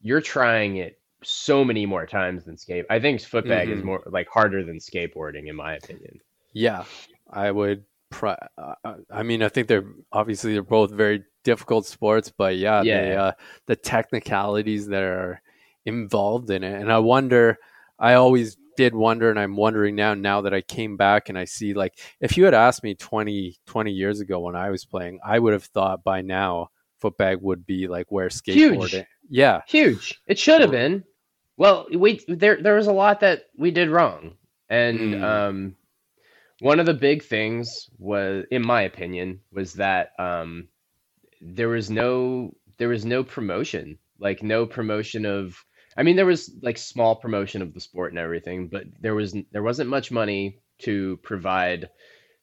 you're 0.00 0.22
trying 0.22 0.76
it 0.76 0.98
so 1.22 1.62
many 1.62 1.84
more 1.84 2.06
times 2.06 2.44
than 2.44 2.56
skate. 2.56 2.86
I 2.88 3.00
think 3.00 3.20
footbag 3.20 3.68
is 3.68 3.80
Mhm. 3.80 3.84
more 3.84 4.02
like 4.06 4.28
harder 4.28 4.64
than 4.64 4.78
skateboarding, 4.78 5.48
in 5.48 5.56
my 5.56 5.74
opinion. 5.74 6.20
Yeah, 6.54 6.84
I 7.30 7.50
would. 7.50 7.84
Pri- 8.10 8.38
I 9.10 9.22
mean, 9.24 9.42
I 9.42 9.50
think 9.50 9.68
they're 9.68 9.84
obviously 10.10 10.54
they're 10.54 10.62
both 10.62 10.90
very 10.90 11.24
difficult 11.44 11.84
sports, 11.84 12.32
but 12.36 12.56
yeah, 12.56 12.80
the 12.80 12.86
Yeah. 12.86 13.22
uh, 13.22 13.32
the 13.66 13.76
technicalities 13.76 14.86
that 14.86 15.02
are 15.02 15.42
involved 15.86 16.50
in 16.50 16.62
it, 16.62 16.80
and 16.80 16.92
I 16.92 16.98
wonder. 16.98 17.56
I 17.98 18.14
always 18.14 18.58
did 18.76 18.94
wonder, 18.94 19.30
and 19.30 19.38
I'm 19.38 19.56
wondering 19.56 19.94
now. 19.94 20.12
Now 20.12 20.42
that 20.42 20.52
I 20.52 20.60
came 20.60 20.98
back 20.98 21.30
and 21.30 21.38
I 21.38 21.46
see, 21.46 21.72
like, 21.72 21.98
if 22.20 22.36
you 22.36 22.44
had 22.44 22.52
asked 22.52 22.82
me 22.82 22.94
20, 22.94 23.56
20 23.64 23.90
years 23.90 24.20
ago 24.20 24.40
when 24.40 24.54
I 24.54 24.68
was 24.68 24.84
playing, 24.84 25.18
I 25.24 25.38
would 25.38 25.54
have 25.54 25.64
thought 25.64 26.04
by 26.04 26.20
now 26.20 26.68
footbag 27.02 27.40
would 27.40 27.64
be 27.64 27.88
like 27.88 28.06
where 28.10 28.28
skateboarding. 28.28 29.06
Yeah, 29.30 29.62
Huge. 29.66 30.20
It 30.26 30.38
should 30.38 30.60
have 30.60 30.70
been. 30.70 31.04
Well, 31.56 31.86
we 31.90 32.20
there 32.28 32.60
there 32.60 32.74
was 32.74 32.86
a 32.86 32.92
lot 32.92 33.20
that 33.20 33.44
we 33.56 33.70
did 33.70 33.88
wrong, 33.88 34.36
and 34.68 34.98
Mm. 34.98 35.22
um, 35.22 35.76
one 36.60 36.80
of 36.80 36.86
the 36.86 36.94
big 36.94 37.22
things 37.22 37.88
was, 37.98 38.44
in 38.50 38.60
my 38.66 38.82
opinion, 38.82 39.40
was 39.52 39.74
that 39.74 40.10
um, 40.18 40.68
there 41.40 41.68
was 41.68 41.90
no 41.90 42.54
there 42.76 42.88
was 42.88 43.06
no 43.06 43.24
promotion, 43.24 43.98
like 44.18 44.42
no 44.42 44.66
promotion 44.66 45.24
of. 45.24 45.64
I 45.96 46.02
mean, 46.02 46.16
there 46.16 46.26
was 46.26 46.50
like 46.62 46.78
small 46.78 47.16
promotion 47.16 47.62
of 47.62 47.74
the 47.74 47.80
sport 47.80 48.12
and 48.12 48.18
everything, 48.18 48.68
but 48.68 48.84
there 49.00 49.14
was 49.14 49.34
there 49.52 49.62
wasn't 49.62 49.90
much 49.90 50.10
money 50.10 50.60
to 50.80 51.18
provide 51.22 51.88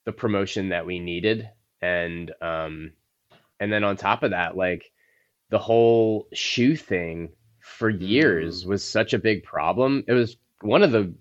the 0.06 0.12
promotion 0.12 0.70
that 0.70 0.86
we 0.86 1.00
needed, 1.00 1.50
and 1.82 2.32
um, 2.42 2.94
and 3.60 3.72
then 3.72 3.84
on 3.84 3.96
top 3.98 4.24
of 4.24 4.32
that, 4.32 4.58
like 4.58 4.92
the 5.50 5.60
whole 5.60 6.28
shoe 6.34 6.76
thing 6.76 7.30
for 7.60 7.89
years 7.89 8.66
was 8.66 8.84
such 8.84 9.13
a 9.13 9.20
big 9.20 9.44
problem. 9.44 10.04
It 10.08 10.13
was 10.13 10.38
one 10.62 10.84
of 10.84 10.92
the 10.92 11.13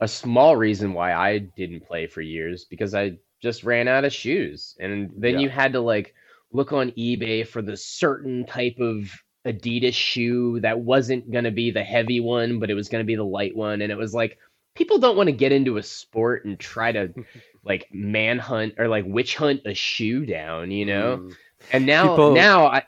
a 0.00 0.08
small 0.08 0.56
reason 0.56 0.92
why 0.92 1.14
I 1.14 1.38
didn't 1.38 1.86
play 1.86 2.06
for 2.06 2.20
years 2.20 2.64
because 2.64 2.94
I 2.94 3.18
just 3.40 3.64
ran 3.64 3.88
out 3.88 4.04
of 4.04 4.12
shoes. 4.12 4.76
And 4.80 5.12
then 5.16 5.34
Yeah. 5.34 5.40
you 5.40 5.48
had 5.48 5.72
to 5.74 5.80
like 5.80 6.14
look 6.52 6.72
on 6.72 6.90
eBay 6.92 7.46
for 7.46 7.62
the 7.62 7.76
certain 7.76 8.44
type 8.46 8.78
of 8.80 9.10
Adidas 9.48 9.94
shoe 9.94 10.60
that 10.60 10.80
wasn't 10.80 11.30
going 11.30 11.44
to 11.44 11.50
be 11.50 11.70
the 11.70 11.82
heavy 11.82 12.20
one, 12.20 12.58
but 12.58 12.70
it 12.70 12.74
was 12.74 12.88
going 12.88 13.02
to 13.02 13.06
be 13.06 13.16
the 13.16 13.24
light 13.24 13.56
one 13.56 13.80
and 13.82 13.90
it 13.90 13.96
was 13.96 14.14
like 14.14 14.38
people 14.74 14.98
don't 14.98 15.16
want 15.16 15.28
to 15.28 15.32
get 15.32 15.52
into 15.52 15.76
a 15.78 15.82
sport 15.82 16.44
and 16.44 16.58
try 16.58 16.92
to 16.92 17.12
like 17.64 17.88
manhunt 17.92 18.74
or 18.78 18.88
like 18.88 19.04
witch 19.06 19.36
hunt 19.36 19.62
a 19.64 19.74
shoe 19.74 20.26
down, 20.26 20.70
you 20.70 20.86
know? 20.86 21.18
Mm. 21.18 21.36
And 21.72 21.86
now 21.86 22.10
People- 22.10 22.34
now 22.34 22.66
I 22.66 22.84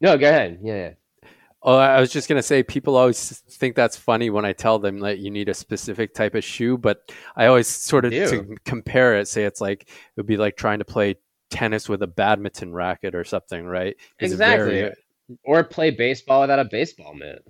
No, 0.00 0.16
go 0.16 0.28
ahead. 0.28 0.60
Yeah. 0.62 0.74
yeah. 0.74 0.90
Oh, 1.60 1.76
I 1.76 2.00
was 2.00 2.12
just 2.12 2.28
gonna 2.28 2.42
say, 2.42 2.62
people 2.62 2.96
always 2.96 3.40
think 3.50 3.74
that's 3.74 3.96
funny 3.96 4.30
when 4.30 4.44
I 4.44 4.52
tell 4.52 4.78
them 4.78 5.00
that 5.00 5.18
you 5.18 5.30
need 5.30 5.48
a 5.48 5.54
specific 5.54 6.14
type 6.14 6.36
of 6.36 6.44
shoe, 6.44 6.78
but 6.78 7.12
I 7.34 7.46
always 7.46 7.66
sort 7.66 8.04
of 8.04 8.12
to 8.12 8.56
compare 8.64 9.16
it, 9.18 9.26
say 9.26 9.44
it's 9.44 9.60
like 9.60 9.82
it 9.82 10.16
would 10.16 10.26
be 10.26 10.36
like 10.36 10.56
trying 10.56 10.78
to 10.78 10.84
play 10.84 11.16
tennis 11.50 11.88
with 11.88 12.02
a 12.02 12.06
badminton 12.06 12.72
racket 12.72 13.14
or 13.14 13.24
something, 13.24 13.66
right? 13.66 13.96
Exactly. 14.20 14.80
Very... 14.80 14.94
Or 15.44 15.64
play 15.64 15.90
baseball 15.90 16.42
without 16.42 16.58
a 16.58 16.64
baseball 16.64 17.14
mitt. 17.14 17.44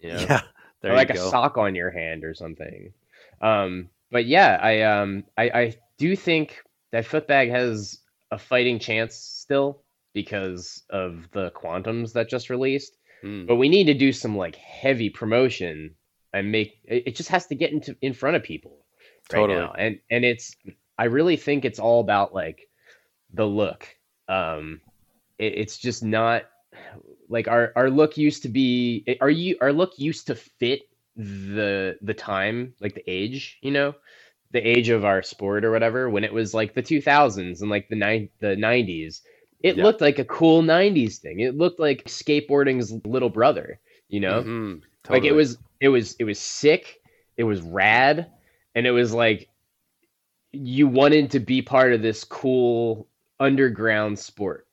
You 0.00 0.12
know? 0.12 0.20
Yeah. 0.20 0.40
or 0.84 0.94
like 0.94 1.10
a 1.10 1.16
sock 1.16 1.58
on 1.58 1.74
your 1.74 1.90
hand 1.90 2.24
or 2.24 2.34
something. 2.34 2.92
Um, 3.40 3.88
but 4.10 4.26
yeah, 4.26 4.58
I 4.60 4.82
um 4.82 5.24
I, 5.36 5.42
I 5.50 5.74
do 5.98 6.16
think 6.16 6.62
that 6.92 7.06
footbag 7.06 7.50
has 7.50 7.98
a 8.30 8.38
fighting 8.38 8.78
chance 8.78 9.14
still 9.14 9.82
because 10.12 10.82
of 10.90 11.28
the 11.32 11.50
quantums 11.50 12.12
that 12.12 12.28
just 12.28 12.50
released. 12.50 12.96
Mm. 13.24 13.46
But 13.46 13.56
we 13.56 13.68
need 13.68 13.84
to 13.84 13.94
do 13.94 14.12
some 14.12 14.36
like 14.36 14.56
heavy 14.56 15.10
promotion 15.10 15.94
and 16.32 16.52
make 16.52 16.78
it 16.84 17.16
just 17.16 17.30
has 17.30 17.46
to 17.48 17.54
get 17.54 17.72
into 17.72 17.96
in 18.00 18.12
front 18.12 18.36
of 18.36 18.42
people 18.42 18.84
right 19.32 19.40
totally. 19.40 19.58
now. 19.58 19.72
And 19.72 19.98
and 20.10 20.24
it's 20.24 20.54
I 20.98 21.04
really 21.04 21.36
think 21.36 21.64
it's 21.64 21.78
all 21.78 22.00
about 22.00 22.34
like 22.34 22.68
the 23.32 23.46
look. 23.46 23.88
Um 24.28 24.80
it, 25.38 25.54
it's 25.56 25.78
just 25.78 26.02
not 26.02 26.44
like 27.28 27.48
our 27.48 27.72
our 27.76 27.90
look 27.90 28.16
used 28.16 28.42
to 28.42 28.48
be 28.48 29.04
are 29.20 29.30
you 29.30 29.56
our 29.60 29.72
look 29.72 29.98
used 29.98 30.26
to 30.26 30.34
fit 30.34 30.82
the 31.16 31.96
the 32.02 32.14
time 32.14 32.74
like 32.80 32.94
the 32.94 33.10
age 33.10 33.58
you 33.62 33.70
know 33.70 33.94
the 34.52 34.60
age 34.60 34.90
of 34.90 35.04
our 35.04 35.22
sport 35.22 35.64
or 35.64 35.70
whatever 35.70 36.08
when 36.08 36.24
it 36.24 36.32
was 36.32 36.54
like 36.54 36.74
the 36.74 36.82
2000s 36.82 37.60
and 37.60 37.70
like 37.70 37.88
the 37.88 37.96
ni- 37.96 38.30
the 38.40 38.54
90s 38.56 39.22
it 39.60 39.76
yeah. 39.76 39.82
looked 39.82 40.00
like 40.00 40.18
a 40.18 40.24
cool 40.24 40.62
90s 40.62 41.18
thing 41.18 41.40
it 41.40 41.56
looked 41.56 41.80
like 41.80 42.04
skateboarding's 42.04 42.92
little 43.04 43.30
brother 43.30 43.80
you 44.08 44.20
know 44.20 44.40
mm-hmm. 44.40 44.78
totally. 45.02 45.20
like 45.20 45.28
it 45.28 45.32
was 45.32 45.58
it 45.80 45.88
was 45.88 46.14
it 46.18 46.24
was 46.24 46.38
sick 46.38 47.00
it 47.36 47.44
was 47.44 47.60
rad 47.60 48.30
and 48.74 48.86
it 48.86 48.92
was 48.92 49.12
like 49.12 49.48
you 50.52 50.86
wanted 50.86 51.30
to 51.30 51.40
be 51.40 51.60
part 51.60 51.92
of 51.92 52.02
this 52.02 52.24
cool 52.24 53.08
underground 53.40 54.18
sport 54.18 54.65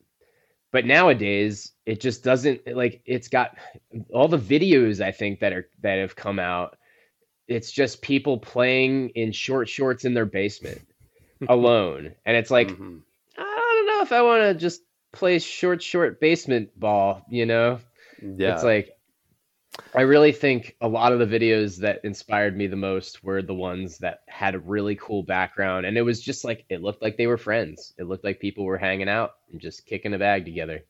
but 0.73 0.85
nowadays 0.85 1.71
it 1.85 2.01
just 2.01 2.23
doesn't 2.23 2.75
like 2.75 3.01
it's 3.05 3.29
got 3.29 3.55
all 4.11 4.27
the 4.27 4.39
videos 4.39 4.99
i 4.99 5.11
think 5.11 5.39
that 5.39 5.53
are 5.53 5.69
that 5.81 5.99
have 5.99 6.17
come 6.17 6.39
out. 6.39 6.77
It's 7.45 7.71
just 7.71 8.01
people 8.01 8.37
playing 8.37 9.09
in 9.09 9.33
short 9.33 9.67
shorts 9.67 10.05
in 10.05 10.13
their 10.13 10.25
basement 10.25 10.81
alone. 11.49 12.13
And 12.25 12.35
it's 12.35 12.49
like 12.49 12.69
mm-hmm. 12.69 12.97
i 13.37 13.83
don't 13.85 13.87
know 13.87 14.01
if 14.01 14.11
i 14.11 14.21
want 14.21 14.43
to 14.43 14.53
just 14.55 14.81
play 15.13 15.39
short 15.39 15.81
short 15.81 16.19
basement 16.19 16.77
ball 16.77 17.23
you 17.29 17.45
know? 17.45 17.79
Yeah. 18.21 18.55
it's 18.55 18.63
like 18.63 18.89
I 19.95 20.01
really 20.01 20.31
think 20.31 20.75
a 20.81 20.87
lot 20.87 21.11
of 21.13 21.19
the 21.19 21.25
videos 21.25 21.77
that 21.77 21.99
inspired 22.03 22.57
me 22.57 22.67
the 22.67 22.75
most 22.75 23.23
were 23.23 23.41
the 23.41 23.53
ones 23.53 23.97
that 23.99 24.21
had 24.27 24.55
a 24.55 24.59
really 24.59 24.95
cool 24.95 25.23
background. 25.23 25.85
And 25.85 25.97
it 25.97 26.01
was 26.01 26.21
just 26.21 26.43
like, 26.43 26.65
it 26.69 26.81
looked 26.81 27.01
like 27.01 27.17
they 27.17 27.27
were 27.27 27.37
friends. 27.37 27.93
It 27.97 28.03
looked 28.03 28.23
like 28.23 28.39
people 28.39 28.65
were 28.65 28.77
hanging 28.77 29.09
out 29.09 29.35
and 29.51 29.59
just 29.59 29.85
kicking 29.85 30.13
a 30.13 30.17
bag 30.19 30.45
together. 30.45 30.83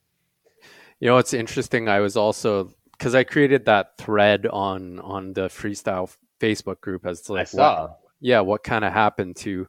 You 1.00 1.08
know, 1.08 1.18
it's 1.18 1.34
interesting. 1.34 1.88
I 1.88 2.00
was 2.00 2.16
also, 2.16 2.74
because 2.92 3.14
I 3.14 3.24
created 3.24 3.64
that 3.66 3.96
thread 3.98 4.46
on 4.46 5.00
on 5.00 5.32
the 5.32 5.48
freestyle 5.48 6.14
Facebook 6.40 6.80
group 6.80 7.04
as 7.06 7.20
to 7.22 7.34
like. 7.34 7.52
What, 7.52 8.00
yeah, 8.20 8.40
what 8.40 8.64
kind 8.64 8.84
of 8.84 8.92
happened 8.92 9.36
to 9.36 9.66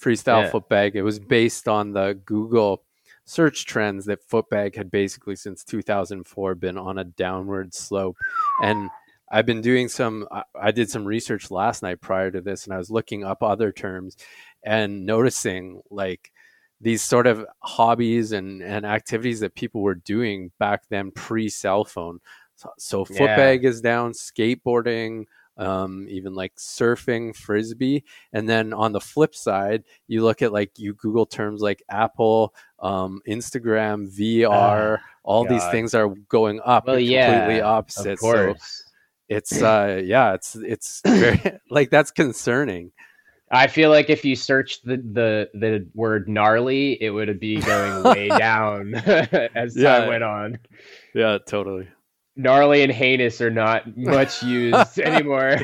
freestyle 0.00 0.44
yeah. 0.44 0.50
footbag? 0.50 0.94
It 0.94 1.02
was 1.02 1.18
based 1.18 1.68
on 1.68 1.92
the 1.92 2.18
Google 2.24 2.82
search 3.28 3.66
trends 3.66 4.06
that 4.06 4.26
Footbag 4.26 4.74
had 4.74 4.90
basically 4.90 5.36
since 5.36 5.62
2004 5.62 6.54
been 6.54 6.78
on 6.78 6.96
a 6.96 7.04
downward 7.04 7.74
slope. 7.74 8.16
And 8.62 8.90
I've 9.30 9.46
been 9.46 9.60
doing 9.60 9.88
some, 9.88 10.26
I 10.60 10.70
did 10.70 10.90
some 10.90 11.04
research 11.04 11.50
last 11.50 11.82
night 11.82 12.00
prior 12.00 12.30
to 12.30 12.40
this, 12.40 12.64
and 12.64 12.74
I 12.74 12.78
was 12.78 12.90
looking 12.90 13.24
up 13.24 13.42
other 13.42 13.72
terms 13.72 14.16
and 14.62 15.04
noticing 15.06 15.82
like 15.90 16.32
these 16.80 17.02
sort 17.02 17.26
of 17.26 17.44
hobbies 17.60 18.32
and, 18.32 18.62
and 18.62 18.86
activities 18.86 19.40
that 19.40 19.54
people 19.54 19.82
were 19.82 19.96
doing 19.96 20.50
back 20.58 20.82
then 20.88 21.10
pre 21.10 21.48
cell 21.48 21.84
phone. 21.84 22.20
So, 22.54 22.70
so 22.78 23.04
Footbag 23.04 23.62
yeah. 23.62 23.68
is 23.68 23.80
down, 23.80 24.12
skateboarding, 24.12 25.26
um, 25.58 26.06
even 26.08 26.34
like 26.34 26.54
surfing, 26.56 27.34
frisbee. 27.34 28.04
And 28.32 28.48
then 28.48 28.72
on 28.72 28.92
the 28.92 29.00
flip 29.00 29.34
side, 29.34 29.84
you 30.06 30.22
look 30.22 30.40
at 30.40 30.52
like 30.52 30.78
you 30.78 30.94
Google 30.94 31.26
terms 31.26 31.60
like 31.60 31.82
Apple, 31.88 32.54
um, 32.80 33.20
Instagram, 33.28 34.08
VR, 34.08 34.94
uh, 34.94 34.98
all 35.22 35.44
God. 35.44 35.52
these 35.52 35.64
things 35.68 35.94
are 35.94 36.08
going 36.28 36.60
up. 36.64 36.86
Well, 36.86 36.98
yeah, 36.98 37.38
completely 37.38 37.60
opposite. 37.62 38.18
So 38.18 38.54
it's 39.28 39.62
uh, 39.62 40.00
yeah, 40.04 40.34
it's 40.34 40.56
it's 40.56 41.00
very 41.04 41.40
like 41.70 41.90
that's 41.90 42.10
concerning. 42.10 42.92
I 43.50 43.66
feel 43.66 43.88
like 43.88 44.10
if 44.10 44.24
you 44.24 44.36
search 44.36 44.82
the 44.82 44.96
the 44.96 45.50
the 45.54 45.88
word 45.94 46.28
gnarly, 46.28 47.02
it 47.02 47.10
would 47.10 47.40
be 47.40 47.60
going 47.60 48.02
way 48.02 48.28
down 48.38 48.94
as 48.94 49.76
yeah. 49.76 50.00
time 50.00 50.08
went 50.08 50.24
on. 50.24 50.58
Yeah, 51.14 51.38
totally 51.46 51.88
gnarly 52.38 52.82
and 52.82 52.92
heinous 52.92 53.40
are 53.42 53.50
not 53.50 53.96
much 53.96 54.42
used 54.44 54.98
anymore. 54.98 55.56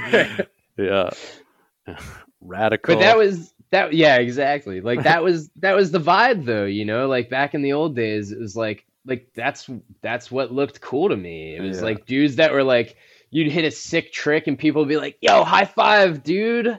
yeah. 0.77 1.11
Radical. 2.40 2.96
But 2.96 3.00
that 3.00 3.16
was 3.16 3.54
that 3.75 3.93
yeah, 3.93 4.17
exactly. 4.17 4.81
Like 4.81 5.03
that 5.03 5.23
was 5.23 5.51
that 5.57 5.75
was 5.75 5.91
the 5.91 6.01
vibe 6.01 6.45
though, 6.45 6.65
you 6.65 6.85
know? 6.85 7.09
Like 7.09 7.29
back 7.29 7.55
in 7.55 7.63
the 7.63 7.73
old 7.73 7.97
days 7.97 8.31
it 8.31 8.39
was 8.39 8.57
like 8.57 8.87
like 9.05 9.29
that's 9.35 9.69
that's 10.01 10.31
what 10.31 10.53
looked 10.53 10.81
cool 10.81 11.09
to 11.09 11.17
me. 11.17 11.57
It 11.57 11.61
was 11.61 11.79
yeah. 11.79 11.85
like 11.85 12.07
dudes 12.07 12.37
that 12.37 12.53
were 12.53 12.63
like 12.63 12.97
you'd 13.31 13.51
hit 13.51 13.65
a 13.65 13.71
sick 13.71 14.13
trick 14.13 14.47
and 14.47 14.59
people 14.59 14.83
would 14.83 14.89
be 14.89 14.97
like, 14.97 15.19
"Yo, 15.21 15.45
high 15.45 15.65
five, 15.65 16.23
dude." 16.23 16.79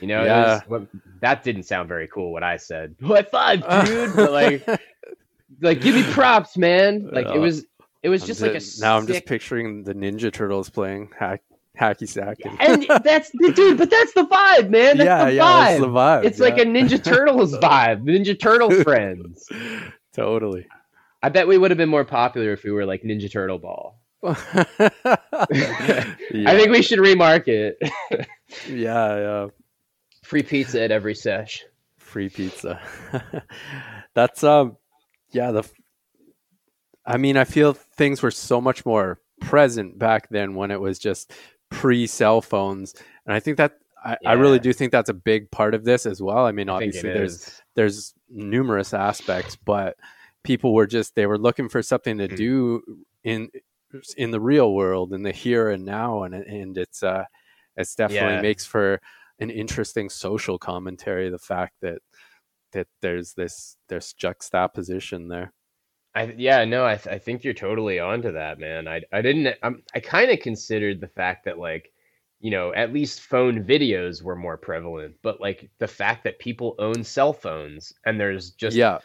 You 0.00 0.08
know, 0.08 0.24
yeah. 0.24 0.60
Was, 0.68 0.86
that 1.20 1.44
didn't 1.44 1.62
sound 1.62 1.88
very 1.88 2.08
cool 2.08 2.32
what 2.32 2.42
I 2.42 2.56
said. 2.56 2.96
High 3.02 3.22
five, 3.22 3.86
dude. 3.86 4.14
but 4.14 4.32
like 4.32 4.66
like 5.60 5.80
give 5.80 5.94
me 5.94 6.02
props, 6.02 6.56
man. 6.56 7.08
Like 7.10 7.28
it 7.28 7.38
was 7.38 7.64
it 8.02 8.08
was 8.08 8.24
just, 8.24 8.42
like 8.42 8.54
a 8.54 8.60
now. 8.80 8.98
I'm 8.98 9.06
just 9.06 9.24
picturing 9.24 9.84
the 9.84 9.94
Ninja 9.94 10.32
Turtles 10.32 10.68
playing 10.68 11.10
hack, 11.18 11.42
hacky 11.78 12.08
sack, 12.08 12.38
and, 12.44 12.88
and 12.88 13.04
that's 13.04 13.30
dude. 13.30 13.78
But 13.78 13.90
that's 13.90 14.12
the 14.14 14.24
vibe, 14.24 14.70
man. 14.70 14.98
That's 14.98 15.06
yeah, 15.06 15.24
the 15.24 15.32
yeah, 15.32 15.42
vibe. 15.42 15.66
That's 15.66 15.80
the 15.80 15.88
vibe. 15.88 16.24
It's 16.24 16.38
yeah. 16.38 16.44
like 16.44 16.58
a 16.58 16.64
Ninja 16.64 17.02
Turtles 17.02 17.54
vibe. 17.58 18.02
Ninja 18.02 18.38
Turtle 18.38 18.70
friends. 18.82 19.48
totally. 20.12 20.66
I 21.22 21.30
bet 21.30 21.48
we 21.48 21.56
would 21.56 21.70
have 21.70 21.78
been 21.78 21.88
more 21.88 22.04
popular 22.04 22.52
if 22.52 22.64
we 22.64 22.70
were 22.70 22.84
like 22.84 23.02
Ninja 23.02 23.30
Turtle 23.30 23.58
Ball. 23.58 23.98
I 24.24 24.36
think 26.30 26.70
we 26.70 26.82
should 26.82 26.98
remarket. 26.98 27.74
yeah, 28.68 29.16
yeah. 29.16 29.46
Free 30.22 30.42
pizza 30.42 30.82
at 30.82 30.90
every 30.90 31.14
sesh. 31.14 31.64
Free 31.98 32.28
pizza. 32.28 32.80
That's 34.14 34.42
um, 34.44 34.76
yeah. 35.32 35.50
The 35.50 35.68
I 37.06 37.18
mean, 37.18 37.36
I 37.36 37.44
feel 37.44 37.74
things 37.74 38.22
were 38.22 38.30
so 38.30 38.60
much 38.60 38.86
more 38.86 39.20
present 39.40 39.98
back 39.98 40.28
then 40.30 40.54
when 40.54 40.70
it 40.70 40.80
was 40.80 40.98
just 40.98 41.32
pre 41.74 42.06
cell 42.06 42.40
phones, 42.40 42.94
and 43.26 43.34
I 43.34 43.40
think 43.40 43.56
that 43.58 43.78
I, 44.04 44.16
yeah. 44.20 44.30
I, 44.30 44.32
really 44.34 44.58
do 44.58 44.72
think 44.72 44.92
that's 44.92 45.08
a 45.08 45.14
big 45.14 45.50
part 45.50 45.74
of 45.74 45.84
this 45.84 46.06
as 46.06 46.22
well. 46.22 46.46
I 46.46 46.52
mean, 46.52 46.68
I 46.68 46.74
obviously 46.74 47.12
there's 47.12 47.34
is. 47.34 47.62
there's 47.74 48.14
numerous 48.28 48.92
aspects, 48.92 49.56
but 49.56 49.96
people 50.42 50.74
were 50.74 50.86
just 50.86 51.14
they 51.14 51.26
were 51.26 51.38
looking 51.38 51.68
for 51.68 51.82
something 51.82 52.18
to 52.18 52.26
mm-hmm. 52.26 52.36
do 52.36 52.82
in 53.22 53.50
in 54.16 54.30
the 54.30 54.40
real 54.40 54.74
world 54.74 55.12
in 55.12 55.22
the 55.22 55.32
here 55.32 55.70
and 55.70 55.84
now, 55.84 56.24
and 56.24 56.34
and 56.34 56.78
it's 56.78 57.02
uh 57.02 57.24
it's 57.76 57.94
definitely 57.94 58.34
yeah. 58.34 58.42
makes 58.42 58.64
for 58.64 59.00
an 59.40 59.50
interesting 59.50 60.08
social 60.08 60.58
commentary. 60.58 61.30
The 61.30 61.38
fact 61.38 61.74
that 61.82 61.98
that 62.72 62.88
there's 63.00 63.32
this 63.34 63.76
there's 63.88 64.12
juxtaposition 64.12 65.28
there. 65.28 65.52
I 66.14 66.34
yeah 66.36 66.64
no 66.64 66.86
I 66.86 66.96
th- 66.96 67.14
I 67.14 67.18
think 67.18 67.44
you're 67.44 67.54
totally 67.54 67.98
onto 67.98 68.32
that 68.32 68.58
man. 68.58 68.86
I 68.86 69.02
I 69.12 69.22
didn't 69.22 69.56
I'm, 69.62 69.82
I 69.94 70.00
kind 70.00 70.30
of 70.30 70.40
considered 70.40 71.00
the 71.00 71.08
fact 71.08 71.44
that 71.46 71.58
like 71.58 71.92
you 72.40 72.50
know 72.50 72.72
at 72.74 72.92
least 72.92 73.20
phone 73.20 73.64
videos 73.64 74.22
were 74.22 74.36
more 74.36 74.56
prevalent 74.56 75.16
but 75.22 75.40
like 75.40 75.70
the 75.78 75.88
fact 75.88 76.24
that 76.24 76.38
people 76.38 76.74
own 76.78 77.02
cell 77.02 77.32
phones 77.32 77.92
and 78.04 78.20
there's 78.20 78.50
just 78.50 78.76
yeah. 78.76 78.98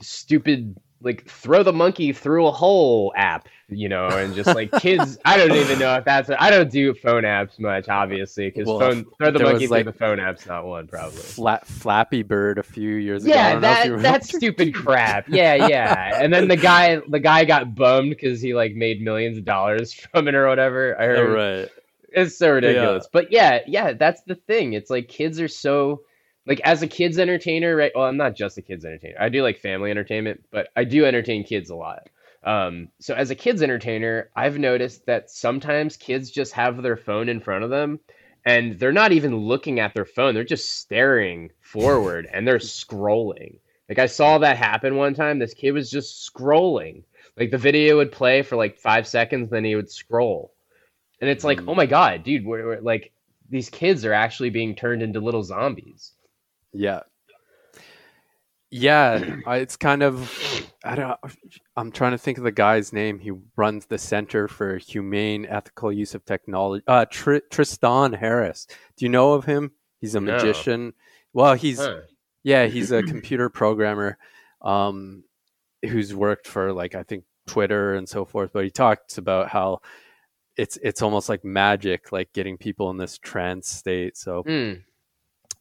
stupid 0.00 0.76
like 1.04 1.28
throw 1.28 1.62
the 1.62 1.72
monkey 1.72 2.12
through 2.12 2.46
a 2.46 2.50
hole 2.50 3.12
app, 3.16 3.48
you 3.68 3.88
know, 3.88 4.08
and 4.08 4.34
just 4.34 4.54
like 4.54 4.72
kids. 4.80 5.18
I 5.24 5.36
don't 5.36 5.54
even 5.56 5.78
know 5.78 5.94
if 5.96 6.04
that's. 6.04 6.30
I 6.38 6.50
don't 6.50 6.70
do 6.70 6.94
phone 6.94 7.24
apps 7.24 7.58
much, 7.58 7.88
obviously, 7.88 8.48
because 8.48 8.66
well, 8.66 8.80
phone 8.80 9.06
throw 9.18 9.30
the 9.30 9.40
monkey 9.40 9.66
through 9.66 9.76
like 9.76 9.84
the 9.84 9.92
phone 9.92 10.18
app's 10.18 10.46
not 10.46 10.64
one 10.64 10.88
probably. 10.88 11.18
Flat 11.18 11.66
Flappy 11.66 12.22
Bird 12.22 12.58
a 12.58 12.62
few 12.62 12.94
years 12.94 13.26
yeah, 13.26 13.50
ago. 13.50 13.66
Yeah, 13.66 13.88
that 13.88 14.02
that's 14.02 14.28
stupid 14.28 14.74
crap. 14.74 15.28
Yeah, 15.34 15.66
yeah. 15.68 16.22
And 16.22 16.32
then 16.32 16.48
the 16.48 16.56
guy 16.56 17.00
the 17.08 17.18
guy 17.18 17.44
got 17.44 17.74
bummed 17.74 18.10
because 18.10 18.40
he 18.40 18.54
like 18.54 18.74
made 18.74 19.02
millions 19.02 19.36
of 19.36 19.44
dollars 19.44 19.92
from 19.92 20.28
it 20.28 20.34
or 20.34 20.48
whatever. 20.48 20.98
I 20.98 21.04
oh, 21.04 21.08
heard. 21.08 21.18
Oh, 21.18 21.60
right. 21.60 21.68
It's 22.12 22.38
so 22.38 22.52
ridiculous. 22.52 23.04
Yeah. 23.04 23.10
But 23.12 23.32
yeah, 23.32 23.58
yeah, 23.66 23.92
that's 23.94 24.22
the 24.22 24.36
thing. 24.36 24.74
It's 24.74 24.90
like 24.90 25.08
kids 25.08 25.40
are 25.40 25.48
so 25.48 26.02
like 26.46 26.60
as 26.60 26.82
a 26.82 26.86
kids 26.86 27.18
entertainer, 27.18 27.74
right? 27.76 27.92
Well, 27.94 28.04
I'm 28.04 28.16
not 28.16 28.34
just 28.36 28.58
a 28.58 28.62
kids 28.62 28.84
entertainer. 28.84 29.16
I 29.20 29.28
do 29.28 29.42
like 29.42 29.58
family 29.60 29.90
entertainment, 29.90 30.44
but 30.50 30.68
I 30.76 30.84
do 30.84 31.04
entertain 31.04 31.44
kids 31.44 31.70
a 31.70 31.74
lot. 31.76 32.08
Um, 32.42 32.88
so 33.00 33.14
as 33.14 33.30
a 33.30 33.34
kids 33.34 33.62
entertainer, 33.62 34.28
I've 34.36 34.58
noticed 34.58 35.06
that 35.06 35.30
sometimes 35.30 35.96
kids 35.96 36.30
just 36.30 36.52
have 36.52 36.82
their 36.82 36.96
phone 36.98 37.28
in 37.30 37.40
front 37.40 37.64
of 37.64 37.70
them 37.70 38.00
and 38.44 38.78
they're 38.78 38.92
not 38.92 39.12
even 39.12 39.34
looking 39.36 39.80
at 39.80 39.94
their 39.94 40.04
phone. 40.04 40.34
They're 40.34 40.44
just 40.44 40.78
staring 40.80 41.50
forward 41.60 42.28
and 42.30 42.46
they're 42.46 42.58
scrolling. 42.58 43.58
Like 43.88 43.98
I 43.98 44.06
saw 44.06 44.38
that 44.38 44.58
happen 44.58 44.96
one 44.96 45.14
time. 45.14 45.38
This 45.38 45.54
kid 45.54 45.72
was 45.72 45.90
just 45.90 46.30
scrolling. 46.30 47.04
Like 47.38 47.50
the 47.50 47.58
video 47.58 47.96
would 47.96 48.12
play 48.12 48.42
for 48.42 48.56
like 48.56 48.76
five 48.78 49.06
seconds, 49.06 49.48
then 49.48 49.64
he 49.64 49.74
would 49.76 49.90
scroll. 49.90 50.52
And 51.22 51.30
it's 51.30 51.44
like, 51.44 51.60
Mm. 51.60 51.68
oh 51.68 51.74
my 51.74 51.86
god, 51.86 52.22
dude, 52.24 52.44
we're, 52.44 52.66
we're 52.66 52.80
like 52.80 53.12
these 53.48 53.70
kids 53.70 54.04
are 54.04 54.12
actually 54.12 54.50
being 54.50 54.74
turned 54.74 55.02
into 55.02 55.20
little 55.20 55.42
zombies. 55.42 56.12
Yeah. 56.74 57.00
Yeah, 58.70 59.36
it's 59.46 59.76
kind 59.76 60.02
of 60.02 60.34
I 60.84 60.96
don't 60.96 61.18
I'm 61.76 61.92
trying 61.92 62.12
to 62.12 62.18
think 62.18 62.38
of 62.38 62.44
the 62.44 62.52
guy's 62.52 62.92
name. 62.92 63.18
He 63.18 63.32
runs 63.56 63.86
the 63.86 63.98
Center 63.98 64.48
for 64.48 64.78
Humane 64.78 65.46
Ethical 65.46 65.92
Use 65.92 66.14
of 66.14 66.24
Technology. 66.24 66.82
Uh 66.86 67.04
Tr- 67.08 67.36
Tristan 67.50 68.12
Harris. 68.12 68.66
Do 68.96 69.04
you 69.04 69.08
know 69.08 69.32
of 69.34 69.44
him? 69.44 69.72
He's 70.00 70.14
a 70.14 70.20
No. 70.20 70.32
magician. 70.32 70.92
Well, 71.32 71.54
he's 71.54 71.78
Huh. 71.78 72.00
yeah, 72.42 72.66
he's 72.66 72.90
a 72.90 73.02
computer 73.12 73.48
programmer 73.48 74.18
um 74.62 75.24
who's 75.82 76.14
worked 76.14 76.48
for 76.48 76.72
like 76.72 76.94
I 76.94 77.02
think 77.02 77.24
Twitter 77.46 77.94
and 77.94 78.08
so 78.08 78.24
forth, 78.24 78.50
but 78.52 78.64
he 78.64 78.70
talks 78.70 79.18
about 79.18 79.50
how 79.50 79.80
it's 80.56 80.78
it's 80.82 81.02
almost 81.02 81.28
like 81.28 81.44
magic 81.44 82.10
like 82.12 82.32
getting 82.32 82.56
people 82.56 82.90
in 82.90 82.96
this 82.96 83.18
trance 83.18 83.68
state. 83.68 84.16
So 84.16 84.42
Hmm. 84.42 84.72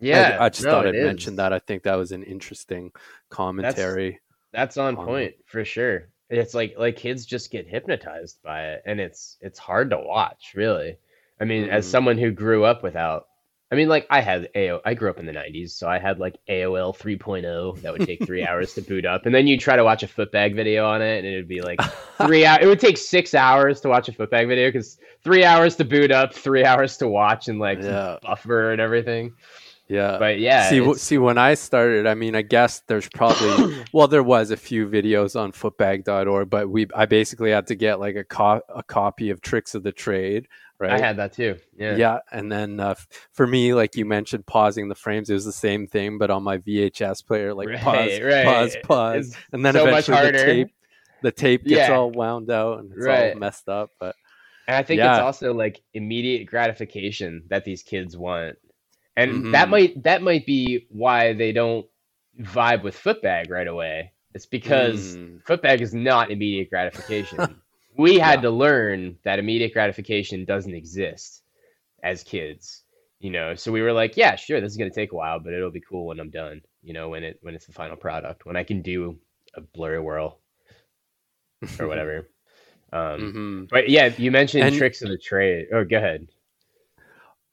I- 0.03 0.07
Yeah, 0.07 0.37
I, 0.39 0.49
just 0.49 0.63
no, 0.63 0.71
thought 0.71 0.87
I'd 0.87 0.95
mention 0.95 1.35
that. 1.37 1.53
I 1.53 1.59
think 1.59 1.83
that 1.83 1.95
was 1.95 2.11
an 2.11 2.23
interesting 2.23 2.91
commentary. 3.29 4.19
That's 4.51 4.77
on 4.77 4.95
on- 4.97 5.05
point 5.05 5.35
for 5.45 5.63
sure. 5.65 6.09
It's 6.29 6.53
like 6.53 6.75
like 6.77 6.95
kids 6.95 7.25
just 7.25 7.51
get 7.51 7.67
hypnotized 7.67 8.41
by 8.43 8.69
it, 8.73 8.83
and 8.85 8.99
it's 8.99 9.37
it's 9.41 9.59
hard 9.59 9.89
to 9.91 9.97
watch. 9.99 10.53
Really, 10.55 10.97
I 11.39 11.45
mean, 11.45 11.69
as 11.69 11.85
Mhm. 11.85 11.89
someone 11.91 12.17
who 12.17 12.31
grew 12.31 12.63
up 12.63 12.81
without, 12.81 13.27
I 13.71 13.75
mean, 13.75 13.87
like 13.87 14.07
I 14.09 14.21
had 14.21 14.49
AO, 14.55 14.79
I 14.83 14.93
grew 14.95 15.09
up 15.11 15.19
in 15.19 15.25
the 15.27 15.31
'90s, 15.33 15.73
so 15.75 15.87
I 15.87 15.99
had 15.99 16.19
like 16.19 16.37
AOL 16.49 16.93
3.0 16.93 17.81
that 17.81 17.93
would 17.93 18.07
take 18.07 18.25
three 18.25 18.43
hours 18.47 18.73
to 18.75 18.81
boot 18.81 19.05
up, 19.05 19.25
and 19.27 19.35
then 19.35 19.45
you 19.45 19.57
try 19.59 19.75
to 19.75 19.83
watch 19.83 20.01
a 20.01 20.07
footbag 20.07 20.55
video 20.55 20.85
on 20.87 21.01
it, 21.03 21.19
and 21.19 21.27
it 21.27 21.35
would 21.35 21.47
be 21.47 21.61
like 21.61 21.79
three 22.25 22.45
hours. 22.45 22.63
It 22.63 22.67
would 22.67 22.79
take 22.79 22.97
six 22.97 23.35
hours 23.35 23.81
to 23.81 23.89
watch 23.89 24.07
a 24.09 24.11
footbag 24.11 24.47
video 24.47 24.69
because 24.69 24.97
three 25.23 25.43
hours 25.43 25.75
to 25.75 25.85
boot 25.85 26.11
up, 26.11 26.33
three 26.33 26.63
hours 26.65 26.97
to 26.97 27.07
watch, 27.07 27.47
and 27.47 27.59
like 27.59 27.81
Yeah. 27.81 28.17
buffer 28.23 28.71
and 28.71 28.81
everything. 28.81 29.33
Yeah. 29.87 30.17
But 30.17 30.39
yeah, 30.39 30.69
see, 30.69 30.79
w- 30.79 30.97
see, 30.97 31.17
when 31.17 31.37
I 31.37 31.53
started, 31.55 32.07
I 32.07 32.13
mean, 32.15 32.35
I 32.35 32.41
guess 32.41 32.81
there's 32.87 33.09
probably 33.09 33.83
well, 33.93 34.07
there 34.07 34.23
was 34.23 34.51
a 34.51 34.57
few 34.57 34.87
videos 34.87 35.39
on 35.39 35.51
footbag.org, 35.51 36.49
but 36.49 36.69
we 36.69 36.87
I 36.95 37.05
basically 37.05 37.51
had 37.51 37.67
to 37.67 37.75
get 37.75 37.99
like 37.99 38.15
a 38.15 38.23
co- 38.23 38.61
a 38.73 38.83
copy 38.83 39.29
of 39.29 39.41
Tricks 39.41 39.75
of 39.75 39.83
the 39.83 39.91
Trade, 39.91 40.47
right? 40.79 40.91
I 40.93 40.99
had 40.99 41.17
that 41.17 41.33
too. 41.33 41.57
Yeah. 41.77 41.95
yeah. 41.97 42.19
and 42.31 42.51
then 42.51 42.79
uh, 42.79 42.95
for 43.31 43.45
me, 43.45 43.73
like 43.73 43.95
you 43.95 44.05
mentioned, 44.05 44.45
pausing 44.45 44.87
the 44.89 44.95
frames, 44.95 45.29
it 45.29 45.33
was 45.33 45.45
the 45.45 45.51
same 45.51 45.87
thing, 45.87 46.17
but 46.17 46.29
on 46.29 46.43
my 46.43 46.57
VHS 46.59 47.25
player, 47.25 47.53
like 47.53 47.67
pause, 47.79 48.19
Right, 48.19 48.23
right. 48.23 48.45
pause, 48.45 48.77
pause, 48.83 49.27
It's 49.27 49.37
and 49.51 49.65
then 49.65 49.73
so 49.73 49.85
much 49.85 50.07
eventually 50.09 50.15
the 50.31 50.37
harder. 50.37 50.45
tape, 50.45 50.67
the 51.21 51.31
tape 51.31 51.63
gets 51.65 51.89
Yeah. 51.89 51.95
all 51.95 52.09
wound 52.11 52.49
out 52.51 52.79
and 52.79 52.91
it's 52.91 53.01
all 53.05 53.11
Right. 53.11 53.37
messed 53.37 53.67
up. 53.69 53.91
But 53.99 54.15
And 54.67 54.75
I 54.77 54.83
think 54.83 54.99
Yeah. 54.99 55.15
it's 55.15 55.21
also 55.21 55.53
like 55.53 55.81
immediate 55.93 56.45
gratification 56.45 57.43
that 57.49 57.65
these 57.65 57.83
kids 57.83 58.15
want. 58.17 58.57
And 59.15 59.45
that 59.51 59.67
Mhm. 59.67 59.71
might 59.71 60.03
that 60.03 60.21
might 60.21 60.45
be 60.45 60.87
why 60.89 61.33
they 61.33 61.51
don't 61.51 61.85
vibe 62.41 62.83
with 62.83 62.97
footbag 62.97 63.49
right 63.49 63.67
away. 63.67 64.11
It's 64.33 64.45
because 64.47 65.17
Mm. 65.17 65.43
footbag 65.43 65.81
is 65.81 65.93
not 65.93 66.31
immediate 66.31 66.69
gratification. 66.69 67.37
we 67.97 68.17
had 68.17 68.41
Yeah. 68.41 68.41
to 68.41 68.49
learn 68.49 69.17
that 69.23 69.39
immediate 69.39 69.73
gratification 69.73 70.45
doesn't 70.45 70.73
exist 70.73 71.43
as 72.03 72.23
kids. 72.23 72.83
You 73.19 73.29
know, 73.31 73.55
so 73.55 73.71
we 73.71 73.81
were 73.81 73.93
like, 73.93 74.17
yeah, 74.17 74.35
sure, 74.35 74.59
this 74.59 74.71
is 74.71 74.77
gonna 74.77 74.89
take 74.89 75.11
a 75.13 75.15
while, 75.15 75.39
but 75.39 75.53
it'll 75.53 75.71
be 75.71 75.79
cool 75.81 76.07
when 76.07 76.19
I'm 76.19 76.31
done. 76.31 76.61
You 76.81 76.93
know, 76.93 77.09
when 77.09 77.23
it 77.23 77.37
when 77.41 77.55
it's 77.55 77.67
the 77.67 77.73
final 77.73 77.95
product, 77.95 78.45
when 78.45 78.57
I 78.57 78.63
can 78.63 78.81
do 78.81 79.19
a 79.55 79.61
blurry 79.61 79.99
whirl 80.01 80.39
or 81.79 81.87
whatever. 81.87 82.27
Um, 82.91 83.33
Mhm. 83.33 83.69
but 83.69 83.89
yeah, 83.89 84.07
you 84.17 84.31
mentioned 84.31 84.63
And- 84.63 84.75
tricks 84.75 85.01
of 85.03 85.09
the 85.09 85.17
trade. 85.17 85.67
Oh, 85.71 85.83
go 85.85 85.97
ahead. 85.97 86.27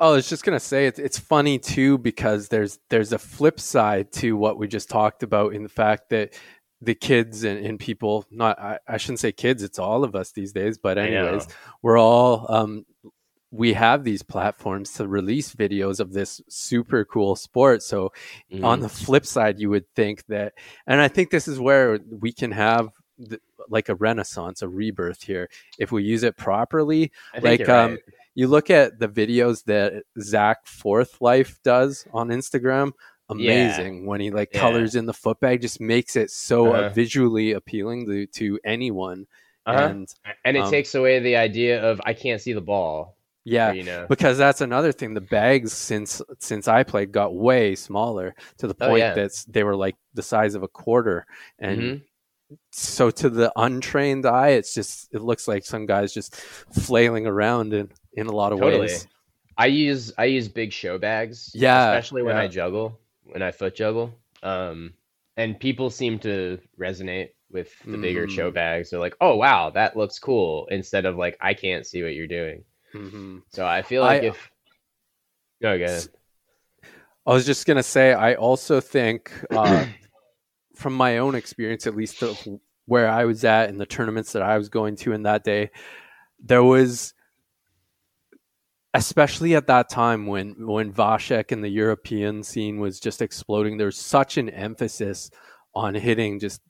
Oh, 0.00 0.12
I 0.12 0.14
was 0.16 0.28
just 0.28 0.44
gonna 0.44 0.58
say 0.60 0.86
it's 0.86 0.98
it's 0.98 1.18
funny 1.18 1.58
too 1.58 1.98
because 1.98 2.48
there's 2.48 2.78
there's 2.88 3.12
a 3.12 3.18
flip 3.18 3.60
side 3.60 4.10
to 4.14 4.34
what 4.36 4.58
we 4.58 4.66
just 4.66 4.88
talked 4.88 5.22
about 5.22 5.54
in 5.54 5.62
the 5.62 5.68
fact 5.68 6.08
that 6.10 6.32
the 6.80 6.94
kids 6.94 7.44
and, 7.44 7.64
and 7.64 7.78
people 7.78 8.24
not 8.30 8.58
I, 8.58 8.78
I 8.88 8.96
shouldn't 8.96 9.20
say 9.20 9.32
kids 9.32 9.62
it's 9.62 9.78
all 9.78 10.02
of 10.02 10.14
us 10.16 10.32
these 10.32 10.52
days 10.52 10.78
but 10.78 10.96
anyways 10.96 11.46
we're 11.82 11.98
all 11.98 12.46
um 12.50 12.86
we 13.50 13.74
have 13.74 14.04
these 14.04 14.22
platforms 14.22 14.92
to 14.94 15.06
release 15.06 15.54
videos 15.54 16.00
of 16.00 16.14
this 16.14 16.40
super 16.48 17.04
cool 17.04 17.36
sport 17.36 17.82
so 17.82 18.12
on 18.62 18.78
Mhm. 18.78 18.82
the 18.82 18.88
flip 18.88 19.26
side 19.26 19.58
you 19.60 19.68
would 19.68 19.84
think 19.94 20.24
that 20.28 20.54
and 20.86 21.02
i 21.02 21.08
think 21.08 21.28
this 21.30 21.46
is 21.46 21.60
where 21.60 21.98
we 22.10 22.32
can 22.32 22.52
have 22.52 22.88
the, 23.18 23.38
like 23.68 23.90
a 23.90 23.94
renaissance 23.94 24.62
a 24.62 24.68
rebirth 24.68 25.22
here 25.24 25.50
if 25.78 25.92
we 25.92 26.02
use 26.02 26.22
it 26.22 26.38
properly 26.38 27.12
I 27.34 27.40
think 27.40 27.44
like 27.44 27.68
you're 27.68 27.76
um 27.76 27.90
right. 27.90 28.00
You 28.34 28.46
look 28.48 28.70
at 28.70 28.98
the 28.98 29.08
videos 29.08 29.64
that 29.64 30.04
Zach 30.20 30.66
Fourth 30.66 31.20
Life 31.20 31.58
does 31.64 32.06
on 32.12 32.28
Instagram, 32.28 32.92
amazing 33.28 34.06
when 34.06 34.20
he 34.20 34.30
like 34.30 34.50
Yeah. 34.52 34.60
colors 34.60 34.94
in 34.94 35.06
the 35.06 35.12
footbag, 35.12 35.60
just 35.62 35.80
makes 35.80 36.16
it 36.16 36.30
so 36.30 36.74
uh, 36.74 36.78
Uh-huh. 36.78 36.88
visually 36.90 37.52
appealing 37.52 38.06
to, 38.06 38.26
to 38.26 38.58
anyone. 38.64 39.26
Uh-huh. 39.66 39.86
And 39.86 40.08
and 40.44 40.56
it 40.56 40.60
um, 40.60 40.70
takes 40.70 40.94
away 40.94 41.20
the 41.20 41.36
idea 41.36 41.82
of 41.82 42.00
I 42.04 42.14
can't 42.14 42.40
see 42.40 42.52
the 42.54 42.60
ball. 42.62 43.16
yeah, 43.44 43.72
you 43.72 43.82
know. 43.84 44.06
because 44.08 44.36
that's 44.38 44.60
another 44.60 44.90
thing. 44.92 45.14
The 45.14 45.20
bags 45.20 45.72
since 45.72 46.20
since 46.38 46.66
I 46.68 46.82
played 46.82 47.12
got 47.12 47.34
way 47.34 47.74
smaller 47.74 48.34
to 48.58 48.66
the 48.66 48.76
Oh, 48.80 48.88
point 48.88 49.00
yeah. 49.00 49.14
that 49.14 49.44
they 49.48 49.62
were 49.64 49.76
like 49.76 49.96
the 50.14 50.22
size 50.22 50.54
of 50.54 50.62
a 50.62 50.68
quarter, 50.68 51.26
and 51.58 51.80
Mhm. 51.80 52.02
so 52.72 53.10
to 53.10 53.28
the 53.30 53.52
untrained 53.54 54.24
eye, 54.26 54.50
it's 54.50 54.74
just 54.74 55.12
it 55.14 55.20
looks 55.22 55.46
like 55.46 55.64
some 55.64 55.86
guys 55.86 56.12
just 56.12 56.34
flailing 56.36 57.26
around 57.26 57.72
in 57.74 57.90
in 58.14 58.26
a 58.26 58.32
lot 58.32 58.52
of 58.52 58.58
Totally. 58.58 58.82
ways. 58.86 59.06
I 59.56 59.66
use 59.66 60.12
I 60.18 60.24
use 60.26 60.48
big 60.48 60.72
show 60.72 60.98
bags. 60.98 61.50
Yeah, 61.54 61.90
especially 61.90 62.22
when 62.22 62.36
yeah. 62.36 62.42
I 62.42 62.48
juggle, 62.48 62.98
when 63.24 63.42
I 63.42 63.50
foot 63.50 63.74
juggle. 63.74 64.14
Um, 64.42 64.94
and 65.36 65.58
people 65.58 65.90
seem 65.90 66.18
to 66.20 66.58
resonate 66.78 67.30
with 67.50 67.72
the 67.84 67.98
bigger 67.98 68.28
show 68.28 68.50
Mm. 68.50 68.54
bags. 68.54 68.90
They're 68.90 69.00
like, 69.00 69.16
"Oh 69.20 69.36
wow, 69.36 69.70
that 69.70 69.96
looks 69.96 70.18
cool," 70.18 70.66
instead 70.70 71.04
of 71.04 71.16
like, 71.16 71.36
"I 71.40 71.52
can't 71.54 71.86
see 71.86 72.02
what 72.02 72.14
you're 72.14 72.26
doing." 72.26 72.64
hmm 72.92 73.38
So 73.48 73.66
I 73.66 73.82
feel 73.82 74.02
like 74.02 74.22
I- 74.22 74.26
if 74.26 74.50
no, 75.60 75.76
go 75.78 75.84
ahead. 75.84 76.08
I 77.26 77.32
was 77.34 77.44
just 77.44 77.66
gonna 77.66 77.82
say, 77.82 78.12
I 78.14 78.34
also 78.34 78.80
think, 78.80 79.32
uh, 79.50 79.86
from 80.74 80.94
my 80.94 81.18
own 81.18 81.34
experience, 81.34 81.86
at 81.86 81.94
least 81.94 82.22
where 82.86 83.08
I 83.08 83.24
was 83.26 83.44
at 83.44 83.68
in 83.68 83.76
the 83.76 83.84
tournaments 83.86 84.32
that 84.32 84.42
I 84.42 84.56
was 84.56 84.68
going 84.70 84.96
to 84.96 85.12
in 85.12 85.24
that 85.24 85.44
day, 85.44 85.70
there 86.42 86.64
was, 86.64 87.12
especially 88.94 89.54
at 89.54 89.66
that 89.68 89.88
time 89.88 90.26
when 90.26 90.66
when 90.66 90.92
Vasek 90.92 91.52
and 91.52 91.62
the 91.62 91.68
European 91.68 92.42
scene 92.42 92.80
was 92.80 93.00
just 93.00 93.22
exploding, 93.22 93.76
There's 93.76 93.98
such 93.98 94.36
an 94.36 94.48
emphasis 94.48 95.30
on 95.74 95.94
hitting 95.94 96.40
just 96.40 96.60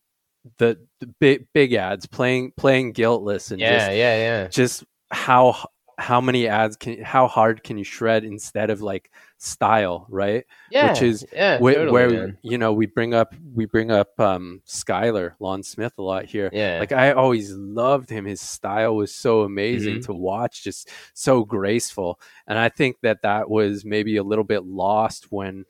the, 0.58 0.78
the 1.00 1.06
big 1.20 1.46
big 1.52 1.74
ads, 1.74 2.06
playing 2.06 2.52
playing 2.56 2.92
guiltless, 2.92 3.50
and 3.50 3.60
Yeah, 3.60 3.78
just 3.78 3.90
yeah, 3.92 4.16
yeah. 4.16 4.48
just 4.48 4.84
how 5.10 5.66
how 6.00 6.20
many 6.20 6.48
ads 6.48 6.76
can 6.76 7.02
how 7.02 7.28
hard 7.28 7.62
can 7.62 7.76
you 7.78 7.84
shred 7.84 8.24
instead 8.24 8.70
of 8.70 8.80
like 8.80 9.10
style, 9.36 10.06
right? 10.08 10.44
Yeah, 10.70 10.92
which 10.92 11.02
is 11.02 11.26
yeah, 11.32 11.58
Wh- 11.58 11.74
totally, 11.74 11.90
where 11.92 12.10
man. 12.10 12.38
you 12.42 12.56
know 12.58 12.72
we 12.72 12.86
bring 12.86 13.12
up 13.14 13.34
we 13.54 13.66
bring 13.66 13.90
up 13.90 14.18
um 14.18 14.62
Skylar 14.66 15.34
Lon 15.40 15.62
Smith 15.62 15.92
a 15.98 16.02
lot 16.02 16.24
here. 16.24 16.48
yeah, 16.52 16.78
Like 16.80 16.92
I 16.92 17.12
always 17.12 17.52
loved 17.52 18.08
him. 18.10 18.24
His 18.24 18.40
style 18.40 18.96
was 18.96 19.14
so 19.14 19.42
amazing 19.42 19.96
Mhm. 19.98 20.06
to 20.06 20.14
watch, 20.14 20.64
just 20.64 20.88
so 21.14 21.44
graceful. 21.44 22.18
And 22.46 22.58
I 22.58 22.70
think 22.70 22.96
that 23.02 23.22
that 23.22 23.50
was 23.50 23.84
maybe 23.84 24.16
a 24.16 24.22
little 24.24 24.44
bit 24.44 24.64
lost 24.64 25.30
when 25.30 25.64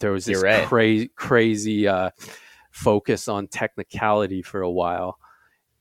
there 0.00 0.10
was 0.12 0.24
this 0.24 0.42
right. 0.42 0.66
crazy 0.66 1.10
crazy 1.14 1.86
uh, 1.86 2.10
focus 2.72 3.28
on 3.28 3.46
technicality 3.48 4.42
for 4.42 4.62
a 4.62 4.70
while. 4.70 5.18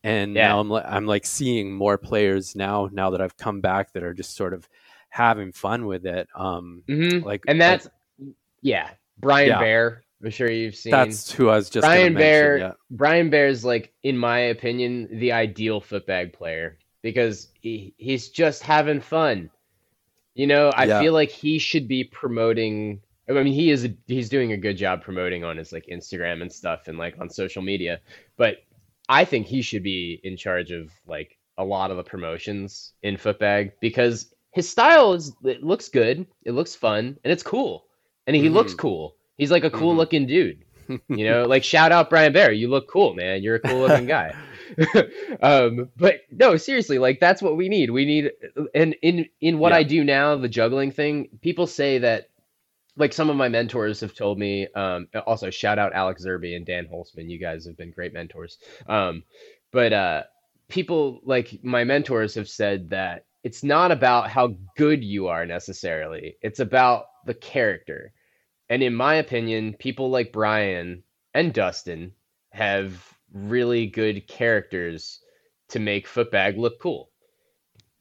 And 0.03 0.35
Yeah. 0.35 0.49
now 0.49 0.59
I'm 0.59 0.69
like 0.69 0.85
I'm 0.87 1.05
like 1.05 1.25
seeing 1.25 1.73
more 1.73 1.97
players 1.97 2.55
now 2.55 2.89
now 2.91 3.09
that 3.11 3.21
I've 3.21 3.35
come 3.37 3.61
back 3.61 3.93
that 3.93 4.03
are 4.03 4.13
just 4.13 4.35
sort 4.35 4.53
of 4.53 4.67
having 5.09 5.51
fun 5.51 5.85
with 5.85 6.05
it. 6.05 6.27
Um, 6.35 6.83
Mhm. 6.87 7.23
like 7.23 7.43
and 7.47 7.59
like, 7.59 7.81
that's 7.83 7.89
yeah, 8.61 8.91
Brian 9.17 9.49
Yeah. 9.49 9.59
Bear. 9.59 10.03
I'm 10.23 10.29
sure 10.31 10.51
you've 10.51 10.75
seen. 10.75 10.91
that's 10.91 11.31
who 11.31 11.47
I 11.49 11.55
was 11.55 11.69
just 11.69 11.85
Brian 11.85 12.13
mention, 12.13 12.17
Bear. 12.17 12.57
yeah. 12.57 12.71
Brian 12.91 13.29
Bear's 13.29 13.63
like, 13.63 13.93
in 14.03 14.17
my 14.17 14.37
opinion, 14.39 15.07
the 15.19 15.31
ideal 15.31 15.79
footbag 15.79 16.33
player 16.33 16.77
because 17.01 17.47
he, 17.61 17.93
he's 17.97 18.27
just 18.29 18.61
having 18.61 18.99
fun. 18.99 19.49
You 20.35 20.47
know, 20.47 20.69
I 20.75 20.85
Yeah. 20.85 20.99
feel 20.99 21.13
like 21.13 21.29
he 21.29 21.57
should 21.57 21.87
be 21.87 22.03
promoting. 22.03 23.01
I 23.29 23.31
mean, 23.33 23.47
he 23.53 23.71
is. 23.71 23.87
He's 24.07 24.27
doing 24.27 24.51
a 24.51 24.57
good 24.57 24.75
job 24.75 25.01
promoting 25.03 25.43
on 25.45 25.55
his 25.57 25.71
like 25.71 25.85
Instagram 25.87 26.41
and 26.41 26.51
stuff 26.51 26.87
and 26.89 26.97
like 26.97 27.15
on 27.19 27.29
social 27.29 27.61
media. 27.61 27.99
But 28.37 28.57
I 29.09 29.25
think 29.25 29.47
he 29.47 29.63
should 29.63 29.83
be 29.83 30.21
in 30.23 30.37
charge 30.37 30.71
of 30.71 30.91
like 31.07 31.37
a 31.57 31.65
lot 31.65 31.91
of 31.91 31.97
the 31.97 32.03
promotions 32.03 32.93
in 33.01 33.17
Footbag 33.17 33.73
because 33.81 34.33
his 34.51 34.69
style 34.69 35.13
is 35.13 35.33
it 35.43 35.63
looks 35.63 35.89
good, 35.89 36.27
it 36.45 36.51
looks 36.51 36.75
fun, 36.75 37.17
and 37.23 37.33
it's 37.33 37.43
cool. 37.43 37.85
And 38.27 38.35
he 38.35 38.43
mm-hmm. 38.43 38.53
looks 38.53 38.73
cool. 38.75 39.15
He's 39.37 39.51
like 39.51 39.63
a 39.63 39.71
cool 39.71 39.89
mm-hmm. 39.89 39.97
looking 39.97 40.27
dude. 40.27 40.63
You 41.07 41.29
know, 41.29 41.45
like 41.45 41.63
shout 41.63 41.91
out 41.91 42.09
Brian 42.09 42.33
Bear. 42.33 42.51
You 42.51 42.67
look 42.67 42.89
cool, 42.89 43.13
man. 43.13 43.43
You're 43.43 43.57
a 43.57 43.59
cool 43.59 43.77
looking 43.77 44.07
guy. 44.07 44.33
um, 45.43 45.89
but 45.97 46.21
no, 46.31 46.57
seriously, 46.57 46.97
like 46.97 47.19
that's 47.19 47.43
what 47.43 47.57
we 47.57 47.69
need. 47.69 47.91
We 47.91 48.05
need, 48.05 48.31
and 48.73 48.95
in 49.03 49.27
in 49.39 49.59
what 49.59 49.71
yeah. 49.71 49.77
I 49.77 49.83
do 49.83 50.03
now, 50.03 50.35
the 50.35 50.49
juggling 50.49 50.91
thing. 50.91 51.29
People 51.41 51.67
say 51.67 51.99
that, 51.99 52.29
like 52.99 53.13
some 53.13 53.29
of 53.29 53.37
my 53.37 53.47
mentors 53.47 54.01
have 54.01 54.13
told 54.13 54.37
me. 54.37 54.67
Um, 54.75 55.07
also, 55.25 55.49
shout 55.49 55.79
out 55.79 55.93
Alex 55.93 56.23
Zerbe 56.25 56.55
and 56.55 56.65
Dan 56.65 56.85
Holzman. 56.85 57.29
You 57.29 57.39
guys 57.39 57.65
have 57.65 57.77
been 57.77 57.91
great 57.91 58.13
mentors. 58.13 58.57
Um, 58.87 59.23
but 59.71 59.93
uh, 59.93 60.23
people 60.67 61.21
like 61.23 61.63
my 61.63 61.85
mentors 61.85 62.35
have 62.35 62.49
said 62.49 62.89
that 62.89 63.25
it's 63.43 63.63
not 63.63 63.91
about 63.91 64.29
how 64.29 64.55
good 64.75 65.03
you 65.03 65.27
are 65.27 65.45
necessarily. 65.45 66.35
It's 66.41 66.59
about 66.59 67.05
the 67.25 67.33
character. 67.33 68.11
And 68.69 68.83
in 68.83 68.93
my 68.93 69.15
opinion, 69.15 69.75
people 69.79 70.09
like 70.09 70.33
Brian 70.33 71.03
and 71.33 71.53
Dustin 71.53 72.11
have 72.51 73.17
really 73.33 73.87
good 73.87 74.27
characters 74.27 75.21
to 75.69 75.79
make 75.79 76.07
Footbag 76.07 76.57
look 76.57 76.79
cool. 76.81 77.09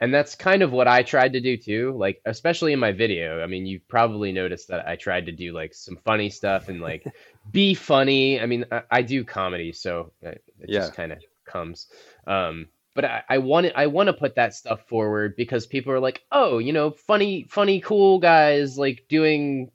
And 0.01 0.15
that's 0.15 0.37
kind 0.37 0.63
of 0.63 0.71
what 0.71 0.87
I 0.87 1.03
tried 1.03 1.33
to 1.33 1.41
do 1.41 1.57
too, 1.57 1.95
like 1.99 2.21
especially 2.25 2.73
in 2.73 2.79
my 2.79 2.93
video. 2.93 3.43
I 3.43 3.47
mean, 3.47 3.67
you 3.67 3.81
probably 3.89 4.31
noticed 4.31 4.69
that 4.69 4.87
I 4.87 4.95
tried 4.95 5.27
to 5.27 5.33
do 5.33 5.53
like 5.53 5.75
some 5.75 5.97
funny 6.05 6.31
stuff 6.31 6.69
and 6.69 6.81
like 6.81 7.05
be 7.51 7.75
funny. 7.75 8.41
I 8.41 8.47
mean, 8.47 8.65
I, 8.71 8.83
I 8.91 9.03
do 9.03 9.25
comedy, 9.25 9.73
so 9.73 10.13
it 10.23 10.43
yeah. 10.67 10.81
just 10.81 10.95
kind 10.95 11.13
of 11.13 11.19
comes. 11.45 11.89
Um, 12.27 12.69
but 12.95 13.05
I, 13.05 13.23
I 13.29 13.39
want 13.39 13.67
I 13.75 13.87
want 13.87 14.07
to 14.07 14.13
put 14.13 14.37
that 14.37 14.55
stuff 14.55 14.87
forward 14.89 15.37
because 15.37 15.67
people 15.67 15.93
are 15.93 16.01
like, 16.01 16.23
oh, 16.31 16.59
you 16.59 16.73
know, 16.73 16.91
funny, 16.91 17.47
funny, 17.49 17.81
cool 17.81 18.19
guys 18.21 18.79
like 18.79 19.07
doing 19.09 19.71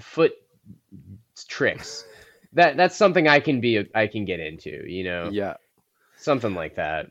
foot 0.00 0.32
tricks. 1.46 2.04
that 2.54 2.76
that's 2.76 2.96
something 2.96 3.28
I 3.28 3.40
can 3.40 3.60
be 3.60 3.86
I 3.94 4.06
can 4.06 4.24
get 4.24 4.40
into, 4.40 4.84
you 4.90 5.04
know. 5.04 5.28
Yeah. 5.30 5.54
Something 6.16 6.54
like 6.54 6.76
that. 6.76 7.10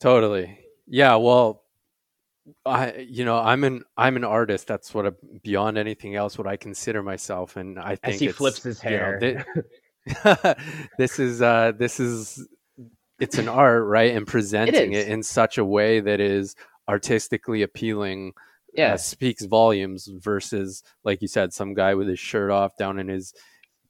Totally. 0.00 0.58
Yeah, 0.86 1.16
well, 1.16 1.63
I 2.66 3.06
you 3.08 3.24
know, 3.24 3.36
I'm 3.36 3.64
an 3.64 3.84
I'm 3.96 4.16
an 4.16 4.24
artist. 4.24 4.66
That's 4.66 4.92
what 4.94 5.06
I, 5.06 5.10
beyond 5.42 5.78
anything 5.78 6.14
else 6.14 6.36
what 6.38 6.46
I 6.46 6.56
consider 6.56 7.02
myself 7.02 7.56
and 7.56 7.78
I 7.78 7.96
think 7.96 8.14
As 8.14 8.20
he 8.20 8.28
flips 8.28 8.62
his 8.62 8.80
hair. 8.80 9.18
You 9.20 9.34
know, 9.34 9.44
this, 10.06 10.54
this 10.98 11.18
is 11.18 11.42
uh 11.42 11.72
this 11.78 12.00
is 12.00 12.46
it's 13.18 13.38
an 13.38 13.48
art, 13.48 13.86
right? 13.86 14.14
And 14.14 14.26
presenting 14.26 14.92
it, 14.92 15.06
it 15.06 15.08
in 15.08 15.22
such 15.22 15.56
a 15.56 15.64
way 15.64 16.00
that 16.00 16.20
is 16.20 16.56
artistically 16.88 17.62
appealing 17.62 18.34
yeah. 18.76 18.94
Uh, 18.94 18.96
speaks 18.96 19.44
volumes 19.44 20.08
versus 20.12 20.82
like 21.04 21.22
you 21.22 21.28
said 21.28 21.52
some 21.52 21.74
guy 21.74 21.94
with 21.94 22.08
his 22.08 22.18
shirt 22.18 22.50
off 22.50 22.76
down 22.76 22.98
in 22.98 23.06
his 23.06 23.32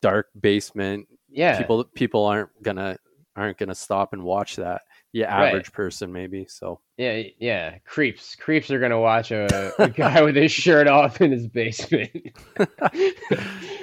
dark 0.02 0.28
basement 0.38 1.09
yeah 1.30 1.57
people 1.59 1.84
people 1.94 2.26
aren't 2.26 2.50
gonna 2.62 2.98
aren't 3.34 3.57
gonna 3.57 3.74
stop 3.74 4.12
and 4.12 4.22
watch 4.22 4.57
that 4.57 4.82
the 5.14 5.30
average 5.30 5.68
right. 5.68 5.72
person 5.72 6.12
maybe 6.12 6.44
so 6.48 6.80
yeah 6.98 7.22
yeah 7.38 7.78
creeps 7.86 8.34
creeps 8.36 8.70
are 8.70 8.80
gonna 8.80 9.00
watch 9.00 9.30
a, 9.30 9.72
a 9.78 9.88
guy 9.88 10.20
with 10.22 10.36
his 10.36 10.52
shirt 10.52 10.86
off 10.88 11.20
in 11.20 11.30
his 11.32 11.46
basement 11.46 12.10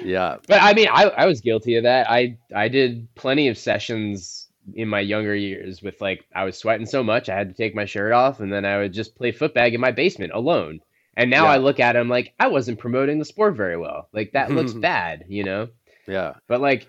yeah 0.04 0.36
but 0.46 0.62
i 0.62 0.72
mean 0.74 0.88
I, 0.92 1.04
I 1.04 1.26
was 1.26 1.40
guilty 1.40 1.76
of 1.76 1.84
that 1.84 2.08
i 2.08 2.36
i 2.54 2.68
did 2.68 3.08
plenty 3.14 3.48
of 3.48 3.58
sessions 3.58 4.42
in 4.74 4.88
my 4.88 5.00
younger 5.00 5.34
years 5.34 5.82
with 5.82 6.00
like 6.00 6.24
I 6.34 6.44
was 6.44 6.56
sweating 6.56 6.86
so 6.86 7.02
much 7.02 7.28
I 7.28 7.36
had 7.36 7.48
to 7.48 7.54
take 7.54 7.74
my 7.74 7.84
shirt 7.84 8.12
off 8.12 8.40
and 8.40 8.52
then 8.52 8.64
I 8.64 8.78
would 8.78 8.92
just 8.92 9.16
play 9.16 9.32
footbag 9.32 9.74
in 9.74 9.80
my 9.80 9.90
basement 9.90 10.32
alone. 10.32 10.80
And 11.16 11.30
now 11.30 11.44
yeah. 11.44 11.52
I 11.52 11.56
look 11.58 11.80
at 11.80 11.96
him 11.96 12.08
like 12.08 12.34
I 12.38 12.48
wasn't 12.48 12.78
promoting 12.78 13.18
the 13.18 13.24
sport 13.24 13.56
very 13.56 13.76
well. 13.76 14.08
Like 14.12 14.32
that 14.32 14.50
looks 14.50 14.72
bad, 14.72 15.24
you 15.28 15.44
know? 15.44 15.68
Yeah. 16.06 16.34
But 16.46 16.60
like 16.60 16.86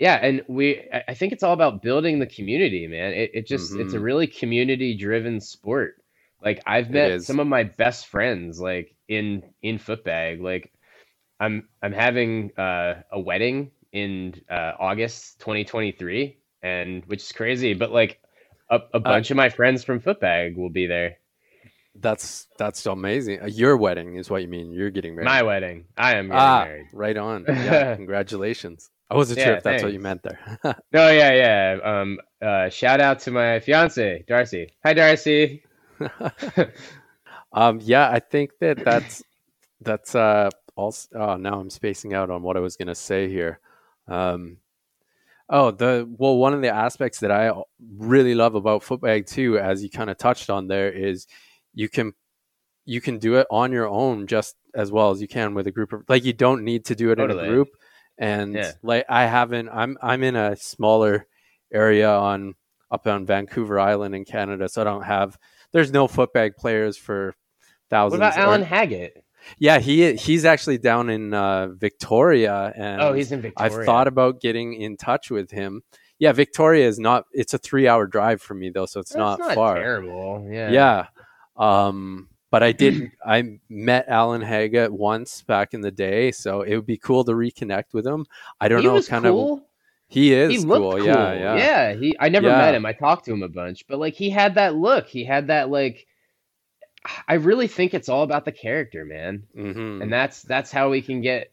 yeah, 0.00 0.14
and 0.14 0.42
we 0.48 0.82
I 1.06 1.14
think 1.14 1.32
it's 1.32 1.42
all 1.42 1.52
about 1.52 1.82
building 1.82 2.18
the 2.18 2.26
community, 2.26 2.86
man. 2.86 3.12
It 3.12 3.30
it 3.34 3.46
just 3.46 3.70
mm-hmm. 3.70 3.82
it's 3.82 3.92
a 3.92 3.96
mm-hmm. 3.96 4.04
really 4.04 4.26
community 4.26 4.96
driven 4.96 5.40
sport. 5.40 6.02
Like 6.42 6.62
I've 6.66 6.90
met 6.90 7.22
some 7.22 7.38
of 7.38 7.46
my 7.46 7.64
best 7.64 8.06
friends 8.06 8.58
like 8.58 8.96
in 9.08 9.42
in 9.62 9.78
footbag. 9.78 10.40
Like 10.40 10.72
I'm 11.38 11.68
I'm 11.82 11.92
having 11.92 12.52
uh, 12.56 13.02
a 13.12 13.20
wedding 13.20 13.72
in 13.92 14.40
uh, 14.50 14.72
August 14.80 15.38
2023 15.40 16.38
and 16.62 17.04
which 17.04 17.22
is 17.22 17.32
crazy. 17.32 17.74
But 17.74 17.92
like 17.92 18.20
a, 18.70 18.76
a 18.76 18.96
uh, 18.96 18.98
bunch 19.00 19.30
uh, 19.30 19.34
of 19.34 19.36
my 19.36 19.50
friends 19.50 19.84
from 19.84 20.00
Footbag 20.00 20.56
will 20.56 20.70
be 20.70 20.86
there. 20.86 21.16
That's 21.94 22.46
that's 22.56 22.86
amazing. 22.86 23.42
Uh, 23.42 23.46
your 23.46 23.76
wedding 23.76 24.16
is 24.16 24.30
what 24.30 24.40
you 24.40 24.48
mean. 24.48 24.72
You're 24.72 24.90
getting 24.90 25.14
married. 25.14 25.26
My 25.26 25.42
wedding. 25.42 25.84
I 25.96 26.16
am 26.16 26.28
getting 26.28 26.40
ah, 26.40 26.64
married. 26.64 26.86
Right 26.92 27.16
on. 27.16 27.44
Yeah, 27.48 27.96
congratulations. 27.96 28.88
I 29.10 29.16
wasn't 29.16 29.38
yeah, 29.40 29.44
sure 29.46 29.54
if 29.56 29.62
that's 29.62 29.82
thanks. 29.82 29.82
what 29.82 29.92
you 29.92 30.00
meant 30.00 30.22
there. 30.22 30.58
no, 30.92 31.10
yeah, 31.10 31.32
yeah. 31.32 31.78
Um, 31.82 32.18
uh, 32.40 32.68
shout 32.68 33.00
out 33.00 33.18
to 33.20 33.30
my 33.30 33.60
fiance, 33.60 34.24
Darcy. 34.28 34.72
Hi, 34.84 34.94
Darcy. 34.94 35.62
um, 37.52 37.80
yeah, 37.82 38.08
I 38.08 38.20
think 38.20 38.52
that 38.60 38.84
that's 38.84 39.22
that's 39.80 40.14
uh 40.14 40.50
also. 40.76 41.08
Oh, 41.14 41.36
now 41.36 41.60
I'm 41.60 41.70
spacing 41.70 42.14
out 42.14 42.30
on 42.30 42.42
what 42.42 42.56
I 42.56 42.60
was 42.60 42.76
gonna 42.76 42.94
say 42.94 43.28
here. 43.28 43.60
Um, 44.06 44.58
Oh, 45.52 45.72
the 45.72 46.08
well, 46.16 46.36
one 46.36 46.54
of 46.54 46.62
the 46.62 46.72
aspects 46.72 47.18
that 47.20 47.32
I 47.32 47.52
really 47.98 48.36
love 48.36 48.54
about 48.54 48.82
Footbag 48.82 49.26
too, 49.26 49.58
as 49.58 49.82
you 49.82 49.90
kind 49.90 50.08
of 50.08 50.16
touched 50.16 50.48
on 50.48 50.68
there, 50.68 50.88
is 50.92 51.26
you 51.74 51.88
can 51.88 52.12
you 52.84 53.00
can 53.00 53.18
do 53.18 53.34
it 53.34 53.48
on 53.50 53.72
your 53.72 53.88
own 53.88 54.28
just 54.28 54.54
as 54.76 54.92
well 54.92 55.10
as 55.10 55.20
you 55.20 55.26
can 55.26 55.52
with 55.54 55.66
a 55.66 55.72
group 55.72 55.92
of 55.92 56.04
like 56.08 56.24
you 56.24 56.32
don't 56.32 56.62
need 56.62 56.84
to 56.84 56.94
do 56.94 57.10
it 57.10 57.16
totally. 57.16 57.40
in 57.40 57.46
a 57.46 57.48
group. 57.48 57.68
And 58.20 58.54
yeah. 58.54 58.72
like 58.82 59.06
I 59.08 59.24
haven't, 59.24 59.70
I'm 59.70 59.96
I'm 60.02 60.22
in 60.22 60.36
a 60.36 60.54
smaller 60.54 61.26
area 61.72 62.10
on 62.10 62.54
up 62.90 63.06
on 63.06 63.24
Vancouver 63.24 63.80
Island 63.80 64.14
in 64.14 64.24
Canada, 64.24 64.68
so 64.68 64.82
I 64.82 64.84
don't 64.84 65.02
have. 65.02 65.38
There's 65.72 65.90
no 65.90 66.06
footbag 66.06 66.56
players 66.56 66.96
for 66.98 67.34
thousands. 67.88 68.20
What 68.20 68.26
about 68.26 68.38
Alan 68.38 68.62
Haggett? 68.62 69.24
Yeah, 69.58 69.78
he 69.78 70.14
he's 70.14 70.44
actually 70.44 70.78
down 70.78 71.08
in 71.08 71.32
uh, 71.32 71.68
Victoria, 71.68 72.72
and 72.76 73.00
oh, 73.00 73.12
he's 73.12 73.32
in 73.32 73.40
Victoria. 73.40 73.78
I've 73.78 73.86
thought 73.86 74.06
about 74.06 74.40
getting 74.40 74.74
in 74.74 74.96
touch 74.96 75.30
with 75.30 75.50
him. 75.50 75.82
Yeah, 76.18 76.32
Victoria 76.32 76.86
is 76.86 76.98
not. 76.98 77.24
It's 77.32 77.54
a 77.54 77.58
three-hour 77.58 78.06
drive 78.06 78.42
for 78.42 78.52
me 78.54 78.68
though, 78.68 78.86
so 78.86 79.00
it's 79.00 79.14
not, 79.14 79.38
not, 79.38 79.54
far. 79.54 79.76
Terrible. 79.76 80.46
Yeah. 80.50 80.70
Yeah. 80.70 81.06
Um, 81.56 82.28
but 82.50 82.62
I 82.62 82.72
did. 82.72 83.12
I 83.24 83.58
met 83.68 84.06
Alan 84.08 84.42
Haggett 84.42 84.92
once 84.92 85.42
back 85.42 85.74
in 85.74 85.80
the 85.80 85.90
day, 85.90 86.32
so 86.32 86.62
it 86.62 86.74
would 86.74 86.86
be 86.86 86.98
cool 86.98 87.24
to 87.24 87.32
reconnect 87.32 87.92
with 87.92 88.06
him. 88.06 88.26
I 88.60 88.68
don't 88.68 88.82
he 88.82 88.86
know, 88.86 89.00
kind 89.02 89.24
cool. 89.24 89.54
of. 89.54 89.62
He 90.08 90.32
is 90.32 90.62
he 90.62 90.64
cool. 90.64 90.92
cool. 90.92 91.04
Yeah, 91.04 91.32
yeah. 91.32 91.56
Yeah, 91.56 91.94
he 91.94 92.16
I 92.18 92.28
never 92.28 92.48
yeah. 92.48 92.58
met 92.58 92.74
him. 92.74 92.84
I 92.84 92.92
talked 92.92 93.26
to 93.26 93.32
him 93.32 93.44
a 93.44 93.48
bunch, 93.48 93.86
but 93.86 94.00
like 94.00 94.14
he 94.14 94.28
had 94.30 94.56
that 94.56 94.74
look. 94.74 95.06
He 95.06 95.24
had 95.24 95.46
that 95.46 95.70
like 95.70 96.06
I 97.28 97.34
really 97.34 97.68
think 97.68 97.94
it's 97.94 98.08
all 98.08 98.24
about 98.24 98.44
the 98.44 98.52
character, 98.52 99.04
man, 99.04 99.44
mm-hmm. 99.56 100.02
and 100.02 100.12
that's 100.12 100.42
that's 100.42 100.72
how 100.72 100.90
we 100.90 101.00
can 101.00 101.20
get. 101.20 101.52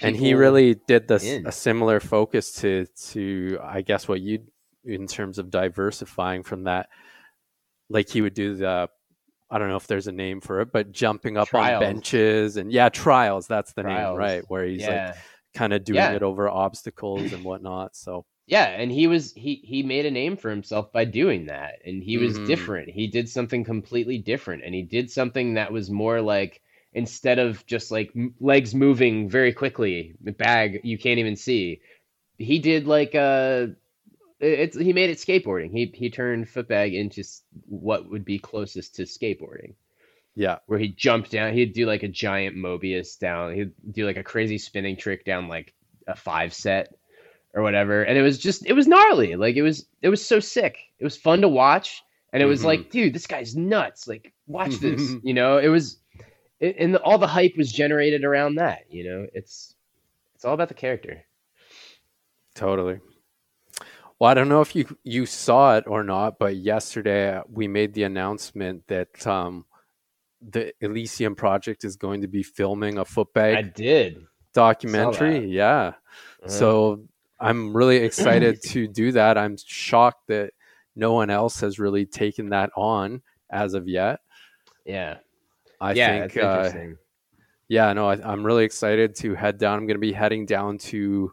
And 0.00 0.14
he 0.14 0.34
really 0.34 0.74
did 0.74 1.08
this 1.08 1.24
a 1.24 1.52
similar 1.52 2.00
focus 2.00 2.52
to 2.56 2.86
to 3.12 3.58
I 3.62 3.80
guess 3.80 4.06
what 4.06 4.20
you 4.20 4.40
in 4.84 5.06
terms 5.06 5.38
of 5.38 5.50
diversifying 5.50 6.42
from 6.42 6.64
that. 6.64 6.90
Like 7.88 8.10
he 8.10 8.20
would 8.20 8.34
do 8.34 8.54
the 8.54 8.90
I 9.54 9.58
don't 9.58 9.68
know 9.68 9.76
if 9.76 9.86
there's 9.86 10.08
a 10.08 10.12
name 10.12 10.40
for 10.40 10.60
it, 10.60 10.72
but 10.72 10.90
jumping 10.90 11.36
up 11.36 11.48
trials. 11.48 11.82
on 11.82 11.94
benches 11.94 12.56
and 12.56 12.72
yeah, 12.72 12.88
trials. 12.88 13.46
That's 13.46 13.72
the 13.72 13.82
trials. 13.82 14.14
name, 14.14 14.18
right? 14.18 14.44
Where 14.48 14.64
he's 14.64 14.80
yeah. 14.80 15.06
like 15.06 15.16
kind 15.54 15.72
of 15.72 15.84
doing 15.84 15.96
yeah. 15.96 16.12
it 16.12 16.22
over 16.24 16.48
obstacles 16.48 17.32
and 17.32 17.44
whatnot. 17.44 17.94
So 17.94 18.24
yeah 18.46 18.64
and 18.64 18.92
he 18.92 19.06
was 19.06 19.32
he 19.32 19.60
he 19.64 19.82
made 19.82 20.06
a 20.06 20.10
name 20.10 20.36
for 20.36 20.50
himself 20.50 20.92
by 20.92 21.04
doing 21.04 21.46
that 21.46 21.78
and 21.84 22.02
he 22.02 22.18
was 22.18 22.34
mm-hmm. 22.34 22.46
different 22.46 22.90
he 22.90 23.06
did 23.06 23.28
something 23.28 23.64
completely 23.64 24.18
different 24.18 24.62
and 24.64 24.74
he 24.74 24.82
did 24.82 25.10
something 25.10 25.54
that 25.54 25.72
was 25.72 25.90
more 25.90 26.20
like 26.20 26.60
instead 26.92 27.38
of 27.38 27.64
just 27.66 27.90
like 27.90 28.12
legs 28.40 28.74
moving 28.74 29.28
very 29.28 29.52
quickly 29.52 30.14
bag 30.20 30.80
you 30.84 30.98
can't 30.98 31.18
even 31.18 31.36
see 31.36 31.80
he 32.36 32.58
did 32.58 32.86
like 32.86 33.14
uh 33.14 33.66
it's 34.44 34.78
he 34.78 34.92
made 34.92 35.10
it 35.10 35.18
skateboarding 35.18 35.70
he 35.70 35.90
he 35.94 36.10
turned 36.10 36.46
footbag 36.46 36.94
into 36.94 37.22
what 37.66 38.08
would 38.08 38.24
be 38.24 38.38
closest 38.38 38.96
to 38.96 39.02
skateboarding 39.02 39.74
yeah 40.34 40.58
where 40.66 40.78
he 40.78 40.88
jumped 40.88 41.30
down 41.30 41.52
he'd 41.52 41.72
do 41.72 41.86
like 41.86 42.02
a 42.02 42.08
giant 42.08 42.56
mobius 42.56 43.18
down 43.18 43.54
he'd 43.54 43.72
do 43.90 44.06
like 44.06 44.16
a 44.16 44.22
crazy 44.22 44.58
spinning 44.58 44.96
trick 44.96 45.24
down 45.24 45.48
like 45.48 45.72
a 46.06 46.14
five 46.14 46.52
set 46.52 46.94
or 47.54 47.62
whatever. 47.62 48.02
And 48.02 48.18
it 48.18 48.22
was 48.22 48.38
just 48.38 48.66
it 48.66 48.72
was 48.72 48.86
gnarly. 48.86 49.36
Like 49.36 49.56
it 49.56 49.62
was 49.62 49.86
it 50.02 50.08
was 50.08 50.24
so 50.24 50.40
sick. 50.40 50.78
It 50.98 51.04
was 51.04 51.16
fun 51.16 51.40
to 51.42 51.48
watch. 51.48 52.02
And 52.32 52.42
it 52.42 52.46
was 52.46 52.60
mm-hmm. 52.60 52.66
like, 52.66 52.90
dude, 52.90 53.14
this 53.14 53.28
guy's 53.28 53.54
nuts. 53.54 54.08
Like, 54.08 54.32
watch 54.48 54.78
this. 54.78 55.14
you 55.22 55.34
know, 55.34 55.58
it 55.58 55.68
was 55.68 55.98
it, 56.58 56.74
and 56.80 56.92
the, 56.92 57.00
all 57.00 57.18
the 57.18 57.28
hype 57.28 57.56
was 57.56 57.70
generated 57.70 58.24
around 58.24 58.56
that, 58.56 58.86
you 58.90 59.04
know. 59.04 59.26
It's 59.32 59.72
it's 60.34 60.44
all 60.44 60.54
about 60.54 60.68
the 60.68 60.74
character. 60.74 61.24
Totally. 62.56 62.98
Well, 64.24 64.30
I 64.30 64.34
don't 64.34 64.48
know 64.48 64.62
if 64.62 64.74
you 64.74 64.86
you 65.04 65.26
saw 65.26 65.76
it 65.76 65.84
or 65.86 66.02
not, 66.02 66.38
but 66.38 66.56
yesterday 66.56 67.42
we 67.46 67.68
made 67.68 67.92
the 67.92 68.04
announcement 68.04 68.86
that 68.86 69.26
um, 69.26 69.66
the 70.40 70.72
Elysium 70.80 71.34
Project 71.34 71.84
is 71.84 71.96
going 71.96 72.22
to 72.22 72.26
be 72.26 72.42
filming 72.42 72.96
a 72.96 73.04
footbag. 73.04 73.54
I 73.58 73.60
did 73.60 74.26
documentary. 74.54 75.46
Yeah. 75.50 75.88
Uh-huh. 75.88 76.48
So 76.48 77.04
I'm 77.38 77.76
really 77.76 77.98
excited 77.98 78.62
to 78.62 78.88
do 79.02 79.12
that. 79.12 79.36
I'm 79.36 79.58
shocked 79.58 80.28
that 80.28 80.54
no 80.96 81.12
one 81.12 81.28
else 81.28 81.60
has 81.60 81.78
really 81.78 82.06
taken 82.06 82.48
that 82.48 82.70
on 82.78 83.20
as 83.50 83.74
of 83.74 83.88
yet. 83.88 84.20
Yeah. 84.86 85.18
I 85.82 85.92
yeah, 85.92 86.26
think, 86.28 86.36
uh, 86.42 86.72
yeah, 87.68 87.92
no, 87.92 88.08
I, 88.08 88.32
am 88.32 88.42
really 88.42 88.64
excited 88.64 89.16
to 89.16 89.34
head 89.34 89.58
down. 89.58 89.80
I'm 89.80 89.86
going 89.86 89.96
to 89.96 90.00
be 90.00 90.12
heading 90.12 90.46
down 90.46 90.78
to 90.78 91.30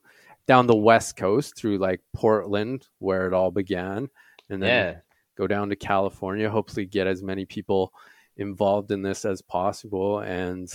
down 0.48 0.68
the 0.68 0.76
west 0.76 1.16
coast 1.18 1.56
through 1.58 1.78
like 1.78 2.02
Portland, 2.14 2.88
where 3.00 3.28
it 3.28 3.34
all 3.34 3.52
began, 3.52 4.10
and 4.50 4.62
then 4.62 4.94
yeah. 4.94 5.00
go 5.38 5.48
down 5.48 5.70
to 5.70 5.76
California. 5.76 6.50
Hopefully, 6.50 6.86
get 6.86 7.08
as 7.08 7.24
many 7.24 7.46
people 7.46 7.94
involved 8.38 8.92
in 8.92 9.02
this 9.02 9.26
as 9.26 9.42
possible, 9.42 10.20
and 10.20 10.70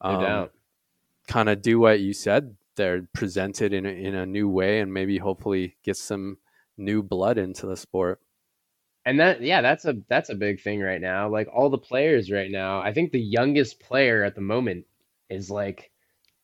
um, 0.00 0.48
kind 1.28 1.48
of 1.48 1.62
do 1.62 1.78
what 1.78 2.00
you 2.00 2.12
said. 2.12 2.56
They're 2.76 3.08
presented 3.14 3.72
in 3.72 3.86
a, 3.86 3.90
in 3.90 4.14
a 4.14 4.26
new 4.26 4.48
way, 4.48 4.80
and 4.80 4.92
maybe 4.92 5.18
hopefully 5.18 5.76
get 5.82 5.96
some 5.96 6.38
new 6.76 7.02
blood 7.02 7.38
into 7.38 7.66
the 7.66 7.76
sport. 7.76 8.20
And 9.04 9.20
that 9.20 9.40
yeah, 9.40 9.60
that's 9.60 9.84
a 9.84 9.94
that's 10.08 10.30
a 10.30 10.34
big 10.34 10.60
thing 10.60 10.80
right 10.80 11.00
now. 11.00 11.28
Like 11.28 11.48
all 11.54 11.70
the 11.70 11.78
players 11.78 12.30
right 12.30 12.50
now, 12.50 12.80
I 12.80 12.92
think 12.92 13.12
the 13.12 13.20
youngest 13.20 13.78
player 13.80 14.24
at 14.24 14.34
the 14.34 14.40
moment 14.40 14.84
is 15.30 15.48
like 15.48 15.90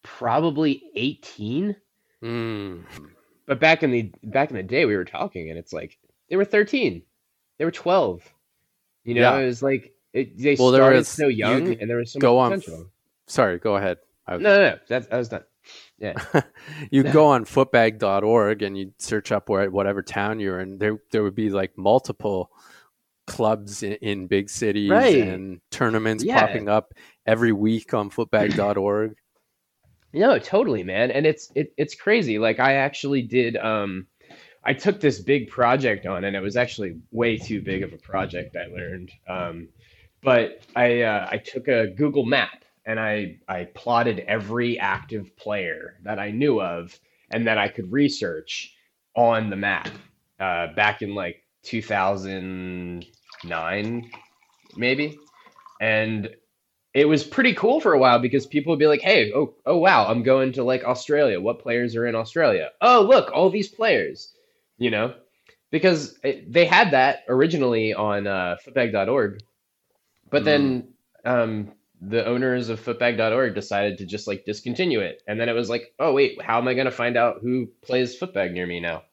probably 0.02 0.82
18. 0.94 1.76
Mm. 2.22 2.84
But 3.46 3.60
back 3.60 3.82
in 3.82 3.90
the 3.90 4.12
back 4.22 4.50
in 4.50 4.56
the 4.56 4.62
day 4.62 4.84
we 4.84 4.96
were 4.96 5.04
talking 5.04 5.50
and 5.50 5.58
it's 5.58 5.72
like 5.72 5.98
they 6.28 6.36
were 6.36 6.44
13. 6.44 7.02
They 7.58 7.64
were 7.64 7.70
12. 7.70 8.22
You 9.04 9.14
know, 9.14 9.20
yeah. 9.20 9.38
it 9.38 9.46
was 9.46 9.62
like 9.62 9.92
it, 10.12 10.38
they 10.38 10.56
well, 10.58 10.72
started 10.72 11.06
so 11.06 11.26
young 11.28 11.66
you, 11.66 11.76
and 11.80 11.90
there 11.90 11.96
was 11.96 12.12
so 12.12 12.20
go 12.20 12.36
much 12.36 12.60
potential. 12.60 12.84
On, 12.84 12.90
sorry, 13.26 13.58
go 13.58 13.76
ahead. 13.76 13.98
Was, 14.28 14.40
no, 14.40 14.56
no, 14.56 14.70
no, 14.70 14.78
that's 14.88 15.08
I 15.10 15.18
was 15.18 15.28
done. 15.28 15.42
Yeah. 15.98 16.14
you 16.90 17.02
go 17.12 17.26
on 17.26 17.44
footbag.org 17.44 18.62
and 18.62 18.76
you 18.76 18.92
search 18.98 19.32
up 19.32 19.48
where 19.48 19.70
whatever 19.70 20.02
town 20.02 20.40
you're 20.40 20.60
in. 20.60 20.78
There 20.78 20.98
there 21.10 21.22
would 21.22 21.34
be 21.34 21.50
like 21.50 21.76
multiple 21.76 22.50
clubs 23.26 23.82
in, 23.82 23.94
in 23.94 24.26
big 24.26 24.50
cities 24.50 24.90
right. 24.90 25.16
and 25.16 25.60
tournaments 25.70 26.24
yeah. 26.24 26.40
popping 26.40 26.68
up 26.68 26.94
every 27.26 27.52
week 27.52 27.94
on 27.94 28.10
footbag.org. 28.10 29.14
No, 30.12 30.38
totally, 30.38 30.82
man. 30.82 31.10
And 31.10 31.26
it's 31.26 31.50
it, 31.54 31.72
it's 31.76 31.94
crazy. 31.94 32.38
Like 32.38 32.60
I 32.60 32.74
actually 32.74 33.22
did 33.22 33.56
um 33.56 34.06
I 34.64 34.74
took 34.74 35.00
this 35.00 35.20
big 35.20 35.48
project 35.48 36.06
on 36.06 36.24
and 36.24 36.36
it 36.36 36.40
was 36.40 36.56
actually 36.56 37.00
way 37.10 37.38
too 37.38 37.62
big 37.62 37.82
of 37.82 37.92
a 37.92 37.98
project 37.98 38.56
I 38.56 38.66
learned. 38.66 39.10
Um 39.28 39.68
but 40.22 40.62
I 40.76 41.02
uh, 41.02 41.28
I 41.30 41.38
took 41.38 41.68
a 41.68 41.88
Google 41.88 42.26
map 42.26 42.64
and 42.84 43.00
I 43.00 43.38
I 43.48 43.64
plotted 43.74 44.20
every 44.20 44.78
active 44.78 45.36
player 45.36 45.98
that 46.04 46.18
I 46.18 46.30
knew 46.30 46.60
of 46.60 46.98
and 47.30 47.46
that 47.46 47.58
I 47.58 47.68
could 47.68 47.90
research 47.90 48.74
on 49.16 49.50
the 49.50 49.56
map 49.56 49.88
uh, 50.38 50.68
back 50.74 51.02
in 51.02 51.14
like 51.14 51.42
2009 51.64 54.10
maybe 54.76 55.18
and 55.80 56.28
it 56.94 57.06
was 57.06 57.24
pretty 57.24 57.54
cool 57.54 57.80
for 57.80 57.92
a 57.92 57.98
while 57.98 58.18
because 58.18 58.46
people 58.46 58.70
would 58.72 58.78
be 58.78 58.86
like 58.86 59.00
hey 59.00 59.32
oh 59.34 59.54
oh 59.66 59.76
wow 59.76 60.06
i'm 60.06 60.22
going 60.22 60.52
to 60.52 60.62
like 60.62 60.84
australia 60.84 61.40
what 61.40 61.58
players 61.58 61.96
are 61.96 62.06
in 62.06 62.14
australia 62.14 62.70
oh 62.80 63.02
look 63.02 63.30
all 63.32 63.50
these 63.50 63.68
players 63.68 64.34
you 64.78 64.90
know 64.90 65.14
because 65.70 66.18
it, 66.22 66.52
they 66.52 66.66
had 66.66 66.90
that 66.90 67.24
originally 67.28 67.94
on 67.94 68.26
uh, 68.26 68.56
footbag.org 68.66 69.42
but 70.30 70.42
mm. 70.42 70.44
then 70.44 70.88
um, 71.24 71.72
the 72.02 72.26
owners 72.26 72.68
of 72.68 72.84
footbag.org 72.84 73.54
decided 73.54 73.98
to 73.98 74.06
just 74.06 74.26
like 74.26 74.44
discontinue 74.44 74.98
it. 74.98 75.22
And 75.28 75.38
then 75.38 75.48
it 75.48 75.52
was 75.52 75.70
like, 75.70 75.94
oh, 76.00 76.12
wait, 76.12 76.42
how 76.42 76.58
am 76.58 76.66
I 76.66 76.74
going 76.74 76.86
to 76.86 76.90
find 76.90 77.16
out 77.16 77.38
who 77.40 77.68
plays 77.82 78.18
footbag 78.18 78.52
near 78.52 78.66
me 78.66 78.80
now? 78.80 79.04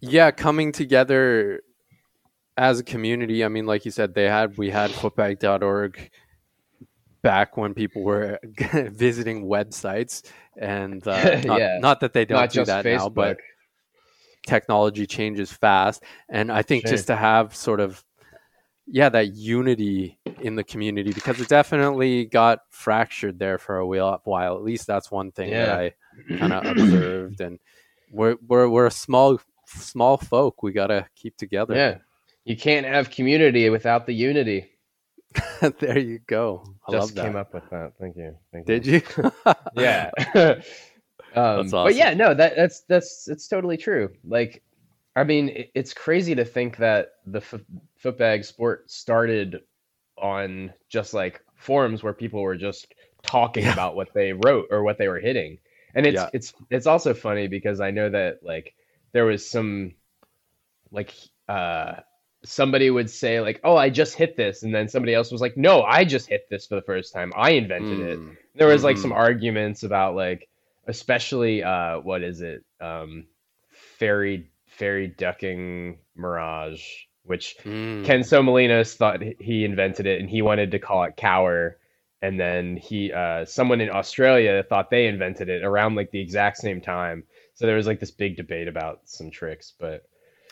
Yeah, 0.00 0.30
coming 0.30 0.72
together 0.72 1.62
as 2.58 2.80
a 2.80 2.84
community. 2.84 3.42
I 3.44 3.48
mean, 3.48 3.64
like 3.64 3.86
you 3.86 3.90
said, 3.90 4.14
they 4.14 4.24
had, 4.24 4.58
we 4.58 4.70
had 4.70 4.90
footbag.org 4.90 6.10
back 7.26 7.56
when 7.56 7.74
people 7.74 8.02
were 8.02 8.38
visiting 8.72 9.46
websites. 9.46 10.22
And 10.56 11.06
uh, 11.06 11.40
not, 11.44 11.60
yeah. 11.60 11.78
not 11.80 12.00
that 12.00 12.12
they 12.12 12.24
don't 12.24 12.40
not 12.40 12.50
do 12.50 12.64
that 12.64 12.84
Facebook. 12.84 12.98
now, 12.98 13.08
but 13.08 13.38
technology 14.46 15.06
changes 15.06 15.52
fast. 15.52 16.04
And 16.28 16.52
I 16.52 16.62
think 16.62 16.86
sure. 16.86 16.92
just 16.92 17.08
to 17.08 17.16
have 17.16 17.54
sort 17.54 17.80
of 17.80 18.02
yeah 18.88 19.08
that 19.08 19.34
unity 19.34 20.16
in 20.40 20.54
the 20.54 20.62
community 20.62 21.12
because 21.12 21.40
it 21.40 21.48
definitely 21.48 22.24
got 22.24 22.60
fractured 22.70 23.36
there 23.36 23.58
for 23.58 23.78
a 23.78 23.84
while 23.84 24.54
at 24.54 24.62
least 24.62 24.86
that's 24.86 25.10
one 25.10 25.32
thing 25.32 25.50
yeah. 25.50 25.66
that 25.66 25.78
i 25.80 25.92
kind 26.38 26.52
of 26.52 26.64
observed 26.64 27.40
and 27.40 27.58
we're, 28.12 28.36
we're 28.46 28.68
we're 28.68 28.86
a 28.86 28.90
small 28.92 29.40
small 29.66 30.16
folk 30.16 30.62
we 30.62 30.70
gotta 30.70 31.04
keep 31.16 31.36
together 31.36 31.74
yeah 31.74 31.96
you 32.44 32.56
can't 32.56 32.86
have 32.86 33.10
community 33.10 33.68
without 33.70 34.06
the 34.06 34.14
unity 34.14 34.70
there 35.78 35.98
you 35.98 36.20
go 36.26 36.64
I 36.88 36.92
just 36.92 37.16
came 37.16 37.36
up 37.36 37.54
with 37.54 37.68
that 37.70 37.92
thank 38.00 38.16
you 38.16 38.36
thank 38.52 38.66
did 38.66 38.86
you, 38.86 39.02
you? 39.16 39.32
yeah 39.76 40.10
um, 40.34 40.62
awesome. 41.34 41.70
but 41.70 41.94
yeah 41.94 42.14
no 42.14 42.34
that 42.34 42.56
that's 42.56 42.82
that's 42.88 43.28
it's 43.28 43.48
totally 43.48 43.76
true 43.76 44.10
like 44.24 44.62
I 45.16 45.24
mean, 45.24 45.64
it's 45.74 45.94
crazy 45.94 46.34
to 46.34 46.44
think 46.44 46.76
that 46.76 47.12
the 47.26 47.38
f- 47.38 47.54
footbag 48.04 48.44
sport 48.44 48.90
started 48.90 49.62
on 50.18 50.74
just 50.90 51.14
like 51.14 51.40
forums 51.54 52.02
where 52.02 52.12
people 52.12 52.42
were 52.42 52.56
just 52.56 52.94
talking 53.22 53.64
yeah. 53.64 53.72
about 53.72 53.96
what 53.96 54.12
they 54.12 54.34
wrote 54.34 54.66
or 54.70 54.82
what 54.82 54.98
they 54.98 55.08
were 55.08 55.18
hitting. 55.18 55.58
And 55.94 56.06
it's 56.06 56.16
yeah. 56.16 56.28
it's 56.34 56.52
it's 56.68 56.86
also 56.86 57.14
funny 57.14 57.48
because 57.48 57.80
I 57.80 57.90
know 57.90 58.10
that 58.10 58.40
like 58.42 58.74
there 59.12 59.24
was 59.24 59.48
some 59.48 59.94
like 60.90 61.14
uh 61.48 61.94
somebody 62.46 62.90
would 62.90 63.10
say 63.10 63.40
like, 63.40 63.60
"Oh, 63.64 63.76
I 63.76 63.90
just 63.90 64.14
hit 64.14 64.36
this," 64.36 64.62
and 64.62 64.74
then 64.74 64.88
somebody 64.88 65.14
else 65.14 65.30
was 65.30 65.40
like, 65.40 65.56
"No, 65.56 65.82
I 65.82 66.04
just 66.04 66.28
hit 66.28 66.48
this 66.50 66.66
for 66.66 66.76
the 66.76 66.82
first 66.82 67.12
time. 67.12 67.32
I 67.36 67.52
invented 67.52 67.98
mm. 67.98 68.08
it." 68.08 68.38
There 68.54 68.68
was 68.68 68.84
like 68.84 68.96
mm-hmm. 68.96 69.02
some 69.02 69.12
arguments 69.12 69.82
about 69.82 70.14
like, 70.14 70.48
especially 70.86 71.62
uh, 71.62 72.00
what 72.00 72.22
is 72.22 72.40
it, 72.40 72.64
um, 72.80 73.26
fairy 73.98 74.50
fairy 74.76 75.08
ducking 75.08 75.98
mirage, 76.14 76.82
which 77.24 77.56
mm. 77.64 78.04
Ken 78.04 78.20
Somolinos 78.20 78.94
thought 78.94 79.22
he 79.40 79.64
invented 79.64 80.06
it 80.06 80.20
and 80.20 80.28
he 80.28 80.42
wanted 80.42 80.70
to 80.72 80.78
call 80.78 81.04
it 81.04 81.16
Cower. 81.16 81.78
And 82.22 82.40
then 82.40 82.76
he, 82.76 83.12
uh, 83.12 83.44
someone 83.44 83.80
in 83.80 83.90
Australia 83.90 84.64
thought 84.66 84.90
they 84.90 85.06
invented 85.06 85.48
it 85.48 85.62
around 85.62 85.96
like 85.96 86.10
the 86.10 86.20
exact 86.20 86.56
same 86.58 86.80
time. 86.80 87.24
So 87.54 87.66
there 87.66 87.76
was 87.76 87.86
like 87.86 88.00
this 88.00 88.10
big 88.10 88.36
debate 88.36 88.68
about 88.68 89.00
some 89.04 89.30
tricks, 89.30 89.72
but 89.78 90.06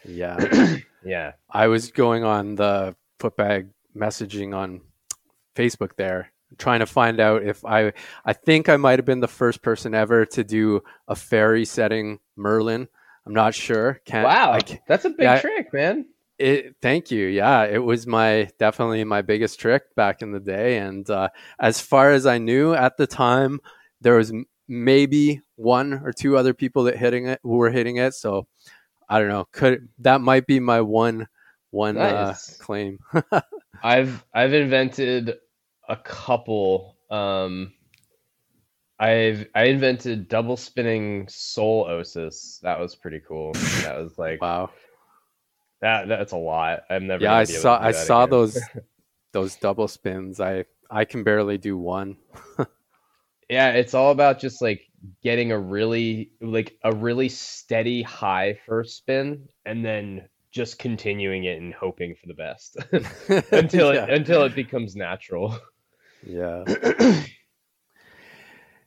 yeah, 0.04 0.36
yeah. 1.04 1.32
I 1.50 1.68
was 1.68 1.90
going 1.90 2.24
on 2.24 2.54
the 2.54 2.96
footbag 3.20 3.70
messaging 3.96 4.54
on 4.56 4.80
Facebook 5.56 5.96
there, 5.96 6.32
trying 6.58 6.80
to 6.80 6.86
find 6.86 7.20
out 7.20 7.42
if 7.42 7.64
I, 7.64 7.92
I 8.24 8.32
think 8.32 8.68
I 8.68 8.76
might 8.76 8.98
have 8.98 9.06
been 9.06 9.20
the 9.20 9.28
first 9.28 9.62
person 9.62 9.94
ever 9.94 10.26
to 10.26 10.44
do 10.44 10.82
a 11.08 11.14
fairy 11.14 11.64
setting 11.64 12.18
Merlin 12.36 12.88
I'm 13.26 13.34
not 13.34 13.54
sure. 13.54 14.00
Can't, 14.04 14.24
wow, 14.24 14.58
that's 14.86 15.04
a 15.04 15.10
big 15.10 15.20
yeah, 15.20 15.40
trick, 15.40 15.72
man. 15.72 16.06
It, 16.38 16.76
thank 16.82 17.10
you. 17.10 17.26
Yeah, 17.26 17.64
it 17.64 17.78
was 17.78 18.06
my 18.06 18.50
definitely 18.58 19.04
my 19.04 19.22
biggest 19.22 19.58
trick 19.58 19.94
back 19.94 20.20
in 20.20 20.32
the 20.32 20.40
day. 20.40 20.78
And 20.78 21.08
uh, 21.08 21.28
as 21.58 21.80
far 21.80 22.10
as 22.10 22.26
I 22.26 22.38
knew 22.38 22.74
at 22.74 22.96
the 22.96 23.06
time, 23.06 23.60
there 24.00 24.16
was 24.16 24.32
maybe 24.68 25.40
one 25.56 25.94
or 26.04 26.12
two 26.12 26.36
other 26.36 26.52
people 26.52 26.84
that 26.84 26.98
hitting 26.98 27.26
it 27.26 27.40
who 27.42 27.56
were 27.56 27.70
hitting 27.70 27.96
it. 27.96 28.14
So 28.14 28.46
I 29.08 29.18
don't 29.18 29.28
know. 29.28 29.46
Could 29.52 29.88
that 30.00 30.20
might 30.20 30.46
be 30.46 30.60
my 30.60 30.80
one 30.80 31.28
one 31.70 31.96
uh, 31.96 32.28
nice. 32.28 32.50
uh, 32.50 32.64
claim? 32.64 32.98
I've 33.82 34.24
I've 34.32 34.54
invented 34.54 35.34
a 35.88 35.96
couple. 35.96 36.96
Um, 37.10 37.72
I've 38.98 39.46
I 39.54 39.64
invented 39.64 40.28
double 40.28 40.56
spinning 40.56 41.26
soul 41.28 41.86
osis. 41.86 42.60
That 42.60 42.78
was 42.78 42.94
pretty 42.94 43.20
cool. 43.26 43.52
That 43.82 43.98
was 43.98 44.16
like 44.18 44.40
wow. 44.40 44.70
That 45.80 46.08
that's 46.08 46.32
a 46.32 46.36
lot. 46.36 46.84
I'm 46.88 47.06
never. 47.06 47.24
Yeah, 47.24 47.34
I 47.34 47.44
saw 47.44 47.78
I 47.78 47.92
saw 47.92 48.22
again. 48.22 48.30
those 48.30 48.60
those 49.32 49.56
double 49.56 49.88
spins. 49.88 50.40
I 50.40 50.64
I 50.90 51.04
can 51.04 51.24
barely 51.24 51.58
do 51.58 51.76
one. 51.76 52.16
yeah, 53.50 53.72
it's 53.72 53.92
all 53.92 54.10
about 54.10 54.38
just 54.38 54.62
like 54.62 54.82
getting 55.22 55.52
a 55.52 55.58
really 55.58 56.32
like 56.40 56.76
a 56.82 56.94
really 56.94 57.28
steady 57.28 58.02
high 58.02 58.58
first 58.66 58.96
spin 58.98 59.48
and 59.64 59.84
then 59.84 60.28
just 60.50 60.78
continuing 60.78 61.44
it 61.44 61.60
and 61.60 61.74
hoping 61.74 62.14
for 62.14 62.26
the 62.28 62.34
best 62.34 62.76
until 63.52 63.92
yeah. 63.94 64.04
it 64.04 64.10
until 64.10 64.44
it 64.44 64.54
becomes 64.54 64.94
natural. 64.96 65.58
Yeah. 66.26 66.64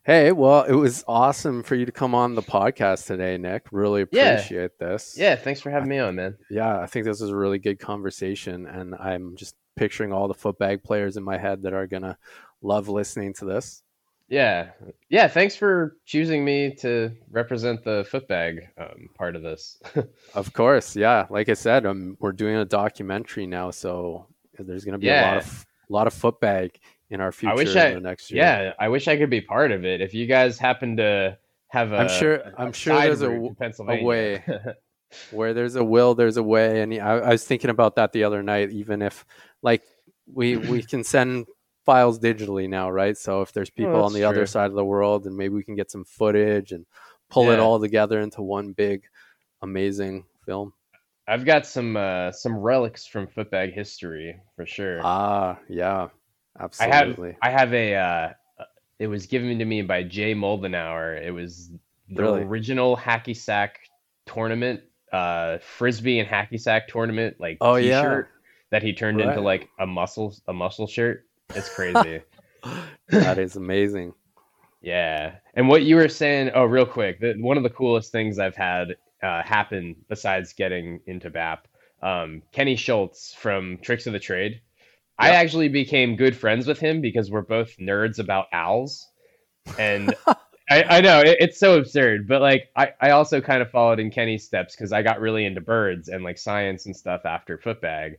Hey, 0.07 0.31
well, 0.31 0.63
it 0.63 0.71
was 0.71 1.03
awesome 1.05 1.63
for 1.63 1.75
you 1.75 1.85
to 1.85 1.91
come 1.91 2.15
on 2.15 2.33
the 2.33 2.41
podcast 2.41 3.07
today, 3.07 3.37
Nick. 3.37 3.65
Really 3.73 4.03
appreciate 4.03 4.71
yeah. 4.79 4.87
this. 4.87 5.15
Yeah, 5.17 5.35
thanks 5.35 5.59
for 5.59 5.69
having 5.69 5.89
me 5.89 5.99
on, 5.99 6.15
man. 6.15 6.37
Yeah, 6.49 6.79
I 6.79 6.85
think 6.85 7.05
this 7.05 7.19
is 7.19 7.29
a 7.29 7.35
really 7.35 7.59
good 7.59 7.77
conversation, 7.77 8.67
and 8.67 8.95
I'm 8.95 9.35
just 9.35 9.57
picturing 9.75 10.13
all 10.13 10.29
the 10.29 10.33
footbag 10.33 10.81
players 10.81 11.17
in 11.17 11.25
my 11.25 11.37
head 11.37 11.63
that 11.63 11.73
are 11.73 11.87
gonna 11.87 12.17
love 12.61 12.87
listening 12.87 13.33
to 13.39 13.45
this. 13.45 13.83
Yeah, 14.29 14.71
yeah. 15.09 15.27
Thanks 15.27 15.55
for 15.55 15.95
choosing 16.05 16.43
me 16.43 16.75
to 16.75 17.11
represent 17.31 17.83
the 17.83 18.05
footbag 18.11 18.67
um, 18.77 19.09
part 19.15 19.35
of 19.35 19.41
this. 19.41 19.79
of 20.33 20.51
course, 20.53 20.95
yeah. 20.95 21.27
Like 21.29 21.47
I 21.47 21.53
said, 21.53 21.85
um, 21.85 22.17
we're 22.19 22.33
doing 22.33 22.57
a 22.57 22.65
documentary 22.65 23.47
now, 23.47 23.71
so 23.71 24.27
there's 24.59 24.83
gonna 24.83 24.97
be 24.97 25.07
yeah. 25.07 25.31
a 25.31 25.35
lot 25.35 25.37
of 25.37 25.65
a 25.89 25.93
lot 25.93 26.07
of 26.07 26.13
footbag 26.13 26.71
in 27.09 27.21
our 27.21 27.31
future. 27.31 27.53
I 27.53 27.55
wish 27.55 27.75
I 27.75 27.93
next 27.95 28.29
year. 28.29 28.43
Yeah, 28.43 28.73
I 28.79 28.89
wish 28.89 29.07
I 29.07 29.17
could 29.17 29.29
be 29.29 29.41
part 29.41 29.71
of 29.71 29.85
it. 29.85 30.01
If 30.01 30.13
you 30.13 30.25
guys 30.25 30.57
happen 30.57 30.97
to 30.97 31.37
have 31.69 31.93
a, 31.93 31.97
I'm 31.97 32.09
sure. 32.09 32.43
i 32.57 32.63
I'm 32.63 32.73
sure 32.73 32.99
there's 32.99 33.21
a, 33.21 33.31
a 33.31 34.03
way. 34.03 34.43
where 35.31 35.53
there's 35.53 35.75
a 35.75 35.83
will, 35.83 36.15
there's 36.15 36.35
a 36.35 36.43
way. 36.43 36.81
And 36.81 36.93
I, 36.93 37.11
I 37.11 37.29
was 37.29 37.45
thinking 37.45 37.69
about 37.69 37.95
that 37.95 38.11
the 38.11 38.25
other 38.25 38.43
night. 38.43 38.71
Even 38.71 39.01
if, 39.01 39.25
like, 39.61 39.83
we 40.31 40.57
we 40.57 40.83
can 40.83 41.03
send 41.03 41.47
files 41.87 42.19
digitally 42.19 42.69
now, 42.69 42.91
right? 42.91 43.17
So 43.17 43.41
if 43.41 43.53
there's 43.53 43.71
oh, 43.71 43.77
people 43.77 43.95
oh, 43.95 44.03
on 44.03 44.13
the 44.13 44.19
true. 44.19 44.27
other 44.27 44.45
side 44.45 44.69
of 44.69 44.75
the 44.75 44.85
world, 44.85 45.25
and 45.25 45.35
maybe 45.35 45.55
we 45.55 45.63
can 45.63 45.75
get 45.75 45.89
some 45.89 46.03
footage 46.03 46.73
and 46.73 46.85
pull 47.29 47.45
yeah. 47.45 47.53
it 47.53 47.59
all 47.59 47.79
together 47.79 48.19
into 48.19 48.41
one 48.41 48.73
big, 48.73 49.05
amazing 49.61 50.25
film. 50.45 50.73
I've 51.27 51.45
got 51.45 51.65
some 51.65 51.97
uh, 51.97 52.31
some 52.31 52.57
relics 52.57 53.07
from 53.07 53.27
footbag 53.27 53.73
history 53.73 54.39
for 54.55 54.65
sure. 54.65 55.01
Ah, 55.03 55.57
yeah. 55.67 56.09
Absolutely. 56.59 57.35
I 57.41 57.49
have 57.49 57.55
I 57.55 57.59
have 57.59 57.73
a 57.73 57.95
uh, 57.95 58.29
it 58.99 59.07
was 59.07 59.25
given 59.25 59.59
to 59.59 59.65
me 59.65 59.81
by 59.81 60.03
Jay 60.03 60.33
Moldenauer. 60.33 61.21
It 61.21 61.31
was 61.31 61.69
the 62.09 62.21
really? 62.21 62.41
original 62.41 62.97
hacky 62.97 63.35
sack 63.35 63.79
tournament, 64.25 64.81
uh, 65.11 65.59
frisbee 65.59 66.19
and 66.19 66.27
hacky 66.27 66.59
sack 66.59 66.87
tournament, 66.87 67.37
like 67.39 67.57
oh 67.61 67.77
t-shirt 67.77 68.29
yeah, 68.31 68.49
that 68.71 68.83
he 68.83 68.93
turned 68.93 69.19
right. 69.19 69.29
into 69.29 69.41
like 69.41 69.69
a 69.79 69.85
muscle 69.85 70.35
a 70.47 70.53
muscle 70.53 70.87
shirt. 70.87 71.26
It's 71.55 71.73
crazy. 71.73 72.21
that 73.09 73.37
is 73.37 73.55
amazing. 73.55 74.13
Yeah, 74.81 75.35
and 75.55 75.67
what 75.67 75.83
you 75.83 75.95
were 75.95 76.07
saying, 76.07 76.51
oh, 76.53 76.65
real 76.65 76.85
quick, 76.85 77.19
the, 77.19 77.33
one 77.39 77.57
of 77.57 77.63
the 77.63 77.69
coolest 77.69 78.11
things 78.11 78.39
I've 78.39 78.55
had 78.55 78.95
uh, 79.23 79.41
happen 79.43 79.95
besides 80.07 80.53
getting 80.53 81.01
into 81.07 81.29
BAP, 81.29 81.67
um, 82.01 82.43
Kenny 82.51 82.75
Shults 82.75 83.35
from 83.35 83.79
Tricks 83.79 84.07
of 84.07 84.13
the 84.13 84.19
Trade 84.19 84.61
I 85.19 85.31
actually 85.31 85.69
became 85.69 86.15
good 86.15 86.35
friends 86.35 86.67
with 86.67 86.79
him 86.79 87.01
because 87.01 87.31
we're 87.31 87.41
both 87.41 87.77
nerds 87.77 88.19
about 88.19 88.47
owls. 88.53 89.07
And 89.77 90.13
I, 90.69 90.83
I, 90.83 91.01
know 91.01 91.21
it, 91.21 91.37
it's 91.39 91.59
so 91.59 91.77
absurd, 91.77 92.27
but 92.27 92.41
like 92.41 92.69
I, 92.75 92.93
I 93.01 93.09
also 93.11 93.41
kind 93.41 93.61
of 93.61 93.71
followed 93.71 93.99
in 93.99 94.11
Kenny's 94.11 94.45
steps 94.45 94.75
because 94.75 94.93
I 94.93 95.01
got 95.01 95.19
really 95.19 95.45
into 95.45 95.61
birds 95.61 96.09
and 96.09 96.23
like 96.23 96.37
science 96.37 96.85
and 96.85 96.95
stuff 96.95 97.25
after 97.25 97.57
footbag. 97.57 98.15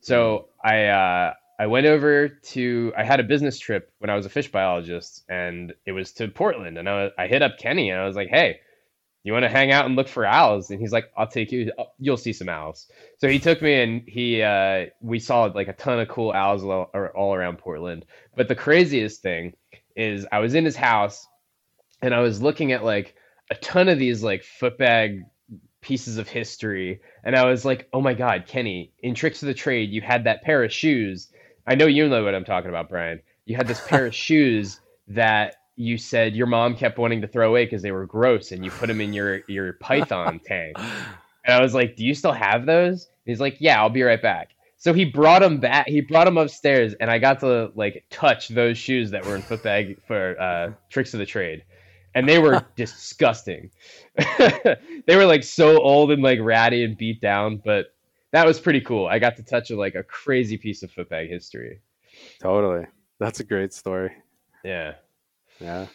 So 0.00 0.48
mm. 0.64 0.70
I 0.70 0.86
uh, 0.86 1.34
I 1.58 1.66
went 1.66 1.86
over 1.86 2.28
to 2.28 2.92
I 2.96 3.04
had 3.04 3.20
a 3.20 3.24
business 3.24 3.58
trip 3.58 3.92
when 3.98 4.10
I 4.10 4.16
was 4.16 4.26
a 4.26 4.30
fish 4.30 4.50
biologist 4.50 5.24
and 5.28 5.74
it 5.86 5.92
was 5.92 6.12
to 6.14 6.28
Portland 6.28 6.78
and 6.78 6.88
I, 6.88 7.10
I 7.18 7.26
hit 7.26 7.42
up 7.42 7.58
Kenny 7.58 7.90
and 7.90 8.00
I 8.00 8.06
was 8.06 8.16
like, 8.16 8.28
hey, 8.28 8.60
you 9.24 9.32
want 9.32 9.44
to 9.44 9.48
hang 9.48 9.70
out 9.70 9.86
and 9.86 9.94
look 9.94 10.08
for 10.08 10.26
owls? 10.26 10.70
And 10.70 10.80
he's 10.80 10.92
like 10.92 11.10
i'll 11.16 11.28
take 11.28 11.52
you 11.52 11.72
you'll 11.98 12.16
see 12.16 12.32
some 12.32 12.48
owls. 12.48 12.88
So 13.18 13.28
he 13.28 13.38
took 13.38 13.62
me 13.62 13.80
and 13.80 14.02
he 14.06 14.42
uh, 14.42 14.86
we 15.00 15.18
saw 15.18 15.44
like 15.44 15.68
a 15.68 15.72
ton 15.72 16.00
of 16.00 16.08
cool 16.08 16.32
owls 16.32 16.64
all, 16.64 16.90
all 17.14 17.34
around 17.34 17.58
portland. 17.58 18.04
But 18.36 18.48
the 18.48 18.56
craziest 18.56 19.22
thing 19.22 19.54
is 19.94 20.26
i 20.32 20.38
was 20.38 20.54
in 20.54 20.64
his 20.64 20.76
house 20.76 21.26
and 22.00 22.14
i 22.14 22.20
was 22.20 22.42
looking 22.42 22.72
at 22.72 22.84
like 22.84 23.14
a 23.50 23.54
ton 23.56 23.88
of 23.88 23.98
these 23.98 24.22
like 24.22 24.42
footbag 24.42 25.20
pieces 25.82 26.16
of 26.16 26.28
history 26.28 27.00
and 27.24 27.36
i 27.36 27.44
was 27.44 27.64
like 27.64 27.88
oh 27.92 28.00
my 28.00 28.14
god 28.14 28.46
kenny 28.46 28.92
in 29.00 29.14
tricks 29.14 29.42
of 29.42 29.48
the 29.48 29.54
trade 29.54 29.90
you 29.90 30.00
had 30.00 30.24
that 30.24 30.42
pair 30.42 30.64
of 30.64 30.72
shoes 30.72 31.28
i 31.66 31.74
know 31.74 31.86
you 31.86 32.08
know 32.08 32.24
what 32.24 32.34
i'm 32.34 32.44
talking 32.44 32.68
about 32.70 32.88
brian. 32.88 33.20
You 33.44 33.56
had 33.56 33.66
this 33.66 33.80
pair 33.86 34.06
of 34.06 34.14
shoes 34.14 34.80
that 35.08 35.56
you 35.76 35.98
said 35.98 36.34
your 36.34 36.46
mom 36.46 36.76
kept 36.76 36.98
wanting 36.98 37.20
to 37.22 37.26
throw 37.26 37.48
away 37.48 37.64
because 37.64 37.82
they 37.82 37.92
were 37.92 38.06
gross 38.06 38.52
and 38.52 38.64
you 38.64 38.70
put 38.70 38.86
them 38.86 39.00
in 39.00 39.12
your 39.12 39.40
your 39.48 39.74
python 39.74 40.40
tank. 40.44 40.76
And 40.78 41.54
i 41.54 41.60
was 41.60 41.74
like 41.74 41.96
do 41.96 42.04
you 42.04 42.14
still 42.14 42.32
have 42.32 42.66
those? 42.66 43.06
And 43.06 43.32
he's 43.32 43.40
like 43.40 43.56
yeah 43.60 43.80
i'll 43.80 43.90
be 43.90 44.02
right 44.02 44.20
back. 44.22 44.50
So 44.76 44.92
he 44.92 45.04
brought 45.04 45.42
them 45.42 45.58
back 45.58 45.88
he 45.88 46.00
brought 46.00 46.24
them 46.24 46.38
upstairs 46.38 46.94
and 47.00 47.10
i 47.10 47.18
got 47.18 47.40
to 47.40 47.72
like 47.74 48.04
touch 48.10 48.48
those 48.48 48.76
shoes 48.78 49.10
that 49.10 49.24
were 49.24 49.36
in 49.36 49.42
footbag 49.42 49.96
for 50.06 50.40
uh, 50.40 50.72
tricks 50.90 51.14
of 51.14 51.18
the 51.18 51.26
trade. 51.26 51.64
And 52.14 52.28
they 52.28 52.38
were 52.38 52.64
disgusting. 52.76 53.70
They 54.18 55.16
were 55.16 55.24
like 55.24 55.44
so 55.44 55.80
old 55.80 56.10
and 56.10 56.22
like 56.22 56.38
ratty 56.42 56.84
and 56.84 56.96
beat 56.96 57.20
down 57.20 57.62
but 57.64 57.86
that 58.32 58.46
was 58.46 58.58
pretty 58.60 58.80
cool 58.80 59.06
i 59.06 59.18
got 59.18 59.36
to 59.36 59.42
touch 59.42 59.70
like 59.70 59.94
a 59.94 60.02
crazy 60.02 60.56
piece 60.56 60.82
of 60.82 60.90
footbag 60.90 61.28
history 61.28 61.80
totally 62.40 62.84
that's 63.18 63.40
a 63.40 63.44
great 63.44 63.72
story 63.72 64.12
yeah 64.64 64.94
yeah. 65.62 65.86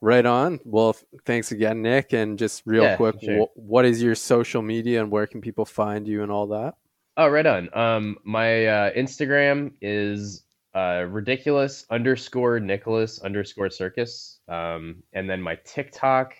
Right 0.00 0.26
on. 0.26 0.60
Well, 0.64 0.96
thanks 1.24 1.52
again, 1.52 1.82
Nick. 1.82 2.12
And 2.12 2.38
just 2.38 2.62
real 2.66 2.84
yeah, 2.84 2.96
quick, 2.96 3.16
sure. 3.22 3.46
wh- 3.46 3.56
what 3.56 3.84
is 3.84 4.02
your 4.02 4.14
social 4.14 4.62
media 4.62 5.00
and 5.00 5.10
where 5.10 5.26
can 5.26 5.40
people 5.40 5.64
find 5.64 6.06
you 6.06 6.22
and 6.22 6.30
all 6.30 6.48
that? 6.48 6.74
Oh, 7.16 7.28
right 7.28 7.46
on. 7.46 7.70
Um, 7.74 8.18
my 8.24 8.66
uh, 8.66 8.92
Instagram 8.92 9.72
is 9.80 10.42
uh, 10.74 11.06
ridiculous 11.08 11.86
underscore 11.90 12.60
Nicholas 12.60 13.20
underscore 13.20 13.70
circus. 13.70 14.40
Um, 14.48 15.02
and 15.12 15.30
then 15.30 15.40
my 15.40 15.56
TikTok 15.64 16.34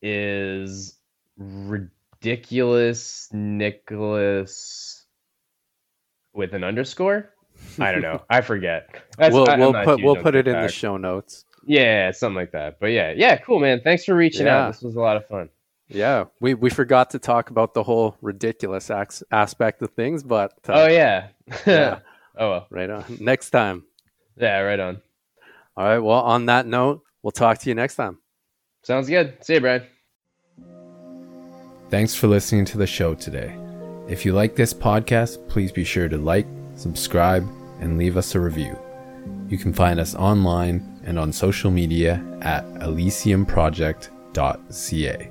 is 0.00 0.94
ridiculous 2.24 3.28
Nicholas 3.32 5.04
with 6.32 6.54
an 6.54 6.64
underscore. 6.64 7.30
I 7.78 7.92
don't 7.92 8.00
know. 8.00 8.22
I 8.30 8.40
forget. 8.40 8.88
That's, 9.18 9.34
we'll, 9.34 9.46
we'll 9.46 9.84
put 9.84 10.02
we'll 10.02 10.16
put 10.16 10.34
it 10.34 10.48
in 10.48 10.60
the 10.60 10.68
show 10.68 10.96
notes. 10.96 11.44
Yeah, 11.66 12.10
something 12.12 12.36
like 12.36 12.52
that. 12.52 12.80
But 12.80 12.88
yeah, 12.88 13.12
yeah, 13.14 13.36
cool, 13.36 13.60
man. 13.60 13.82
Thanks 13.82 14.04
for 14.04 14.14
reaching 14.14 14.46
yeah. 14.46 14.66
out. 14.66 14.72
This 14.72 14.82
was 14.82 14.96
a 14.96 15.00
lot 15.00 15.16
of 15.16 15.26
fun. 15.26 15.50
Yeah, 15.88 16.24
we 16.40 16.54
we 16.54 16.70
forgot 16.70 17.10
to 17.10 17.18
talk 17.18 17.50
about 17.50 17.74
the 17.74 17.82
whole 17.82 18.16
ridiculous 18.22 18.90
ac- 18.90 19.24
aspect 19.30 19.82
of 19.82 19.90
things, 19.90 20.22
but 20.22 20.52
uh, 20.68 20.72
oh 20.72 20.86
yeah, 20.86 21.28
yeah. 21.66 21.98
oh 22.38 22.50
well. 22.50 22.66
right 22.70 22.88
on. 22.88 23.04
Next 23.20 23.50
time. 23.50 23.84
Yeah, 24.36 24.60
right 24.60 24.80
on. 24.80 25.02
All 25.76 25.84
right. 25.84 25.98
Well, 25.98 26.20
on 26.20 26.46
that 26.46 26.66
note, 26.66 27.02
we'll 27.22 27.32
talk 27.32 27.58
to 27.58 27.68
you 27.68 27.74
next 27.74 27.96
time. 27.96 28.18
Sounds 28.82 29.08
good. 29.08 29.36
See 29.42 29.54
you, 29.54 29.60
Brian. 29.60 29.84
Thanks 31.94 32.10
for 32.12 32.26
listening 32.26 32.64
to 32.64 32.76
the 32.76 32.88
show 32.88 33.14
today. 33.14 33.56
If 34.08 34.24
you 34.24 34.32
like 34.32 34.56
this 34.56 34.74
podcast, 34.74 35.48
please 35.48 35.70
be 35.70 35.84
sure 35.84 36.08
to 36.08 36.18
like, 36.18 36.48
subscribe, 36.74 37.48
and 37.78 37.96
leave 37.96 38.16
us 38.16 38.34
a 38.34 38.40
review. 38.40 38.76
You 39.48 39.58
can 39.58 39.72
find 39.72 40.00
us 40.00 40.16
online 40.16 41.00
and 41.04 41.20
on 41.20 41.32
social 41.32 41.70
media 41.70 42.20
at 42.42 42.64
elysiumproject.ca. 42.80 45.30